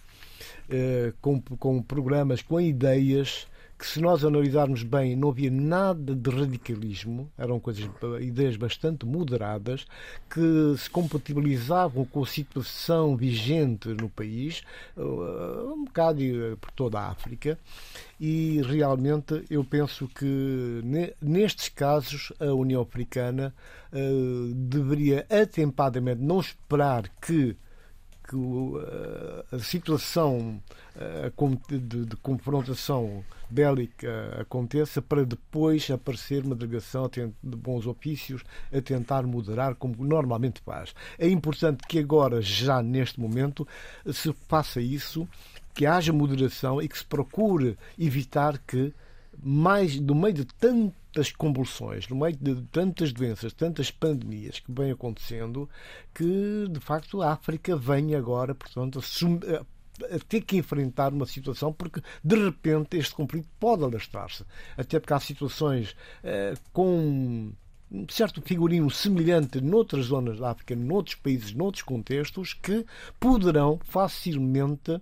eh, 0.69 1.13
com, 1.21 1.41
com 1.41 1.83
programas, 1.83 2.43
com 2.43 2.61
ideias 2.61 3.47
que 3.79 3.87
se 3.87 4.01
nós 4.01 4.25
analisarmos 4.25 4.83
bem 4.83 5.17
não 5.17 5.31
havia 5.31 5.51
nada 5.51 6.15
de 6.15 6.31
radicalismo, 6.31 7.31
eram 7.37 7.59
coisas, 7.59 7.89
ideias 8.21 8.57
bastante 8.57 9.05
moderadas 9.05 9.87
que 10.31 10.75
se 10.79 10.89
compatibilizavam 10.89 12.05
com 12.05 12.23
a 12.23 12.27
situação 12.27 13.17
vigente 13.17 13.89
no 13.89 14.09
país, 14.09 14.63
eh, 14.97 15.01
um 15.01 15.85
bocado 15.85 16.23
por 16.61 16.71
toda 16.71 17.01
a 17.01 17.09
África, 17.09 17.59
e 18.21 18.63
realmente 18.63 19.45
eu 19.51 19.65
penso 19.65 20.09
que 20.09 20.81
nestes 21.21 21.69
casos 21.69 22.33
a 22.39 22.53
União 22.53 22.83
Africana 22.83 23.55
uh, 23.93 24.55
deveria 24.55 25.27
atempadamente 25.29 26.23
não 26.23 26.41
esperar 26.41 27.09
que 27.21 27.57
que 28.27 28.37
a 29.55 29.59
situação 29.59 30.59
de, 31.69 32.17
confrontação 32.23 33.23
bélica 33.55 34.41
aconteça 34.41 35.01
para 35.01 35.25
depois 35.25 35.89
aparecer 35.89 36.45
uma 36.45 36.57
delegação 36.57 37.09
de 37.09 37.57
bons 37.57 37.87
ofícios 37.87 38.43
a 38.73 38.81
tentar 38.81 39.23
moderar 39.23 39.77
como 39.77 40.05
normalmente 40.05 40.61
faz. 40.61 40.93
É 41.17 41.29
importante 41.29 41.87
que 41.87 42.01
agora, 42.01 42.43
já 42.43 42.83
neste 42.83 43.21
momento, 43.21 43.67
se 44.13 44.35
faça 44.49 44.81
isso, 44.81 45.29
que 45.73 45.87
haja 45.87 46.13
moderação 46.13 46.83
e 46.83 46.89
que 46.89 46.99
se 46.99 47.05
procure 47.05 47.79
evitar 47.97 48.59
que 48.59 48.93
mais 49.41 49.99
no 50.01 50.15
meio 50.15 50.35
de 50.35 50.45
tantas 50.45 51.31
convulsões, 51.33 52.09
no 52.09 52.17
meio 52.17 52.37
de 52.37 52.61
tantas 52.73 53.13
doenças, 53.13 53.53
tantas 53.53 53.91
pandemias 53.91 54.59
que 54.59 54.73
vêm 54.73 54.91
acontecendo, 54.91 55.69
que 56.13 56.67
de 56.69 56.81
facto 56.81 57.23
a 57.23 57.33
África 57.33 57.77
vem 57.77 58.15
agora, 58.15 58.55
portanto, 58.55 59.01
a, 60.03 60.19
ter 60.19 60.41
que 60.43 60.57
enfrentar 60.57 61.13
uma 61.13 61.27
situação 61.27 61.73
porque 61.73 62.01
de 62.23 62.37
repente 62.37 62.97
este 62.97 63.15
conflito 63.15 63.49
pode 63.59 63.85
alastrar-se. 63.85 64.45
Até 64.77 64.99
porque 64.99 65.15
há 65.15 65.21
situações 65.21 65.97
eh, 66.23 66.55
com 66.73 67.53
um 67.91 68.07
certo 68.09 68.43
figurino 68.43 68.91
semelhante 68.91 69.61
noutras 69.61 70.07
zonas 70.07 70.39
da 70.39 70.51
África, 70.51 70.75
noutros 70.75 71.15
países, 71.15 71.55
noutros 71.55 71.83
contextos, 71.83 72.53
que 72.53 72.85
poderão 73.21 73.79
facilmente 73.85 75.01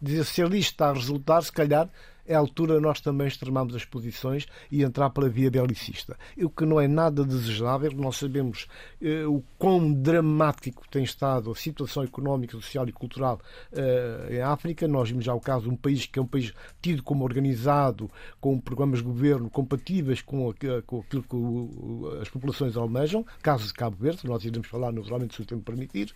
dizer 0.00 0.24
se 0.24 0.42
ali 0.42 0.58
está 0.58 0.88
a 0.88 0.94
resultar, 0.94 1.42
se 1.42 1.52
calhar 1.52 1.88
é 2.26 2.34
a 2.34 2.38
altura 2.38 2.80
nós 2.80 3.00
também 3.00 3.26
extremarmos 3.26 3.74
as 3.74 3.84
posições 3.84 4.46
e 4.70 4.82
entrar 4.82 5.10
pela 5.10 5.28
via 5.28 5.50
belicista. 5.50 6.16
O 6.38 6.50
que 6.50 6.64
não 6.64 6.80
é 6.80 6.88
nada 6.88 7.24
desejável, 7.24 7.92
nós 7.92 8.16
sabemos 8.16 8.66
eh, 9.00 9.26
o 9.26 9.42
quão 9.58 9.92
dramático 9.92 10.88
tem 10.88 11.02
estado 11.02 11.50
a 11.50 11.54
situação 11.54 12.02
económica, 12.02 12.52
social 12.52 12.88
e 12.88 12.92
cultural 12.92 13.40
eh, 13.72 14.28
em 14.30 14.40
África. 14.40 14.86
Nós 14.86 15.10
vimos 15.10 15.24
já 15.24 15.34
o 15.34 15.40
caso 15.40 15.64
de 15.64 15.70
um 15.70 15.76
país 15.76 16.06
que 16.06 16.18
é 16.18 16.22
um 16.22 16.26
país 16.26 16.52
tido 16.80 17.02
como 17.02 17.24
organizado, 17.24 18.10
com 18.40 18.58
programas 18.58 19.00
de 19.00 19.04
governo 19.04 19.50
compatíveis 19.50 20.22
com, 20.22 20.52
com 20.86 21.00
aquilo 21.00 21.22
que 21.22 22.20
as 22.20 22.28
populações 22.28 22.76
almejam, 22.76 23.24
caso 23.42 23.66
de 23.66 23.74
Cabo 23.74 23.96
Verde, 23.96 24.26
nós 24.26 24.44
iremos 24.44 24.68
falar 24.68 24.92
naturalmente 24.92 25.34
se 25.34 25.42
o 25.42 25.44
tempo 25.44 25.62
permitir, 25.62 26.14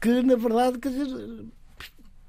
que 0.00 0.22
na 0.22 0.36
verdade, 0.36 0.78
quer 0.78 0.90
dizer, 0.90 1.44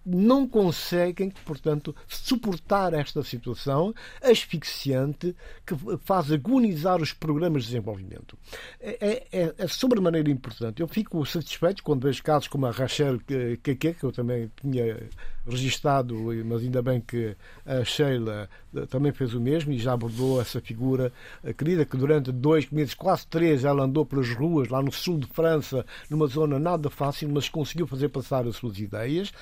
não 0.05 0.47
conseguem, 0.47 1.31
portanto, 1.45 1.95
suportar 2.07 2.93
esta 2.93 3.23
situação 3.23 3.93
asfixiante 4.21 5.35
que 5.65 5.75
faz 6.03 6.31
agonizar 6.31 7.01
os 7.01 7.13
programas 7.13 7.63
de 7.63 7.69
desenvolvimento. 7.69 8.37
É, 8.79 9.25
é, 9.31 9.53
é 9.57 9.67
sobremaneira 9.67 10.29
importante. 10.29 10.81
Eu 10.81 10.87
fico 10.87 11.25
satisfeito 11.25 11.83
quando 11.83 12.03
vejo 12.03 12.21
casos 12.23 12.47
como 12.47 12.65
a 12.65 12.71
Rachel 12.71 13.19
Keke, 13.19 13.93
que 13.93 14.03
eu 14.03 14.11
também 14.11 14.51
tinha 14.61 15.09
registado, 15.45 16.15
mas 16.45 16.61
ainda 16.61 16.81
bem 16.81 17.01
que 17.01 17.35
a 17.65 17.83
Sheila 17.83 18.49
eh, 18.73 18.85
também 18.85 19.11
fez 19.11 19.33
o 19.33 19.41
mesmo 19.41 19.73
e 19.73 19.77
já 19.77 19.93
abordou 19.93 20.39
essa 20.39 20.61
figura 20.61 21.11
querida 21.57 21.85
que 21.85 21.97
durante 21.97 22.31
dois 22.31 22.69
meses, 22.69 22.93
quase 22.93 23.27
três, 23.27 23.65
ela 23.65 23.83
andou 23.83 24.05
pelas 24.05 24.29
ruas 24.29 24.69
lá 24.69 24.81
no 24.81 24.91
sul 24.91 25.19
de 25.19 25.27
França, 25.27 25.85
numa 26.09 26.27
zona 26.27 26.57
nada 26.57 26.89
fácil, 26.89 27.29
mas 27.29 27.49
conseguiu 27.49 27.85
fazer 27.85 28.09
passar 28.09 28.47
as 28.47 28.55
suas 28.55 28.79
ideias. 28.79 29.33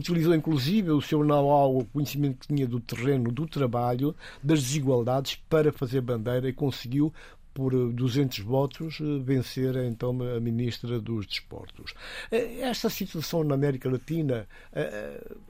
Utilizou 0.00 0.34
inclusive 0.34 0.90
o 0.92 1.02
seu 1.02 1.22
know-how, 1.22 1.76
o 1.76 1.84
conhecimento 1.84 2.38
que 2.38 2.48
tinha 2.48 2.66
do 2.66 2.80
terreno, 2.80 3.30
do 3.30 3.46
trabalho, 3.46 4.16
das 4.42 4.62
desigualdades 4.62 5.34
para 5.46 5.70
fazer 5.70 6.00
bandeira 6.00 6.48
e 6.48 6.54
conseguiu 6.54 7.12
por 7.52 7.72
200 7.92 8.38
eh, 8.38 8.42
votos, 8.42 8.98
eh, 8.98 9.18
vencer 9.22 9.76
então 9.76 10.16
a 10.34 10.40
ministra 10.40 10.98
dos 10.98 11.26
Desportos. 11.26 11.92
Eh, 12.30 12.60
esta 12.60 12.88
situação 12.88 13.44
na 13.44 13.54
América 13.54 13.90
Latina, 13.90 14.48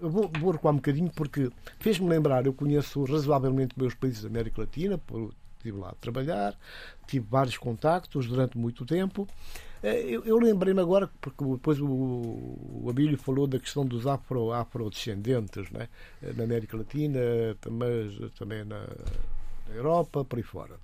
vou, 0.00 0.28
vou 0.40 0.50
recuar 0.50 0.74
um 0.74 0.78
bocadinho 0.78 1.12
porque 1.14 1.48
fez-me 1.78 2.08
lembrar, 2.08 2.44
eu 2.44 2.52
conheço 2.52 3.04
razoavelmente 3.04 3.78
meus 3.78 3.94
países 3.94 4.22
da 4.22 4.28
América 4.28 4.62
Latina, 4.62 5.00
estive 5.58 5.78
lá 5.78 5.90
a 5.90 5.94
trabalhar, 5.94 6.58
tive 7.06 7.24
vários 7.30 7.56
contactos 7.56 8.26
durante 8.26 8.58
muito 8.58 8.84
tempo. 8.84 9.28
Eu, 9.82 10.22
eu 10.24 10.38
lembrei-me 10.38 10.80
agora, 10.80 11.08
porque 11.20 11.42
depois 11.42 11.80
o, 11.80 11.86
o 11.86 12.86
Abílio 12.90 13.16
falou 13.16 13.46
da 13.46 13.58
questão 13.58 13.84
dos 13.84 14.06
afro, 14.06 14.52
afrodescendentes 14.52 15.70
né? 15.70 15.88
na 16.20 16.44
América 16.44 16.76
Latina, 16.76 17.18
também, 17.60 18.30
também 18.38 18.64
na, 18.64 18.86
na 19.68 19.74
Europa, 19.74 20.22
por 20.22 20.38
aí 20.38 20.42
fora. 20.42 20.74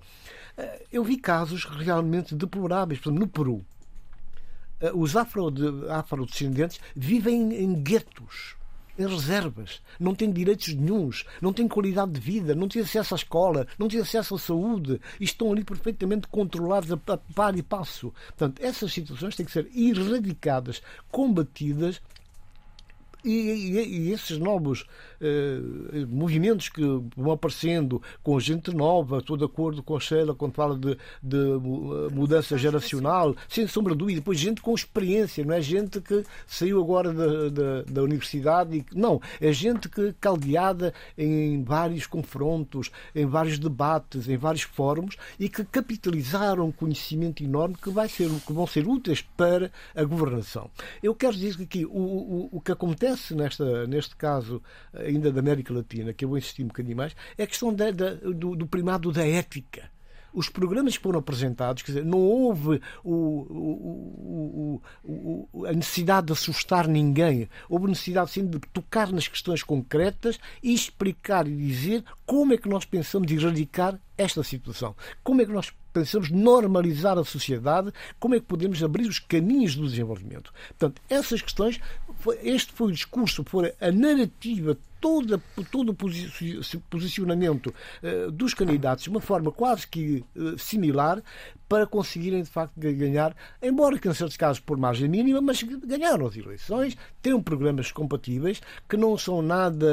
Eh, 0.57 0.85
eu 0.91 1.03
vi 1.03 1.17
casos 1.17 1.63
realmente 1.65 2.33
deploráveis. 2.33 2.99
Por 2.99 3.09
exemplo, 3.09 3.25
no 3.25 3.31
Peru, 3.31 3.65
eh, 4.81 4.91
os 4.93 5.15
afrodescendentes 5.15 6.79
vivem 6.95 7.53
em 7.53 7.75
guetos, 7.75 8.56
em 8.97 9.07
reservas, 9.07 9.81
não 9.99 10.15
têm 10.15 10.31
direitos 10.31 10.73
nenhums, 10.73 11.25
não 11.41 11.53
têm 11.53 11.67
qualidade 11.67 12.11
de 12.11 12.19
vida, 12.19 12.55
não 12.55 12.67
têm 12.67 12.81
acesso 12.81 13.13
à 13.13 13.17
escola, 13.17 13.67
não 13.77 13.87
têm 13.87 13.99
acesso 13.99 14.35
à 14.35 14.39
saúde. 14.39 14.99
E 15.19 15.23
estão 15.23 15.51
ali 15.51 15.63
perfeitamente 15.63 16.27
controlados 16.27 16.91
a 16.91 16.97
par 16.97 17.57
e 17.57 17.63
passo. 17.63 18.13
Portanto, 18.27 18.61
essas 18.61 18.91
situações 18.91 19.35
têm 19.35 19.45
que 19.45 19.51
ser 19.51 19.69
erradicadas, 19.75 20.81
combatidas 21.11 22.01
e, 23.27 23.77
e, 23.77 23.97
e, 23.97 24.11
esses 24.11 24.37
novos 24.37 24.85
eh, 25.19 25.59
movimentos 26.07 26.69
que 26.69 26.81
vão 27.15 27.31
aparecendo 27.31 28.01
com 28.23 28.39
gente 28.39 28.73
nova, 28.73 29.17
estou 29.17 29.35
de 29.35 29.43
acordo 29.43 29.83
com 29.83 29.95
a 29.95 29.99
Sheila 29.99 30.33
quando 30.33 30.53
fala 30.53 30.77
de, 30.77 30.97
de 31.21 31.37
mudança 32.13 32.57
geracional, 32.57 33.35
sem 33.47 33.67
sombra 33.67 33.93
de 33.93 33.99
dúvida, 33.99 34.19
depois 34.19 34.39
gente 34.39 34.61
com 34.61 34.73
experiência, 34.73 35.43
não 35.43 35.53
é 35.53 35.61
gente 35.61 35.99
que 36.01 36.23
saiu 36.45 36.81
agora 36.81 37.13
da, 37.13 37.49
da, 37.49 37.81
da 37.83 38.03
universidade, 38.03 38.77
e, 38.77 38.85
não, 38.97 39.21
é 39.41 39.51
gente 39.51 39.89
que 39.89 40.13
caldeada 40.19 40.93
em 41.17 41.63
vários 41.63 42.07
confrontos, 42.07 42.91
em 43.13 43.25
vários 43.25 43.59
debates, 43.59 44.27
em 44.27 44.37
vários 44.37 44.63
fóruns 44.63 45.17
e 45.39 45.49
que 45.49 45.63
capitalizaram 45.65 46.67
um 46.67 46.71
conhecimento 46.71 47.43
enorme 47.43 47.75
que, 47.81 47.89
vai 47.89 48.07
ser, 48.07 48.29
que 48.45 48.53
vão 48.53 48.67
ser 48.67 48.87
úteis 48.87 49.21
para 49.21 49.71
a 49.95 50.03
governação. 50.03 50.69
Eu 51.01 51.13
quero 51.13 51.33
dizer 51.33 51.57
que 51.57 51.63
aqui 51.63 51.85
o, 51.85 51.89
o, 51.89 52.49
o 52.53 52.61
que 52.61 52.71
acontece 52.71 53.16
nesta, 53.31 53.87
neste 53.87 54.15
caso 54.15 54.61
ainda 54.93 55.31
da 55.31 55.39
América 55.39 55.73
Latina, 55.73 56.13
que 56.13 56.25
eu 56.25 56.29
vou 56.29 56.37
insistir 56.37 56.63
um 56.63 56.67
bocadinho 56.67 56.97
mais, 56.97 57.15
é 57.37 57.43
a 57.43 57.47
questão 57.47 57.73
da, 57.73 57.91
da, 57.91 58.13
do, 58.13 58.55
do 58.55 58.67
primado 58.67 59.11
da 59.11 59.25
ética. 59.25 59.89
Os 60.33 60.49
programas 60.49 60.95
que 60.97 61.03
foram 61.03 61.19
apresentados, 61.19 61.81
quer 61.81 61.93
dizer, 61.93 62.05
não 62.05 62.19
houve 62.19 62.79
o, 63.03 63.13
o, 63.13 64.81
o, 65.03 65.65
a 65.65 65.73
necessidade 65.73 66.27
de 66.27 66.33
assustar 66.33 66.87
ninguém, 66.87 67.49
houve 67.67 67.87
necessidade 67.87 68.31
sim 68.31 68.45
de 68.45 68.59
tocar 68.71 69.11
nas 69.11 69.27
questões 69.27 69.63
concretas 69.63 70.39
e 70.61 70.73
explicar 70.73 71.47
e 71.47 71.55
dizer 71.55 72.03
como 72.25 72.53
é 72.53 72.57
que 72.57 72.69
nós 72.69 72.85
pensamos 72.85 73.31
erradicar 73.31 73.99
esta 74.17 74.43
situação, 74.43 74.95
como 75.23 75.41
é 75.41 75.45
que 75.45 75.51
nós 75.51 75.71
pensamos 75.97 76.29
normalizar 76.29 77.17
a 77.17 77.23
sociedade, 77.23 77.91
como 78.19 78.35
é 78.35 78.39
que 78.39 78.45
podemos 78.45 78.83
abrir 78.83 79.07
os 79.07 79.17
caminhos 79.17 79.75
do 79.75 79.87
desenvolvimento. 79.87 80.53
Portanto, 80.69 81.01
essas 81.09 81.41
questões, 81.41 81.79
este 82.43 82.71
foi 82.71 82.89
o 82.89 82.91
discurso, 82.91 83.43
foi 83.43 83.73
a 83.81 83.91
narrativa 83.91 84.77
toda, 85.01 85.41
todo 85.71 85.89
o 85.91 86.81
posicionamento 86.89 87.67
uh, 87.67 88.31
dos 88.31 88.53
candidatos 88.53 89.05
de 89.05 89.09
uma 89.09 89.21
forma 89.21 89.51
quase 89.51 89.87
que 89.87 90.23
uh, 90.35 90.57
similar 90.57 91.21
para 91.67 91.87
conseguirem, 91.87 92.43
de 92.43 92.49
facto, 92.49 92.73
ganhar, 92.77 93.35
embora 93.61 93.97
que 93.97 94.07
em 94.07 94.13
certos 94.13 94.37
casos 94.37 94.59
por 94.59 94.77
margem 94.77 95.09
mínima, 95.09 95.41
mas 95.41 95.63
ganharam 95.63 96.27
as 96.27 96.37
eleições, 96.37 96.95
têm 97.21 97.39
programas 97.41 97.91
compatíveis, 97.91 98.61
que 98.87 98.97
não 98.97 99.17
são 99.17 99.41
nada 99.41 99.87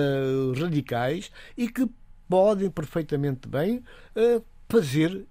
radicais 0.58 1.30
e 1.56 1.68
que 1.68 1.88
podem 2.28 2.70
perfeitamente 2.70 3.48
bem 3.48 3.82
uh, 4.16 4.44
fazer 4.68 5.26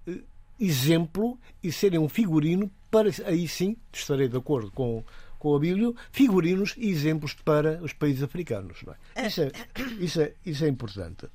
exemplo 0.64 1.38
e 1.62 1.70
serem 1.70 1.98
um 1.98 2.08
figurino 2.08 2.70
para, 2.90 3.10
aí 3.26 3.46
sim, 3.48 3.76
estarei 3.92 4.28
de 4.28 4.36
acordo 4.36 4.70
com 4.70 5.04
com 5.44 5.50
o 5.50 5.56
Abílio 5.56 5.94
figurinos 6.10 6.74
e 6.78 6.88
exemplos 6.88 7.34
para 7.34 7.78
os 7.82 7.92
países 7.92 8.22
africanos. 8.22 8.82
É? 9.14 9.26
Isso, 9.26 9.42
é, 9.42 9.52
isso, 10.00 10.20
é, 10.22 10.32
isso 10.46 10.64
é 10.64 10.68
importante. 10.68 11.26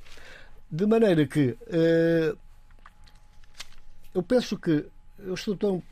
De 0.72 0.88
maneira 0.88 1.28
que 1.28 1.50
uh, 1.50 2.36
eu 4.16 4.24
penso 4.24 4.58
que 4.58 4.84
eu 5.20 5.36
estou 5.36 5.56
tão 5.56 5.84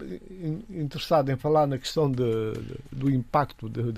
interessado 0.70 1.30
em 1.30 1.36
falar 1.36 1.68
na 1.68 1.78
questão 1.78 2.10
de, 2.10 2.54
de, 2.54 2.76
do 2.92 3.10
impacto 3.10 3.70
de, 3.70 3.94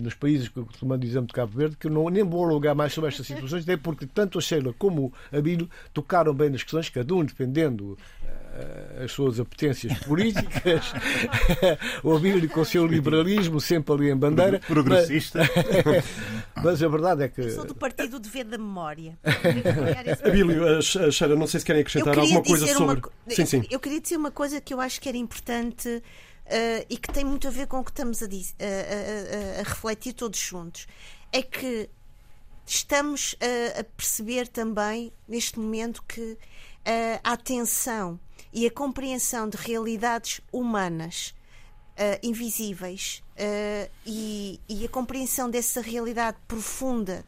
nos 0.00 0.14
países 0.14 0.48
que 0.48 0.62
costumamos 0.62 1.04
dizer 1.04 1.22
de 1.22 1.32
Cabo 1.32 1.56
Verde, 1.56 1.76
que 1.76 1.88
eu 1.88 1.90
não, 1.90 2.08
nem 2.08 2.22
vou 2.22 2.44
alugar 2.44 2.76
mais 2.76 2.92
sobre 2.92 3.08
estas 3.08 3.26
situações, 3.26 3.64
até 3.64 3.76
porque 3.76 4.06
tanto 4.06 4.38
a 4.38 4.40
Sheila 4.40 4.72
como 4.78 5.12
a 5.32 5.38
Abílio 5.38 5.68
tocaram 5.92 6.32
bem 6.32 6.50
nas 6.50 6.62
questões, 6.62 6.88
cada 6.88 7.12
um 7.14 7.24
defendendo 7.24 7.98
uh, 8.22 8.39
as 9.02 9.12
suas 9.12 9.40
apetências 9.40 9.98
políticas, 10.00 10.92
o 12.04 12.14
Abílio 12.14 12.48
com 12.50 12.60
o 12.60 12.64
seu 12.64 12.86
liberalismo 12.86 13.60
sempre 13.60 13.94
ali 13.94 14.10
em 14.10 14.16
bandeira. 14.16 14.60
Progressista. 14.60 15.40
Mas, 15.84 16.04
mas 16.64 16.82
a 16.82 16.88
verdade 16.88 17.22
é 17.24 17.28
que. 17.28 17.40
Eu 17.40 17.50
sou 17.50 17.64
do 17.64 17.74
Partido 17.74 18.20
de 18.20 18.28
Dever 18.28 18.44
da 18.44 18.58
Memória. 18.58 19.18
Abílio, 20.24 20.78
a 20.78 20.82
Sheila, 20.82 21.36
não 21.36 21.46
sei 21.46 21.60
se 21.60 21.66
querem 21.66 21.82
acrescentar 21.82 22.18
alguma 22.18 22.42
coisa 22.42 22.66
sobre. 22.66 23.00
Uma... 23.00 23.34
Sim, 23.34 23.46
sim. 23.46 23.62
Eu 23.70 23.80
queria 23.80 24.00
dizer 24.00 24.16
uma 24.16 24.30
coisa 24.30 24.60
que 24.60 24.74
eu 24.74 24.80
acho 24.80 25.00
que 25.00 25.08
era 25.08 25.18
importante 25.18 25.88
uh, 25.88 26.86
e 26.88 26.96
que 26.96 27.12
tem 27.12 27.24
muito 27.24 27.48
a 27.48 27.50
ver 27.50 27.66
com 27.66 27.78
o 27.78 27.84
que 27.84 27.90
estamos 27.90 28.22
a, 28.22 28.26
a, 28.26 28.28
a, 28.28 29.60
a 29.60 29.62
refletir 29.62 30.12
todos 30.12 30.38
juntos. 30.38 30.86
É 31.32 31.42
que 31.42 31.88
estamos 32.66 33.36
a 33.78 33.82
perceber 33.96 34.46
também, 34.46 35.12
neste 35.28 35.58
momento, 35.58 36.02
que 36.06 36.36
a 36.84 37.32
atenção 37.32 38.18
e 38.52 38.66
a 38.66 38.70
compreensão 38.70 39.48
de 39.48 39.56
realidades 39.56 40.40
humanas 40.52 41.34
uh, 42.00 42.26
invisíveis 42.26 43.22
uh, 43.36 43.90
e, 44.06 44.60
e, 44.68 44.84
a 44.84 44.88
compreensão 44.88 45.50
dessa 45.50 45.80
realidade 45.80 46.38
profunda, 46.48 47.24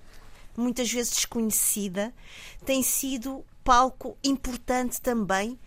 muitas 0.57 0.91
vezes 0.91 1.13
desconhecida, 1.13 2.13
tem 2.65 2.83
sido 2.83 3.45
palco 3.63 4.17
importante 4.25 5.01
também 5.01 5.59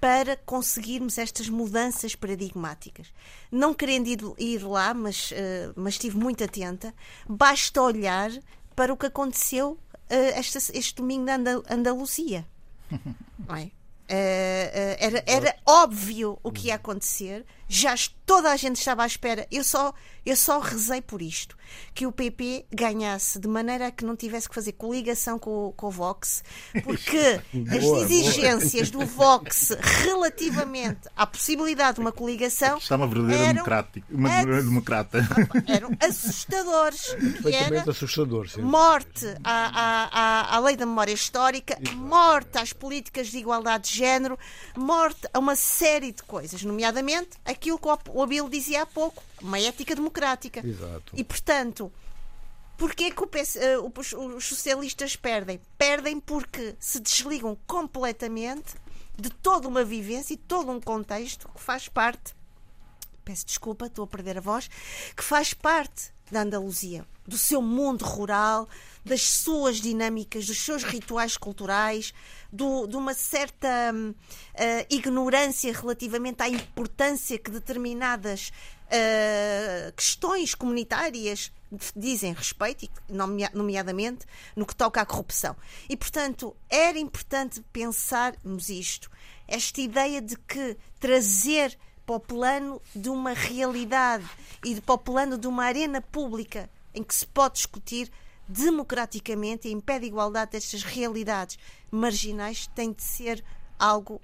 para 0.00 0.36
conseguirmos 0.36 1.16
estas 1.16 1.48
mudanças 1.48 2.14
paradigmáticas. 2.14 3.12
Não 3.50 3.72
querendo 3.72 4.08
ir, 4.08 4.20
ir 4.38 4.62
lá, 4.64 4.92
mas, 4.92 5.30
uh, 5.30 5.72
mas 5.76 5.94
estive 5.94 6.16
muito 6.16 6.44
atenta, 6.44 6.94
basta 7.28 7.80
olhar 7.80 8.30
para 8.74 8.92
o 8.92 8.96
que 8.96 9.06
aconteceu 9.06 9.78
este, 10.36 10.58
este 10.74 10.94
domingo 10.96 11.24
na 11.24 11.36
Andal 11.36 11.62
Andaluzia. 11.70 12.46
Não 13.46 13.56
é? 13.56 13.70
Uh, 14.10 14.96
era, 14.98 15.24
era 15.26 15.56
óbvio 15.64 16.38
o 16.42 16.52
que 16.52 16.66
ia 16.66 16.74
acontecer, 16.74 17.46
já 17.66 17.94
toda 18.26 18.50
a 18.50 18.56
gente 18.56 18.76
estava 18.76 19.04
à 19.04 19.06
espera. 19.06 19.46
Eu 19.50 19.64
só, 19.64 19.94
eu 20.24 20.36
só 20.36 20.60
rezei 20.60 21.00
por 21.00 21.20
isto: 21.20 21.56
que 21.94 22.06
o 22.06 22.12
PP 22.12 22.66
ganhasse 22.72 23.38
de 23.38 23.48
maneira 23.48 23.88
a 23.88 23.90
que 23.90 24.04
não 24.04 24.16
tivesse 24.16 24.48
que 24.48 24.54
fazer 24.54 24.72
coligação 24.72 25.38
com, 25.38 25.72
com 25.76 25.86
o 25.88 25.90
Vox, 25.90 26.44
porque 26.84 27.40
boa, 27.52 28.04
as 28.04 28.10
exigências 28.10 28.90
boa. 28.90 29.04
do 29.04 29.10
Vox 29.10 29.70
relativamente 30.04 31.08
à 31.16 31.26
possibilidade 31.26 31.96
de 31.96 32.00
uma 32.00 32.12
coligação. 32.12 32.78
Está 32.78 32.96
uma 32.96 33.06
verdadeira 33.06 33.42
eram, 33.42 33.64
uma 34.10 34.32
eram, 34.32 34.64
democrata. 34.64 35.18
Eram 35.66 35.90
assustadores. 36.00 37.14
Perfeitamente 37.42 37.90
assustadores. 37.90 38.56
Morte 38.56 39.26
à, 39.44 40.50
à, 40.52 40.56
à, 40.56 40.60
lei 40.60 40.76
da 40.76 40.86
memória 40.86 41.12
histórica, 41.12 41.78
morte 41.94 42.58
às 42.58 42.72
políticas 42.72 43.28
de 43.28 43.38
igualdade 43.38 43.90
de 43.90 43.96
género, 43.96 44.38
morte 44.76 45.28
a 45.32 45.38
uma 45.38 45.56
série 45.56 46.12
de 46.12 46.22
coisas, 46.22 46.62
nomeadamente 46.62 47.30
aquilo 47.44 47.78
que 47.78 47.88
o 48.10 48.22
Abel 48.22 48.48
dizia 48.48 48.82
há 48.82 48.86
pouco, 48.86 49.22
uma 49.42 49.58
ética 49.58 49.94
democrática. 49.94 50.66
Exato. 50.66 51.12
E, 51.14 51.22
portanto, 51.24 51.92
Porquê 52.82 53.12
que 53.12 53.58
eh, 53.60 53.78
os 53.78 54.44
socialistas 54.44 55.14
perdem? 55.14 55.60
Perdem 55.78 56.18
porque 56.18 56.74
se 56.80 56.98
desligam 56.98 57.56
completamente 57.64 58.74
de 59.16 59.30
toda 59.30 59.68
uma 59.68 59.84
vivência 59.84 60.34
e 60.34 60.36
todo 60.36 60.72
um 60.72 60.80
contexto 60.80 61.48
que 61.48 61.60
faz 61.60 61.86
parte. 61.86 62.34
Peço 63.24 63.46
desculpa, 63.46 63.86
estou 63.86 64.04
a 64.04 64.08
perder 64.08 64.38
a 64.38 64.40
voz. 64.40 64.68
Que 65.16 65.22
faz 65.22 65.54
parte 65.54 66.12
da 66.30 66.42
Andaluzia, 66.42 67.06
do 67.26 67.38
seu 67.38 67.62
mundo 67.62 68.04
rural, 68.04 68.68
das 69.04 69.22
suas 69.22 69.76
dinâmicas, 69.76 70.46
dos 70.46 70.58
seus 70.58 70.82
rituais 70.82 71.36
culturais, 71.36 72.12
do, 72.50 72.86
de 72.86 72.96
uma 72.96 73.14
certa 73.14 73.68
uh, 73.94 74.86
ignorância 74.88 75.72
relativamente 75.72 76.42
à 76.42 76.48
importância 76.48 77.38
que 77.38 77.50
determinadas 77.50 78.50
uh, 78.92 79.92
questões 79.94 80.54
comunitárias 80.54 81.50
dizem 81.96 82.34
respeito, 82.34 82.88
nomeadamente 83.54 84.26
no 84.54 84.66
que 84.66 84.76
toca 84.76 85.00
à 85.00 85.06
corrupção. 85.06 85.56
E, 85.88 85.96
portanto, 85.96 86.54
era 86.68 86.98
importante 86.98 87.64
pensarmos 87.72 88.68
isto. 88.68 89.10
Esta 89.48 89.80
ideia 89.80 90.20
de 90.20 90.36
que 90.36 90.76
trazer 91.00 91.78
para 92.04 92.16
o 92.16 92.20
plano 92.20 92.82
de 92.94 93.08
uma 93.08 93.32
realidade 93.32 94.28
e 94.64 94.80
para 94.80 94.94
o 94.94 94.98
plano 94.98 95.38
de 95.38 95.46
uma 95.46 95.64
arena 95.64 96.00
pública 96.00 96.68
em 96.94 97.02
que 97.02 97.14
se 97.14 97.26
pode 97.26 97.54
discutir 97.54 98.10
democraticamente 98.46 99.68
e 99.68 99.72
em 99.72 99.80
pé 99.80 99.98
de 99.98 100.06
igualdade 100.06 100.52
destas 100.52 100.82
realidades 100.82 101.58
marginais 101.90 102.66
tem 102.74 102.92
de 102.92 103.02
ser 103.02 103.42
algo 103.78 104.20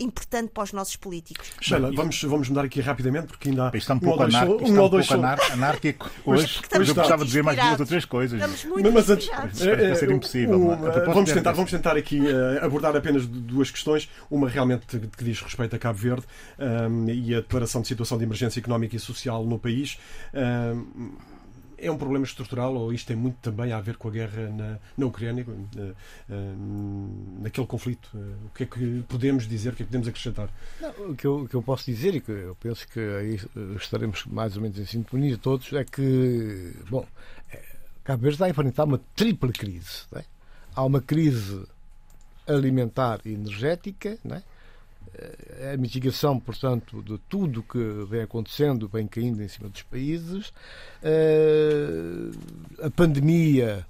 importante 0.00 0.50
para 0.50 0.64
os 0.64 0.72
nossos 0.72 0.96
políticos. 0.96 1.50
Sheila, 1.60 1.90
vamos, 1.92 2.22
vamos 2.22 2.48
mudar 2.48 2.64
aqui 2.64 2.80
rapidamente 2.80 3.28
porque 3.28 3.48
ainda 3.48 3.68
há 3.68 3.76
está 3.76 3.94
um 3.94 3.98
pouco, 3.98 4.22
um 4.22 4.26
anar, 4.26 4.48
um 4.48 4.54
um 4.54 4.90
pouco 4.90 5.14
anárquico 5.52 6.10
hoje. 6.24 6.60
Hoje 6.78 6.90
eu 6.90 6.94
gostava 6.94 7.22
de 7.22 7.28
dizer 7.28 7.42
mais 7.42 7.58
duas 7.58 7.80
ou 7.80 7.86
três 7.86 8.04
coisas. 8.04 8.40
Estamos 8.40 8.64
muito 8.64 8.92
mas 8.92 9.10
antes, 9.10 9.28
é, 9.60 9.94
ser 9.94 10.10
impossível. 10.10 10.60
Um, 10.60 10.76
vamos, 11.06 11.32
tentar, 11.32 11.52
vamos 11.52 11.70
tentar 11.70 11.96
aqui 11.96 12.20
uh, 12.20 12.64
abordar 12.64 12.96
apenas 12.96 13.26
duas 13.26 13.70
questões. 13.70 14.08
Uma 14.30 14.48
realmente 14.48 14.86
que 14.86 15.24
diz 15.24 15.40
respeito 15.40 15.76
a 15.76 15.78
Cabo 15.78 15.98
Verde 15.98 16.24
um, 16.58 17.08
e 17.08 17.34
a 17.34 17.40
declaração 17.40 17.82
de 17.82 17.88
situação 17.88 18.18
de 18.18 18.24
emergência 18.24 18.60
económica 18.60 18.96
e 18.96 18.98
social 18.98 19.44
no 19.44 19.58
país. 19.58 19.98
Um, 20.34 21.12
é 21.82 21.90
um 21.90 21.98
problema 21.98 22.24
estrutural 22.24 22.74
ou 22.74 22.92
isto 22.92 23.08
tem 23.08 23.16
muito 23.16 23.36
também 23.42 23.72
a 23.72 23.80
ver 23.80 23.96
com 23.96 24.08
a 24.08 24.10
guerra 24.12 24.48
na, 24.50 24.78
na 24.96 25.06
Ucrânia, 25.06 25.44
na, 25.74 25.92
naquele 27.42 27.66
conflito? 27.66 28.08
O 28.46 28.50
que 28.54 28.62
é 28.62 28.66
que 28.66 29.04
podemos 29.08 29.48
dizer, 29.48 29.72
o 29.72 29.76
que 29.76 29.82
é 29.82 29.84
que 29.84 29.90
podemos 29.90 30.06
acrescentar? 30.06 30.48
Não, 30.80 31.10
o, 31.10 31.16
que 31.16 31.26
eu, 31.26 31.40
o 31.40 31.48
que 31.48 31.54
eu 31.54 31.62
posso 31.62 31.84
dizer, 31.86 32.14
e 32.14 32.20
que 32.20 32.30
eu 32.30 32.56
penso 32.60 32.86
que 32.86 33.00
aí 33.00 33.40
estaremos 33.76 34.24
mais 34.26 34.56
ou 34.56 34.62
menos 34.62 34.78
em 34.78 34.86
sintonia 34.86 35.36
todos, 35.36 35.72
é 35.72 35.84
que, 35.84 36.72
bom, 36.88 37.04
Cabo 38.04 38.22
Verde 38.22 38.36
está 38.36 38.46
a 38.46 38.50
enfrentar 38.50 38.84
uma 38.84 39.00
tripla 39.16 39.52
crise. 39.52 40.02
É? 40.14 40.24
Há 40.74 40.84
uma 40.84 41.00
crise 41.00 41.64
alimentar 42.46 43.20
e 43.24 43.32
energética, 43.32 44.18
não 44.24 44.36
é? 44.36 44.42
A 45.72 45.76
mitigação, 45.76 46.38
portanto, 46.40 47.02
de 47.02 47.18
tudo 47.28 47.62
que 47.62 47.78
vem 48.08 48.22
acontecendo, 48.22 48.88
vem 48.88 49.06
caindo 49.06 49.42
em 49.42 49.48
cima 49.48 49.68
dos 49.68 49.82
países, 49.82 50.52
eh, 51.02 52.30
a 52.82 52.90
pandemia 52.90 53.86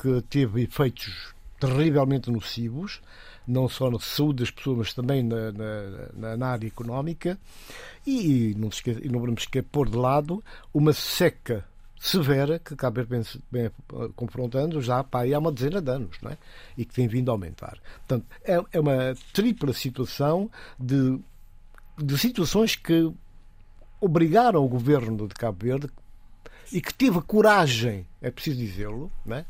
que 0.00 0.22
teve 0.22 0.62
efeitos 0.62 1.34
terrivelmente 1.58 2.30
nocivos, 2.30 3.00
não 3.46 3.68
só 3.68 3.90
na 3.90 3.98
saúde 3.98 4.44
das 4.44 4.50
pessoas, 4.50 4.78
mas 4.78 4.94
também 4.94 5.22
na, 5.22 5.52
na, 6.14 6.36
na 6.36 6.46
área 6.46 6.66
económica, 6.66 7.38
e 8.06 8.54
não, 8.56 8.70
não 9.10 9.20
vamos 9.20 9.42
esquecer 9.42 9.66
pôr 9.70 9.88
de 9.88 9.96
lado 9.96 10.42
uma 10.72 10.92
seca 10.92 11.64
severa 12.00 12.58
que 12.58 12.74
Cabo 12.74 13.04
Verde 13.04 13.38
vem, 13.52 13.70
vem 13.70 13.70
confrontando 14.16 14.80
já 14.80 15.04
pá, 15.04 15.24
há 15.24 15.38
uma 15.38 15.52
dezena 15.52 15.82
de 15.82 15.90
anos 15.90 16.16
não 16.22 16.30
é? 16.30 16.38
e 16.76 16.84
que 16.86 16.94
tem 16.94 17.06
vindo 17.06 17.30
a 17.30 17.34
aumentar. 17.34 17.78
Portanto, 17.98 18.26
é, 18.42 18.58
é 18.72 18.80
uma 18.80 19.14
tripla 19.34 19.74
situação 19.74 20.50
de, 20.78 21.20
de 21.98 22.18
situações 22.18 22.74
que 22.74 23.12
obrigaram 24.00 24.64
o 24.64 24.68
governo 24.68 25.28
de 25.28 25.34
Cabo 25.34 25.58
Verde 25.62 25.90
e 26.72 26.80
que 26.80 26.94
teve 26.94 27.20
coragem, 27.20 28.06
é 28.22 28.30
preciso 28.30 28.58
dizê-lo, 28.58 29.12
é? 29.28 29.44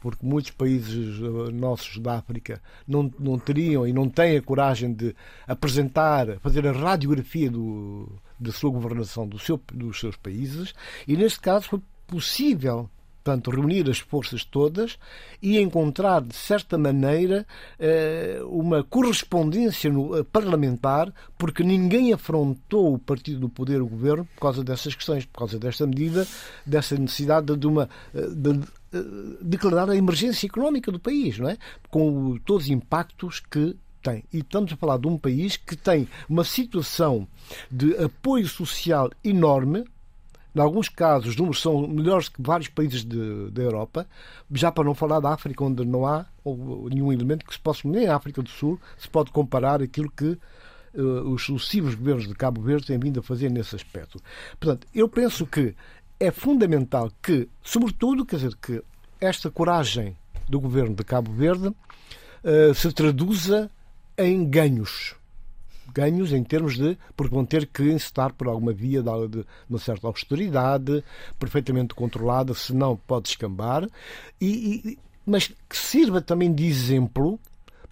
Porque 0.00 0.26
muitos 0.26 0.50
países 0.50 1.18
uh, 1.20 1.50
nossos 1.52 1.98
da 1.98 2.14
África 2.18 2.60
não, 2.86 3.12
não 3.18 3.38
teriam 3.38 3.86
e 3.86 3.92
não 3.92 4.08
têm 4.08 4.36
a 4.36 4.42
coragem 4.42 4.92
de 4.92 5.14
apresentar, 5.46 6.38
fazer 6.40 6.66
a 6.66 6.72
radiografia 6.72 7.50
do, 7.50 8.08
da 8.38 8.52
sua 8.52 8.70
governação 8.70 9.26
do 9.26 9.38
seu, 9.38 9.60
dos 9.72 9.98
seus 9.98 10.16
países, 10.16 10.74
e 11.06 11.16
neste 11.16 11.40
caso 11.40 11.68
foi 11.68 11.80
possível 12.06 12.88
portanto, 13.28 13.50
reunir 13.50 13.88
as 13.90 13.98
forças 13.98 14.42
todas 14.42 14.98
e 15.42 15.58
encontrar, 15.58 16.22
de 16.22 16.34
certa 16.34 16.78
maneira, 16.78 17.46
eh, 17.78 18.40
uma 18.44 18.82
correspondência 18.82 19.88
eh, 19.88 20.24
parlamentar, 20.32 21.12
porque 21.36 21.62
ninguém 21.62 22.12
afrontou 22.12 22.94
o 22.94 22.98
partido 22.98 23.40
do 23.40 23.48
poder, 23.48 23.82
o 23.82 23.86
governo, 23.86 24.24
por 24.34 24.40
causa 24.40 24.64
dessas 24.64 24.94
questões, 24.94 25.26
por 25.26 25.40
causa 25.40 25.58
desta 25.58 25.86
medida, 25.86 26.26
dessa 26.64 26.96
necessidade 26.96 27.54
de 27.54 27.66
uma. 27.66 27.88
Eh, 28.14 28.28
de, 28.28 28.60
declarar 29.40 29.90
a 29.90 29.96
emergência 29.96 30.46
económica 30.46 30.90
do 30.90 30.98
país, 30.98 31.38
não 31.38 31.48
é? 31.48 31.58
Com 31.90 32.38
todos 32.44 32.64
os 32.64 32.70
impactos 32.70 33.40
que 33.40 33.76
tem. 34.02 34.24
E 34.32 34.38
estamos 34.38 34.72
a 34.72 34.76
falar 34.76 34.98
de 34.98 35.06
um 35.06 35.18
país 35.18 35.56
que 35.56 35.76
tem 35.76 36.08
uma 36.28 36.44
situação 36.44 37.26
de 37.70 37.96
apoio 37.96 38.46
social 38.48 39.10
enorme, 39.22 39.84
em 40.54 40.60
alguns 40.60 40.88
casos, 40.88 41.30
os 41.30 41.36
números 41.36 41.60
são 41.60 41.86
melhores 41.86 42.28
que 42.28 42.40
vários 42.42 42.68
países 42.68 43.04
de, 43.04 43.50
da 43.50 43.62
Europa, 43.62 44.06
já 44.50 44.72
para 44.72 44.82
não 44.82 44.94
falar 44.94 45.20
da 45.20 45.32
África, 45.32 45.62
onde 45.62 45.84
não 45.84 46.06
há 46.06 46.26
nenhum 46.90 47.12
elemento 47.12 47.44
que 47.44 47.52
se 47.52 47.60
possa, 47.60 47.86
nem 47.86 48.06
a 48.06 48.16
África 48.16 48.42
do 48.42 48.48
Sul, 48.48 48.80
se 48.96 49.08
pode 49.08 49.30
comparar 49.30 49.80
aquilo 49.82 50.10
que 50.10 50.36
uh, 50.94 51.30
os 51.30 51.44
sucessivos 51.44 51.94
governos 51.94 52.26
de 52.26 52.34
Cabo 52.34 52.60
Verde 52.60 52.86
têm 52.86 52.98
vindo 52.98 53.20
a 53.20 53.22
fazer 53.22 53.50
nesse 53.50 53.76
aspecto. 53.76 54.20
Portanto, 54.58 54.86
eu 54.92 55.08
penso 55.08 55.46
que 55.46 55.76
é 56.20 56.30
fundamental 56.30 57.10
que, 57.22 57.48
sobretudo, 57.62 58.24
quer 58.26 58.36
dizer, 58.36 58.56
que 58.56 58.82
esta 59.20 59.50
coragem 59.50 60.16
do 60.48 60.60
governo 60.60 60.94
de 60.94 61.04
Cabo 61.04 61.32
Verde 61.32 61.68
uh, 61.68 62.74
se 62.74 62.92
traduza 62.92 63.70
em 64.16 64.48
ganhos 64.48 65.14
ganhos 65.92 66.32
em 66.32 66.44
termos 66.44 66.76
de. 66.76 66.96
porque 67.16 67.34
vão 67.34 67.44
ter 67.44 67.66
que 67.66 67.82
incitar 67.82 68.32
por 68.32 68.46
alguma 68.46 68.72
via 68.72 69.02
de, 69.02 69.44
uma 69.68 69.78
certa 69.78 70.06
austeridade, 70.06 71.02
perfeitamente 71.38 71.94
controlada, 71.94 72.54
senão 72.54 72.96
pode 72.96 73.28
escambar, 73.28 73.88
e, 74.40 74.82
e, 74.84 74.98
mas 75.26 75.48
que 75.48 75.76
sirva 75.76 76.20
também 76.20 76.52
de 76.52 76.66
exemplo 76.66 77.38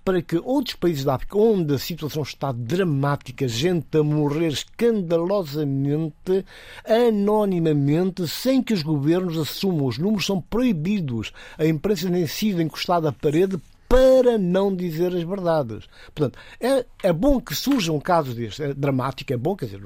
para 0.07 0.22
que 0.22 0.36
outros 0.36 0.76
países 0.76 1.02
da 1.02 1.16
África, 1.16 1.36
onde 1.36 1.74
a 1.74 1.78
situação 1.78 2.22
está 2.22 2.52
dramática, 2.52 3.48
gente 3.48 3.98
a 3.98 4.04
morrer 4.04 4.52
escandalosamente, 4.52 6.44
anonimamente, 6.86 8.28
sem 8.28 8.62
que 8.62 8.72
os 8.72 8.84
governos 8.84 9.36
assumam, 9.36 9.86
os 9.86 9.98
números 9.98 10.24
são 10.24 10.40
proibidos, 10.40 11.32
a 11.59 11.66
imprensa 11.66 12.09
tem 12.09 12.24
sido 12.24 12.62
encostada 12.62 13.09
à 13.09 13.12
parede 13.12 13.59
para 13.88 14.38
não 14.38 14.72
dizer 14.74 15.12
as 15.12 15.24
verdades. 15.24 15.88
Portanto, 16.14 16.38
é, 16.61 16.86
é 17.02 17.12
bom 17.12 17.40
que 17.40 17.57
surja 17.57 17.92
um 17.92 17.98
caso 17.98 18.32
deste. 18.32 18.62
É 18.62 18.72
dramático, 18.72 19.32
é 19.32 19.36
bom, 19.36 19.57
quer 19.57 19.64
dizer, 19.64 19.80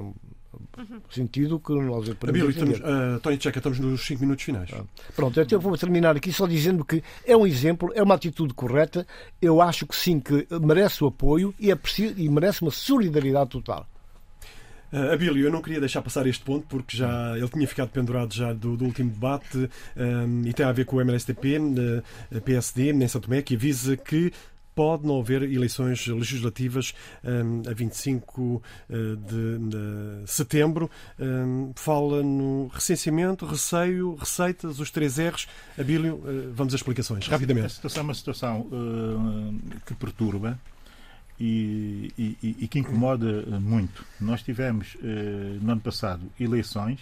no 0.89 1.13
sentido 1.13 1.59
que 1.59 1.73
nós 1.73 2.09
aprendemos. 2.09 2.29
Abílio, 2.29 2.51
estamos, 2.51 2.79
uh, 2.81 3.21
Tony 3.21 3.39
Checa, 3.41 3.59
estamos 3.59 3.79
nos 3.79 4.07
5 4.07 4.21
minutos 4.21 4.45
finais. 4.45 4.71
Ah, 4.73 4.85
pronto, 5.15 5.41
então 5.41 5.57
eu 5.57 5.61
vou 5.61 5.77
terminar 5.77 6.17
aqui 6.17 6.33
só 6.33 6.47
dizendo 6.47 6.85
que 6.85 7.03
é 7.25 7.37
um 7.37 7.47
exemplo, 7.47 7.93
é 7.95 8.03
uma 8.03 8.15
atitude 8.15 8.55
correta. 8.55 9.07
Eu 9.41 9.61
acho 9.61 9.87
que 9.87 9.97
sim, 9.97 10.21
que 10.21 10.47
merece 10.61 11.03
o 11.05 11.09
apoio 11.09 11.55
e, 11.59 11.71
é 11.71 11.75
preciso, 11.75 12.15
e 12.17 12.29
merece 12.29 12.63
uma 12.63 12.71
solidariedade 12.71 13.51
total. 13.51 13.87
Uh, 14.93 15.13
Abílio, 15.13 15.45
eu 15.45 15.53
não 15.53 15.63
queria 15.63 15.79
deixar 15.79 16.03
passar 16.03 16.27
este 16.27 16.45
ponto 16.45 16.67
porque 16.69 16.97
já 16.97 17.37
ele 17.37 17.49
tinha 17.49 17.67
ficado 17.67 17.91
pendurado 17.91 18.35
já 18.35 18.53
do, 18.53 18.77
do 18.77 18.85
último 18.85 19.11
debate 19.11 19.71
um, 19.97 20.43
e 20.45 20.53
tem 20.53 20.67
a 20.67 20.73
ver 20.73 20.85
com 20.85 20.97
o 20.97 21.01
MLSTP, 21.01 21.59
uh, 21.59 22.41
PSD, 22.41 22.91
em 22.91 23.09
São 23.09 23.21
Tomé, 23.21 23.41
que 23.41 23.55
avisa 23.55 23.97
que 23.97 24.33
pode 24.81 25.07
não 25.07 25.21
haver 25.21 25.43
eleições 25.43 26.07
legislativas 26.07 26.95
um, 27.23 27.69
a 27.71 27.75
25 27.75 28.41
uh, 28.43 28.63
de, 29.15 30.27
setembro. 30.27 30.91
Um, 31.19 31.73
fala 31.77 32.23
no 32.23 32.69
recenseamento, 32.69 33.45
receio, 33.45 34.15
receitas, 34.15 34.81
os 34.81 34.91
três 34.91 35.19
R's. 35.19 35.47
Abílio, 35.79 36.15
uh, 36.15 36.51
vamos 36.55 36.73
às 36.73 36.81
explicações, 36.81 37.27
rapidamente. 37.29 37.67
A 37.67 37.69
situação 37.69 38.01
é 38.01 38.05
uma 38.05 38.15
situação 38.15 38.61
uh, 38.61 39.81
que 39.85 39.93
perturba 39.93 40.59
e, 41.39 42.11
e, 42.17 42.57
e, 42.61 42.67
que 42.67 42.79
incomoda 42.79 43.61
muito. 43.61 44.03
Nós 44.19 44.43
tivemos 44.43 44.97
eh, 45.03 45.59
no 45.61 45.73
ano 45.73 45.81
passado 45.81 46.23
eleições, 46.39 47.01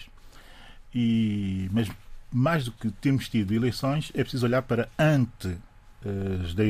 e, 0.94 1.68
mas 1.72 1.88
mais 2.30 2.64
do 2.64 2.72
que 2.72 2.88
temos 2.90 3.28
tido 3.28 3.52
eleições, 3.52 4.12
é 4.14 4.22
preciso 4.22 4.46
olhar 4.46 4.62
para 4.62 4.88
antes 4.96 5.50
eh, 5.50 5.67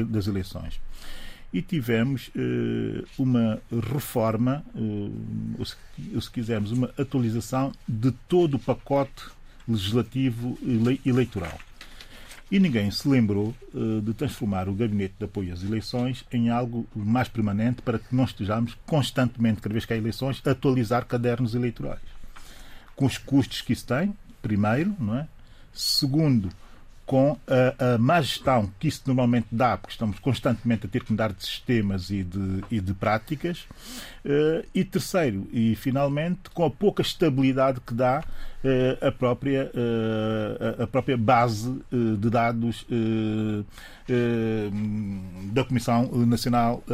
das 0.09 0.27
eleições. 0.27 0.81
E 1.53 1.63
tivemos 1.63 2.31
eh, 2.37 3.05
uma 3.19 3.59
reforma, 3.91 4.63
ou 5.59 5.65
se, 5.65 5.77
ou 6.15 6.21
se 6.21 6.31
quisermos, 6.31 6.73
uma 6.73 6.91
atualização 6.99 7.73
de 7.89 8.13
todo 8.29 8.55
o 8.55 8.59
pacote 8.59 9.25
legislativo 9.67 10.59
eleitoral. 11.05 11.59
E 12.51 12.59
ninguém 12.59 12.91
se 12.91 13.07
lembrou 13.07 13.55
de 14.03 14.15
transformar 14.15 14.71
o 14.71 14.75
gabinete 14.75 15.15
de 15.19 15.25
apoio 15.27 15.53
às 15.53 15.63
eleições 15.63 16.25
em 16.33 16.49
algo 16.49 16.87
mais 16.97 17.29
permanente 17.29 17.83
para 17.83 17.99
que 17.99 18.15
não 18.15 18.25
estejamos 18.25 18.75
constantemente, 18.87 19.61
cada 19.61 19.75
vez 19.75 19.85
que 19.85 19.93
há 19.93 19.97
eleições, 19.97 20.41
a 20.47 20.51
atualizar 20.51 21.05
cadernos 21.05 21.55
eleitorais. 21.55 22.01
Com 22.97 23.05
os 23.05 23.19
custos 23.19 23.61
que 23.61 23.75
isso 23.75 23.87
tem, 23.87 24.15
primeiro, 24.41 24.95
não 24.99 25.19
é? 25.19 25.29
Segundo, 25.75 26.49
com 27.09 27.39
a, 27.49 27.95
a 27.95 27.99
má 27.99 28.21
gestão 28.21 28.71
que 28.79 28.87
isso 28.87 29.01
normalmente 29.07 29.47
dá, 29.51 29.79
porque 29.79 29.93
estamos 29.93 30.19
constantemente 30.19 30.85
a 30.85 30.89
ter 30.91 31.03
que 31.03 31.11
mudar 31.11 31.33
de 31.33 31.43
sistemas 31.43 32.11
e 32.11 32.23
de, 32.23 32.63
e 32.71 32.81
de 32.81 32.93
práticas. 32.93 33.67
Uh, 34.23 34.63
e 34.75 34.85
terceiro, 34.85 35.49
e 35.51 35.75
finalmente, 35.75 36.51
com 36.53 36.67
a 36.67 36.71
pouca 36.71 37.01
estabilidade 37.01 37.81
que 37.81 37.95
dá 37.95 38.23
uh, 38.23 39.07
a, 39.07 39.11
própria, 39.11 39.73
uh, 39.75 40.83
a 40.83 40.87
própria 40.87 41.17
base 41.17 41.83
de 41.91 42.29
dados 42.29 42.87
da 45.53 45.65
Comissão 45.65 46.11
Nacional 46.27 46.85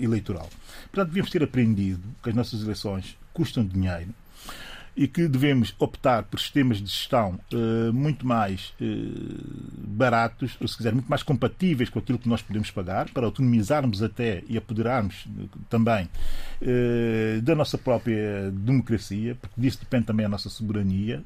Eleitoral. 0.00 0.48
Portanto, 0.90 1.08
devíamos 1.08 1.30
ter 1.30 1.42
aprendido 1.42 2.02
que 2.22 2.30
as 2.30 2.34
nossas 2.34 2.62
eleições 2.62 3.18
custam 3.34 3.64
dinheiro 3.64 4.14
e 4.96 5.08
que 5.08 5.26
devemos 5.26 5.74
optar 5.78 6.22
por 6.24 6.38
sistemas 6.38 6.78
de 6.78 6.86
gestão 6.86 7.38
uh, 7.52 7.92
muito 7.92 8.26
mais 8.26 8.72
uh, 8.80 9.84
baratos, 9.86 10.56
ou 10.60 10.68
se 10.68 10.76
quiser, 10.76 10.92
muito 10.92 11.08
mais 11.08 11.22
compatíveis 11.22 11.88
com 11.88 11.98
aquilo 11.98 12.18
que 12.18 12.28
nós 12.28 12.42
podemos 12.42 12.70
pagar, 12.70 13.10
para 13.10 13.26
autonomizarmos 13.26 14.02
até 14.02 14.42
e 14.48 14.56
apoderarmos 14.56 15.26
também 15.68 16.08
uh, 16.62 17.42
da 17.42 17.54
nossa 17.54 17.76
própria 17.76 18.50
democracia, 18.52 19.34
porque 19.34 19.60
disso 19.60 19.80
depende 19.80 20.06
também 20.06 20.26
a 20.26 20.28
nossa 20.28 20.48
soberania, 20.48 21.22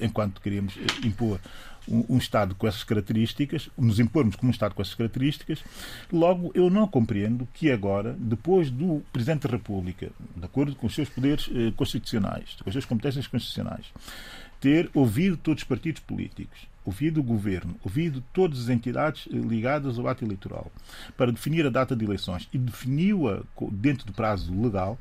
enquanto 0.00 0.40
queremos 0.40 0.74
impor 1.04 1.40
um, 1.88 2.18
Estado 2.18 2.54
com 2.54 2.66
essas 2.66 2.84
características, 2.84 3.68
nos 3.76 3.98
impormos 3.98 4.36
como 4.36 4.48
um 4.48 4.52
Estado 4.52 4.74
com 4.74 4.82
essas 4.82 4.94
características, 4.94 5.62
logo 6.12 6.50
eu 6.54 6.70
não 6.70 6.86
compreendo 6.86 7.48
que 7.54 7.70
agora, 7.70 8.14
depois 8.18 8.70
do 8.70 9.02
Presidente 9.12 9.46
da 9.46 9.56
República, 9.56 10.10
de 10.36 10.44
acordo 10.44 10.74
com 10.74 10.86
os 10.86 10.94
seus 10.94 11.08
poderes 11.08 11.48
eh, 11.52 11.72
constitucionais, 11.76 12.56
com 12.62 12.68
as 12.68 12.74
suas 12.74 12.84
competências 12.84 13.26
constitucionais, 13.26 13.86
ter 14.60 14.90
ouvido 14.94 15.36
todos 15.36 15.62
os 15.62 15.68
partidos 15.68 16.02
políticos, 16.02 16.68
ouvido 16.84 17.20
o 17.20 17.22
governo, 17.22 17.74
ouvido 17.82 18.22
todas 18.32 18.60
as 18.60 18.68
entidades 18.68 19.26
eh, 19.32 19.36
ligadas 19.36 19.98
ao 19.98 20.06
ato 20.06 20.24
eleitoral, 20.24 20.70
para 21.16 21.32
definir 21.32 21.66
a 21.66 21.70
data 21.70 21.96
de 21.96 22.04
eleições 22.04 22.48
e 22.52 22.58
definiu-a 22.58 23.42
dentro 23.72 24.06
do 24.06 24.12
prazo 24.12 24.52
legal, 24.60 24.98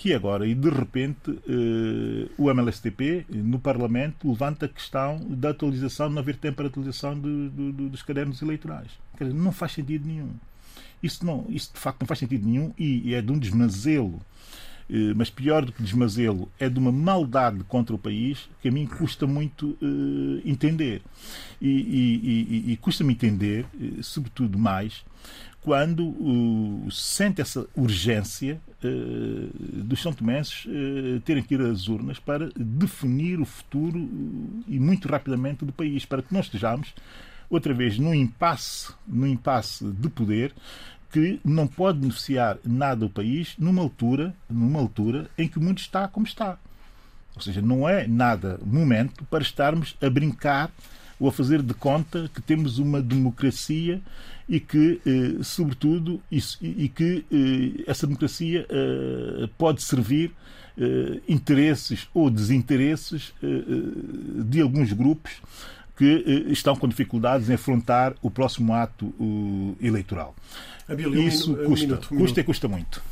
que 0.00 0.14
agora, 0.14 0.46
e 0.46 0.54
de 0.54 0.70
repente, 0.70 1.30
eh, 1.46 2.30
o 2.38 2.50
MLSTP, 2.50 3.26
no 3.28 3.58
Parlamento, 3.58 4.30
levanta 4.30 4.64
a 4.64 4.68
questão 4.68 5.18
da 5.28 5.50
atualização, 5.50 6.08
não 6.08 6.20
haver 6.20 6.36
tempo 6.36 6.56
para 6.56 6.68
atualização 6.68 7.20
de, 7.20 7.50
de, 7.50 7.72
de, 7.72 7.88
dos 7.90 8.00
cadernos 8.00 8.40
eleitorais. 8.40 8.90
Quer 9.18 9.24
dizer, 9.24 9.38
não 9.38 9.52
faz 9.52 9.72
sentido 9.72 10.08
nenhum. 10.08 10.30
Isso, 11.02 11.26
não, 11.26 11.44
isso 11.50 11.74
de 11.74 11.78
facto 11.78 12.00
não 12.00 12.06
faz 12.06 12.18
sentido 12.18 12.48
nenhum 12.48 12.72
e 12.78 13.12
é 13.12 13.20
de 13.20 13.30
um 13.30 13.38
desmazelo. 13.38 14.18
Eh, 14.88 15.12
mas 15.14 15.28
pior 15.28 15.66
do 15.66 15.70
que 15.70 15.82
desmazelo, 15.82 16.50
é 16.58 16.66
de 16.70 16.78
uma 16.78 16.90
maldade 16.90 17.62
contra 17.64 17.94
o 17.94 17.98
país 17.98 18.48
que 18.62 18.68
a 18.68 18.72
mim 18.72 18.86
custa 18.86 19.26
muito 19.26 19.76
uh, 19.82 20.40
entender. 20.46 21.02
E, 21.60 21.68
e, 21.68 22.70
e, 22.70 22.72
e 22.72 22.76
custa-me 22.78 23.12
entender, 23.12 23.66
sobretudo 24.00 24.58
mais, 24.58 25.04
quando 25.62 26.08
uh, 26.08 26.90
sente 26.90 27.40
essa 27.40 27.66
urgência 27.76 28.60
uh, 28.82 29.84
dos 29.84 30.00
São 30.00 30.12
Tomenses 30.12 30.64
uh, 30.64 31.20
terem 31.20 31.42
que 31.42 31.54
ir 31.54 31.60
às 31.60 31.86
urnas 31.86 32.18
para 32.18 32.50
definir 32.56 33.38
o 33.40 33.44
futuro 33.44 33.98
uh, 33.98 34.64
e 34.66 34.78
muito 34.78 35.06
rapidamente 35.08 35.64
do 35.64 35.72
país, 35.72 36.04
para 36.04 36.22
que 36.22 36.32
não 36.32 36.40
estejamos 36.40 36.94
outra 37.50 37.74
vez 37.74 37.98
num 37.98 38.14
impasse, 38.14 38.92
num 39.06 39.26
impasse 39.26 39.84
de 39.84 40.08
poder 40.08 40.54
que 41.12 41.40
não 41.44 41.66
pode 41.66 41.98
beneficiar 41.98 42.56
nada 42.64 43.04
o 43.04 43.10
país 43.10 43.54
numa 43.58 43.82
altura, 43.82 44.34
numa 44.48 44.78
altura 44.78 45.28
em 45.36 45.48
que 45.48 45.58
o 45.58 45.62
mundo 45.62 45.78
está 45.78 46.06
como 46.08 46.24
está. 46.24 46.56
Ou 47.34 47.42
seja, 47.42 47.60
não 47.60 47.88
é 47.88 48.06
nada 48.06 48.58
momento 48.64 49.24
para 49.24 49.42
estarmos 49.42 49.96
a 50.00 50.08
brincar 50.08 50.70
ou 51.18 51.28
a 51.28 51.32
fazer 51.32 51.62
de 51.62 51.74
conta 51.74 52.30
que 52.34 52.40
temos 52.40 52.78
uma 52.78 53.02
democracia 53.02 54.00
e 54.50 54.58
que, 54.58 55.00
eh, 55.06 55.42
sobretudo, 55.44 56.20
isso, 56.30 56.58
e 56.60 56.88
que 56.88 57.24
eh, 57.30 57.84
essa 57.86 58.04
democracia 58.04 58.66
eh, 58.68 59.48
pode 59.56 59.80
servir 59.80 60.32
interesses 61.28 62.08
ou 62.14 62.30
desinteresses 62.30 63.34
de 63.42 64.62
alguns 64.62 64.94
grupos 64.94 65.32
que 65.94 66.46
estão 66.48 66.74
com 66.74 66.88
dificuldades 66.88 67.50
em 67.50 67.54
afrontar 67.54 68.14
o 68.22 68.30
próximo 68.30 68.72
ato 68.72 69.12
eleitoral. 69.78 70.34
Abílio, 70.88 71.20
Isso 71.20 71.52
um 71.52 71.66
custa, 71.66 71.86
minuto, 71.86 72.08
um 72.14 72.18
custa 72.18 72.40
e 72.40 72.44
custa 72.44 72.66
muito. 72.68 73.02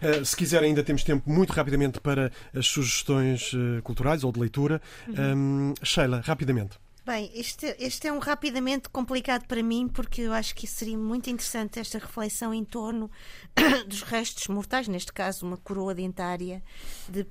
Uh, 0.00 0.24
se 0.24 0.34
quiser, 0.34 0.62
ainda 0.62 0.82
temos 0.82 1.04
tempo 1.04 1.30
muito 1.30 1.52
rapidamente 1.52 2.00
para 2.00 2.32
as 2.54 2.66
sugestões 2.66 3.52
uh, 3.52 3.82
culturais 3.82 4.24
ou 4.24 4.32
de 4.32 4.40
leitura. 4.40 4.80
Uhum. 5.06 5.74
Um, 5.74 5.74
Sheila, 5.82 6.22
rapidamente. 6.24 6.78
Bem, 7.06 7.30
este, 7.34 7.76
este 7.78 8.08
é 8.08 8.12
um 8.12 8.18
rapidamente 8.18 8.88
complicado 8.88 9.46
para 9.46 9.62
mim, 9.62 9.86
porque 9.86 10.22
eu 10.22 10.32
acho 10.32 10.54
que 10.54 10.66
seria 10.66 10.96
muito 10.96 11.28
interessante 11.28 11.78
esta 11.78 11.98
reflexão 11.98 12.54
em 12.54 12.64
torno 12.64 13.10
dos 13.86 14.00
restos 14.00 14.48
mortais, 14.48 14.88
neste 14.88 15.12
caso, 15.12 15.44
uma 15.44 15.58
coroa 15.58 15.94
dentária 15.94 16.62
de 17.06 17.26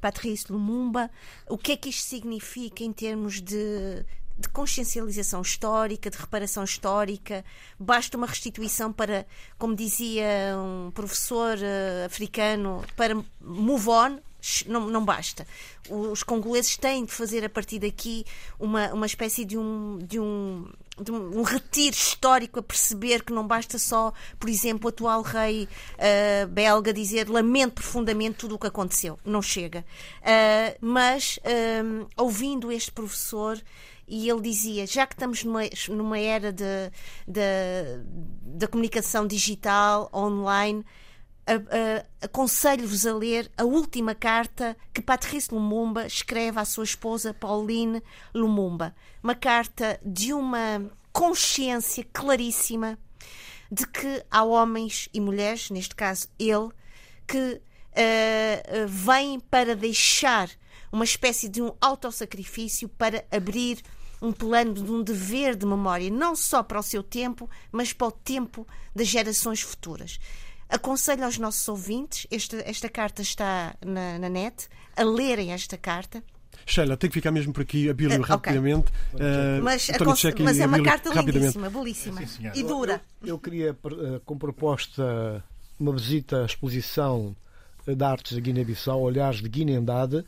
Patrice 0.00 0.50
Lumumba. 0.50 1.10
O 1.46 1.58
que 1.58 1.72
é 1.72 1.76
que 1.76 1.90
isto 1.90 2.08
significa 2.08 2.82
em 2.82 2.90
termos 2.90 3.42
de 3.42 4.02
de 4.38 4.48
consciencialização 4.50 5.42
histórica, 5.42 6.08
de 6.08 6.16
reparação 6.16 6.62
histórica. 6.62 7.44
Basta 7.78 8.16
uma 8.16 8.26
restituição 8.26 8.92
para, 8.92 9.26
como 9.58 9.74
dizia 9.74 10.54
um 10.56 10.92
professor 10.92 11.58
uh, 11.58 12.06
africano, 12.06 12.84
para 12.96 13.16
move 13.40 13.88
on, 13.88 14.20
não, 14.66 14.88
não 14.88 15.04
basta. 15.04 15.46
Os 15.88 16.22
congoleses 16.22 16.76
têm 16.76 17.04
de 17.04 17.12
fazer 17.12 17.44
a 17.44 17.48
partir 17.48 17.78
daqui 17.78 18.24
uma, 18.58 18.92
uma 18.92 19.06
espécie 19.06 19.44
de 19.44 19.56
um, 19.56 19.98
de, 19.98 20.18
um, 20.18 20.70
de 21.00 21.10
um, 21.10 21.42
retiro 21.42 21.96
histórico 21.96 22.58
a 22.58 22.62
perceber 22.62 23.22
que 23.22 23.32
não 23.32 23.46
basta 23.46 23.78
só, 23.78 24.12
por 24.38 24.48
exemplo, 24.48 24.86
o 24.86 24.88
atual 24.88 25.22
rei 25.22 25.64
uh, 25.64 26.48
belga 26.48 26.92
dizer 26.92 27.28
lamento 27.28 27.74
profundamente 27.74 28.38
tudo 28.38 28.54
o 28.54 28.58
que 28.58 28.66
aconteceu. 28.66 29.18
Não 29.24 29.40
chega. 29.40 29.84
Uh, 30.20 30.76
mas, 30.80 31.38
uh, 31.38 32.06
ouvindo 32.16 32.70
este 32.70 32.92
professor, 32.92 33.60
e 34.08 34.28
ele 34.28 34.40
dizia: 34.40 34.86
já 34.86 35.06
que 35.06 35.14
estamos 35.14 35.44
numa, 35.44 35.60
numa 35.90 36.18
era 36.18 36.52
da 36.52 38.68
comunicação 38.68 39.26
digital, 39.26 40.10
online, 40.12 40.84
aconselho-vos 42.20 43.06
a 43.06 43.14
ler 43.14 43.50
a 43.56 43.64
última 43.64 44.14
carta 44.14 44.76
que 44.92 45.00
Patrice 45.00 45.52
Lumumba 45.52 46.06
escreve 46.06 46.58
à 46.60 46.64
sua 46.64 46.84
esposa 46.84 47.32
Pauline 47.32 48.02
Lumumba. 48.34 48.94
Uma 49.22 49.34
carta 49.34 49.98
de 50.04 50.32
uma 50.32 50.90
consciência 51.12 52.06
claríssima 52.12 52.98
de 53.70 53.86
que 53.86 54.24
há 54.30 54.44
homens 54.44 55.08
e 55.12 55.20
mulheres, 55.20 55.70
neste 55.70 55.94
caso 55.94 56.28
ele, 56.38 56.70
que 57.26 57.60
uh, 57.60 58.88
vêm 58.88 59.40
para 59.40 59.74
deixar 59.74 60.50
uma 60.90 61.04
espécie 61.04 61.48
de 61.48 61.60
um 61.60 61.72
autossacrifício 61.80 62.88
para 62.88 63.24
abrir 63.30 63.82
um 64.20 64.32
plano 64.32 64.74
de 64.74 64.90
um 64.90 65.02
dever 65.02 65.54
de 65.54 65.64
memória, 65.64 66.10
não 66.10 66.34
só 66.34 66.62
para 66.62 66.80
o 66.80 66.82
seu 66.82 67.02
tempo, 67.02 67.48
mas 67.70 67.92
para 67.92 68.08
o 68.08 68.12
tempo 68.12 68.66
das 68.94 69.06
gerações 69.06 69.60
futuras. 69.60 70.18
Aconselho 70.68 71.24
aos 71.24 71.38
nossos 71.38 71.66
ouvintes, 71.68 72.26
esta, 72.30 72.56
esta 72.68 72.88
carta 72.88 73.22
está 73.22 73.74
na, 73.84 74.18
na 74.18 74.28
net, 74.28 74.68
a 74.96 75.02
lerem 75.02 75.52
esta 75.52 75.78
carta. 75.78 76.22
Sheila, 76.66 76.96
tem 76.96 77.08
que 77.08 77.14
ficar 77.14 77.30
mesmo 77.30 77.52
por 77.52 77.62
aqui, 77.62 77.88
Abílio, 77.88 78.20
uh, 78.20 78.22
rapidamente. 78.22 78.92
Okay. 79.14 79.26
Uh, 79.26 79.62
mas, 79.62 79.88
mas 80.40 80.60
é 80.60 80.66
uma 80.66 80.82
carta 80.82 81.08
lindíssima, 81.08 81.70
belíssima 81.70 82.26
Sim, 82.26 82.50
e 82.54 82.62
dura. 82.62 83.00
Eu, 83.22 83.28
eu 83.28 83.38
queria, 83.38 83.72
uh, 83.72 84.20
com 84.20 84.36
proposta, 84.36 85.42
uma 85.80 85.92
visita 85.92 86.42
à 86.42 86.44
exposição 86.44 87.34
de 87.94 88.04
Artes 88.04 88.34
da 88.34 88.40
Guiné-Bissau, 88.40 89.00
Olhares 89.00 89.40
de 89.40 89.48
Guinendade, 89.48 90.24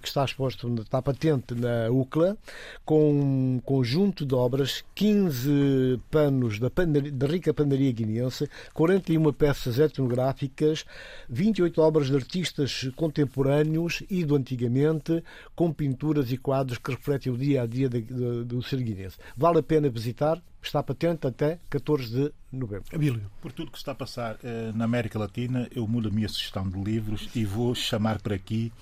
que 0.00 0.08
está 0.08 0.24
exposto, 0.24 0.72
está 0.80 1.00
patente 1.00 1.54
na 1.54 1.90
UCLA, 1.90 2.36
com 2.84 3.12
um 3.12 3.60
conjunto 3.64 4.24
de 4.26 4.34
obras, 4.34 4.84
15 4.94 6.00
panos 6.10 6.58
da, 6.58 6.68
da 7.12 7.26
rica 7.26 7.54
panaria 7.54 7.92
guineense, 7.92 8.48
41 8.74 9.32
peças 9.32 9.78
etnográficas, 9.78 10.84
28 11.28 11.80
obras 11.80 12.06
de 12.08 12.16
artistas 12.16 12.90
contemporâneos 12.96 14.02
e 14.10 14.24
do 14.24 14.36
antigamente, 14.36 15.22
com 15.54 15.72
pinturas 15.72 16.30
e 16.32 16.36
quadros 16.36 16.78
que 16.78 16.90
refletem 16.90 17.32
o 17.32 17.36
dia 17.36 17.62
a 17.62 17.66
dia 17.66 17.88
do 17.88 18.62
ser 18.62 18.82
guinense. 18.82 19.16
Vale 19.36 19.58
a 19.58 19.62
pena 19.62 19.88
visitar, 19.88 20.42
está 20.62 20.82
patente 20.82 21.26
até 21.26 21.58
14 21.68 22.12
de 22.12 22.32
novembro. 22.50 22.84
Abílio. 22.94 23.30
Por 23.40 23.52
tudo 23.52 23.70
que 23.70 23.78
está 23.78 23.92
a 23.92 23.94
passar 23.94 24.38
eh, 24.42 24.72
na 24.74 24.84
América 24.84 25.18
Latina, 25.18 25.68
eu 25.74 25.86
mudo 25.86 26.08
a 26.08 26.10
minha 26.10 26.28
sugestão 26.28 26.68
de 26.68 26.78
livros 26.80 27.28
e 27.34 27.44
vou 27.44 27.74
chamar 27.74 28.20
para 28.20 28.34
aqui 28.34 28.72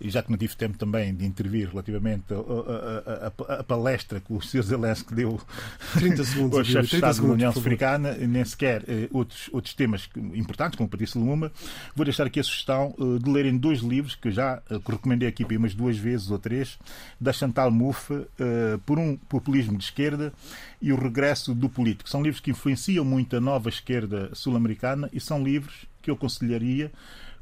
e 0.00 0.10
já 0.10 0.22
que 0.22 0.30
não 0.30 0.38
tive 0.38 0.54
tempo 0.56 0.78
também 0.78 1.14
de 1.14 1.26
intervir 1.26 1.68
relativamente 1.68 2.24
a 3.48 3.64
palestra 3.64 4.20
que 4.20 4.32
o 4.32 4.40
Sr. 4.40 4.62
Zelensky 4.62 5.14
deu 5.14 5.40
30 5.94 6.24
segundos, 6.24 6.58
ao 6.58 6.64
chefe 6.64 6.88
de 6.88 6.94
Estado 6.96 7.22
da 7.22 7.32
União 7.32 7.50
Africana, 7.50 8.14
nem 8.14 8.44
sequer 8.44 8.84
eh, 8.86 9.08
outros, 9.12 9.50
outros 9.52 9.74
temas 9.74 10.08
importantes, 10.34 10.76
como 10.76 10.86
o 10.86 10.90
Patrícia 10.90 11.18
Lumumba, 11.18 11.52
vou 11.96 12.04
deixar 12.04 12.26
aqui 12.26 12.38
a 12.38 12.44
sugestão 12.44 12.94
eh, 12.98 13.18
de 13.22 13.30
lerem 13.30 13.56
dois 13.56 13.80
livros 13.80 14.14
que 14.14 14.28
eu 14.28 14.32
já 14.32 14.62
eh, 14.70 14.78
recomendei 14.86 15.28
aqui 15.28 15.44
umas 15.56 15.74
duas 15.74 15.98
vezes 15.98 16.30
ou 16.30 16.38
três, 16.38 16.78
da 17.20 17.32
Chantal 17.32 17.70
Mouffe, 17.70 18.26
por 18.86 18.98
um 18.98 19.16
populismo 19.16 19.76
de 19.76 19.84
esquerda 19.84 20.32
e 20.80 20.92
o 20.92 20.96
regresso 20.96 21.54
do 21.54 21.68
político. 21.68 22.08
São 22.08 22.22
livros 22.22 22.40
que 22.40 22.50
influenciam 22.50 23.04
muito 23.04 23.36
a 23.36 23.40
nova 23.40 23.68
esquerda 23.68 24.30
sul-americana 24.34 25.08
e 25.12 25.20
são 25.20 25.42
livros 25.42 25.86
que 26.02 26.10
eu 26.10 26.14
aconselharia 26.14 26.92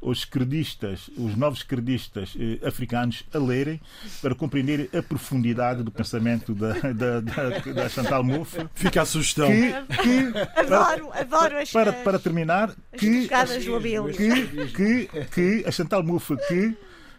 os 0.01 0.25
credistas, 0.25 1.09
os 1.17 1.35
novos 1.35 1.63
credistas 1.63 2.35
eh, 2.39 2.65
africanos 2.65 3.23
a 3.33 3.37
lerem 3.37 3.79
para 4.21 4.35
compreender 4.35 4.89
a 4.95 5.01
profundidade 5.01 5.83
do 5.83 5.91
pensamento 5.91 6.53
da, 6.53 6.73
da, 6.73 7.19
da, 7.21 7.59
da 7.73 7.89
Chantal 7.89 8.23
Mouffe. 8.23 8.67
Fica 8.75 9.01
a 9.01 9.05
sugestão. 9.05 9.47
Que, 9.47 9.71
que, 10.01 10.37
adoro, 10.59 11.07
para, 11.07 11.21
adoro 11.21 11.57
as 11.57 11.71
para, 11.71 11.93
para 11.93 12.19
terminar, 12.19 12.75
que, 12.97 13.27
que, 13.27 14.67
que, 14.73 15.25
que 15.31 15.63
a 15.65 15.71
Chantal 15.71 16.03
Mouffe 16.03 16.35
que 16.47 16.77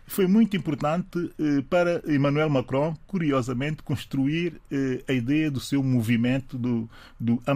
foi 0.09 0.26
muito 0.26 0.57
importante 0.57 1.31
eh, 1.39 1.62
para 1.68 2.03
Emmanuel 2.07 2.49
Macron, 2.49 2.97
curiosamente, 3.07 3.83
construir 3.83 4.61
eh, 4.72 5.05
a 5.07 5.12
ideia 5.12 5.51
do 5.51 5.61
seu 5.61 5.83
movimento 5.83 6.57
do, 6.57 6.89
do 7.20 7.41
A 7.47 7.55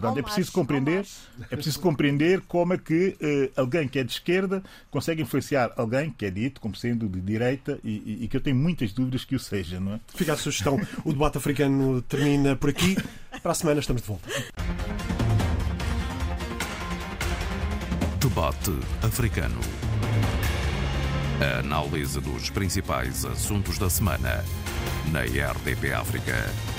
Portanto, 0.00 0.18
é 0.18 0.22
preciso 0.22 0.52
compreender, 0.52 1.06
é 1.50 1.56
preciso 1.56 1.80
compreender 1.80 2.42
como 2.42 2.74
é 2.74 2.78
que 2.78 3.16
eh, 3.18 3.50
alguém 3.56 3.88
que 3.88 3.98
é 3.98 4.04
de 4.04 4.12
esquerda 4.12 4.62
consegue 4.90 5.22
influenciar 5.22 5.72
alguém 5.74 6.10
que 6.10 6.26
é 6.26 6.30
dito 6.30 6.60
como 6.60 6.76
sendo 6.76 7.08
de 7.08 7.18
direita 7.18 7.78
e, 7.82 7.90
e, 7.90 8.24
e, 8.24 8.28
que 8.28 8.36
eu 8.36 8.40
tenho 8.42 8.56
muitas 8.56 8.92
dúvidas 8.92 9.24
que 9.24 9.34
o 9.34 9.38
seja, 9.38 9.80
não 9.80 9.94
é? 9.94 10.00
Fica 10.14 10.34
a 10.34 10.36
sugestão. 10.36 10.78
O 11.02 11.12
debate 11.12 11.38
africano 11.38 12.02
termina 12.02 12.54
por 12.54 12.68
aqui. 12.68 12.94
Para 13.42 13.52
a 13.52 13.54
semana 13.54 13.80
estamos 13.80 14.02
de 14.02 14.08
volta. 14.08 14.28
Debate 18.20 18.72
africano. 19.02 19.60
A 21.40 21.60
análise 21.60 22.20
dos 22.20 22.50
principais 22.50 23.24
assuntos 23.24 23.78
da 23.78 23.88
semana 23.88 24.44
na 25.10 25.20
RDP 25.22 25.92
África. 25.92 26.75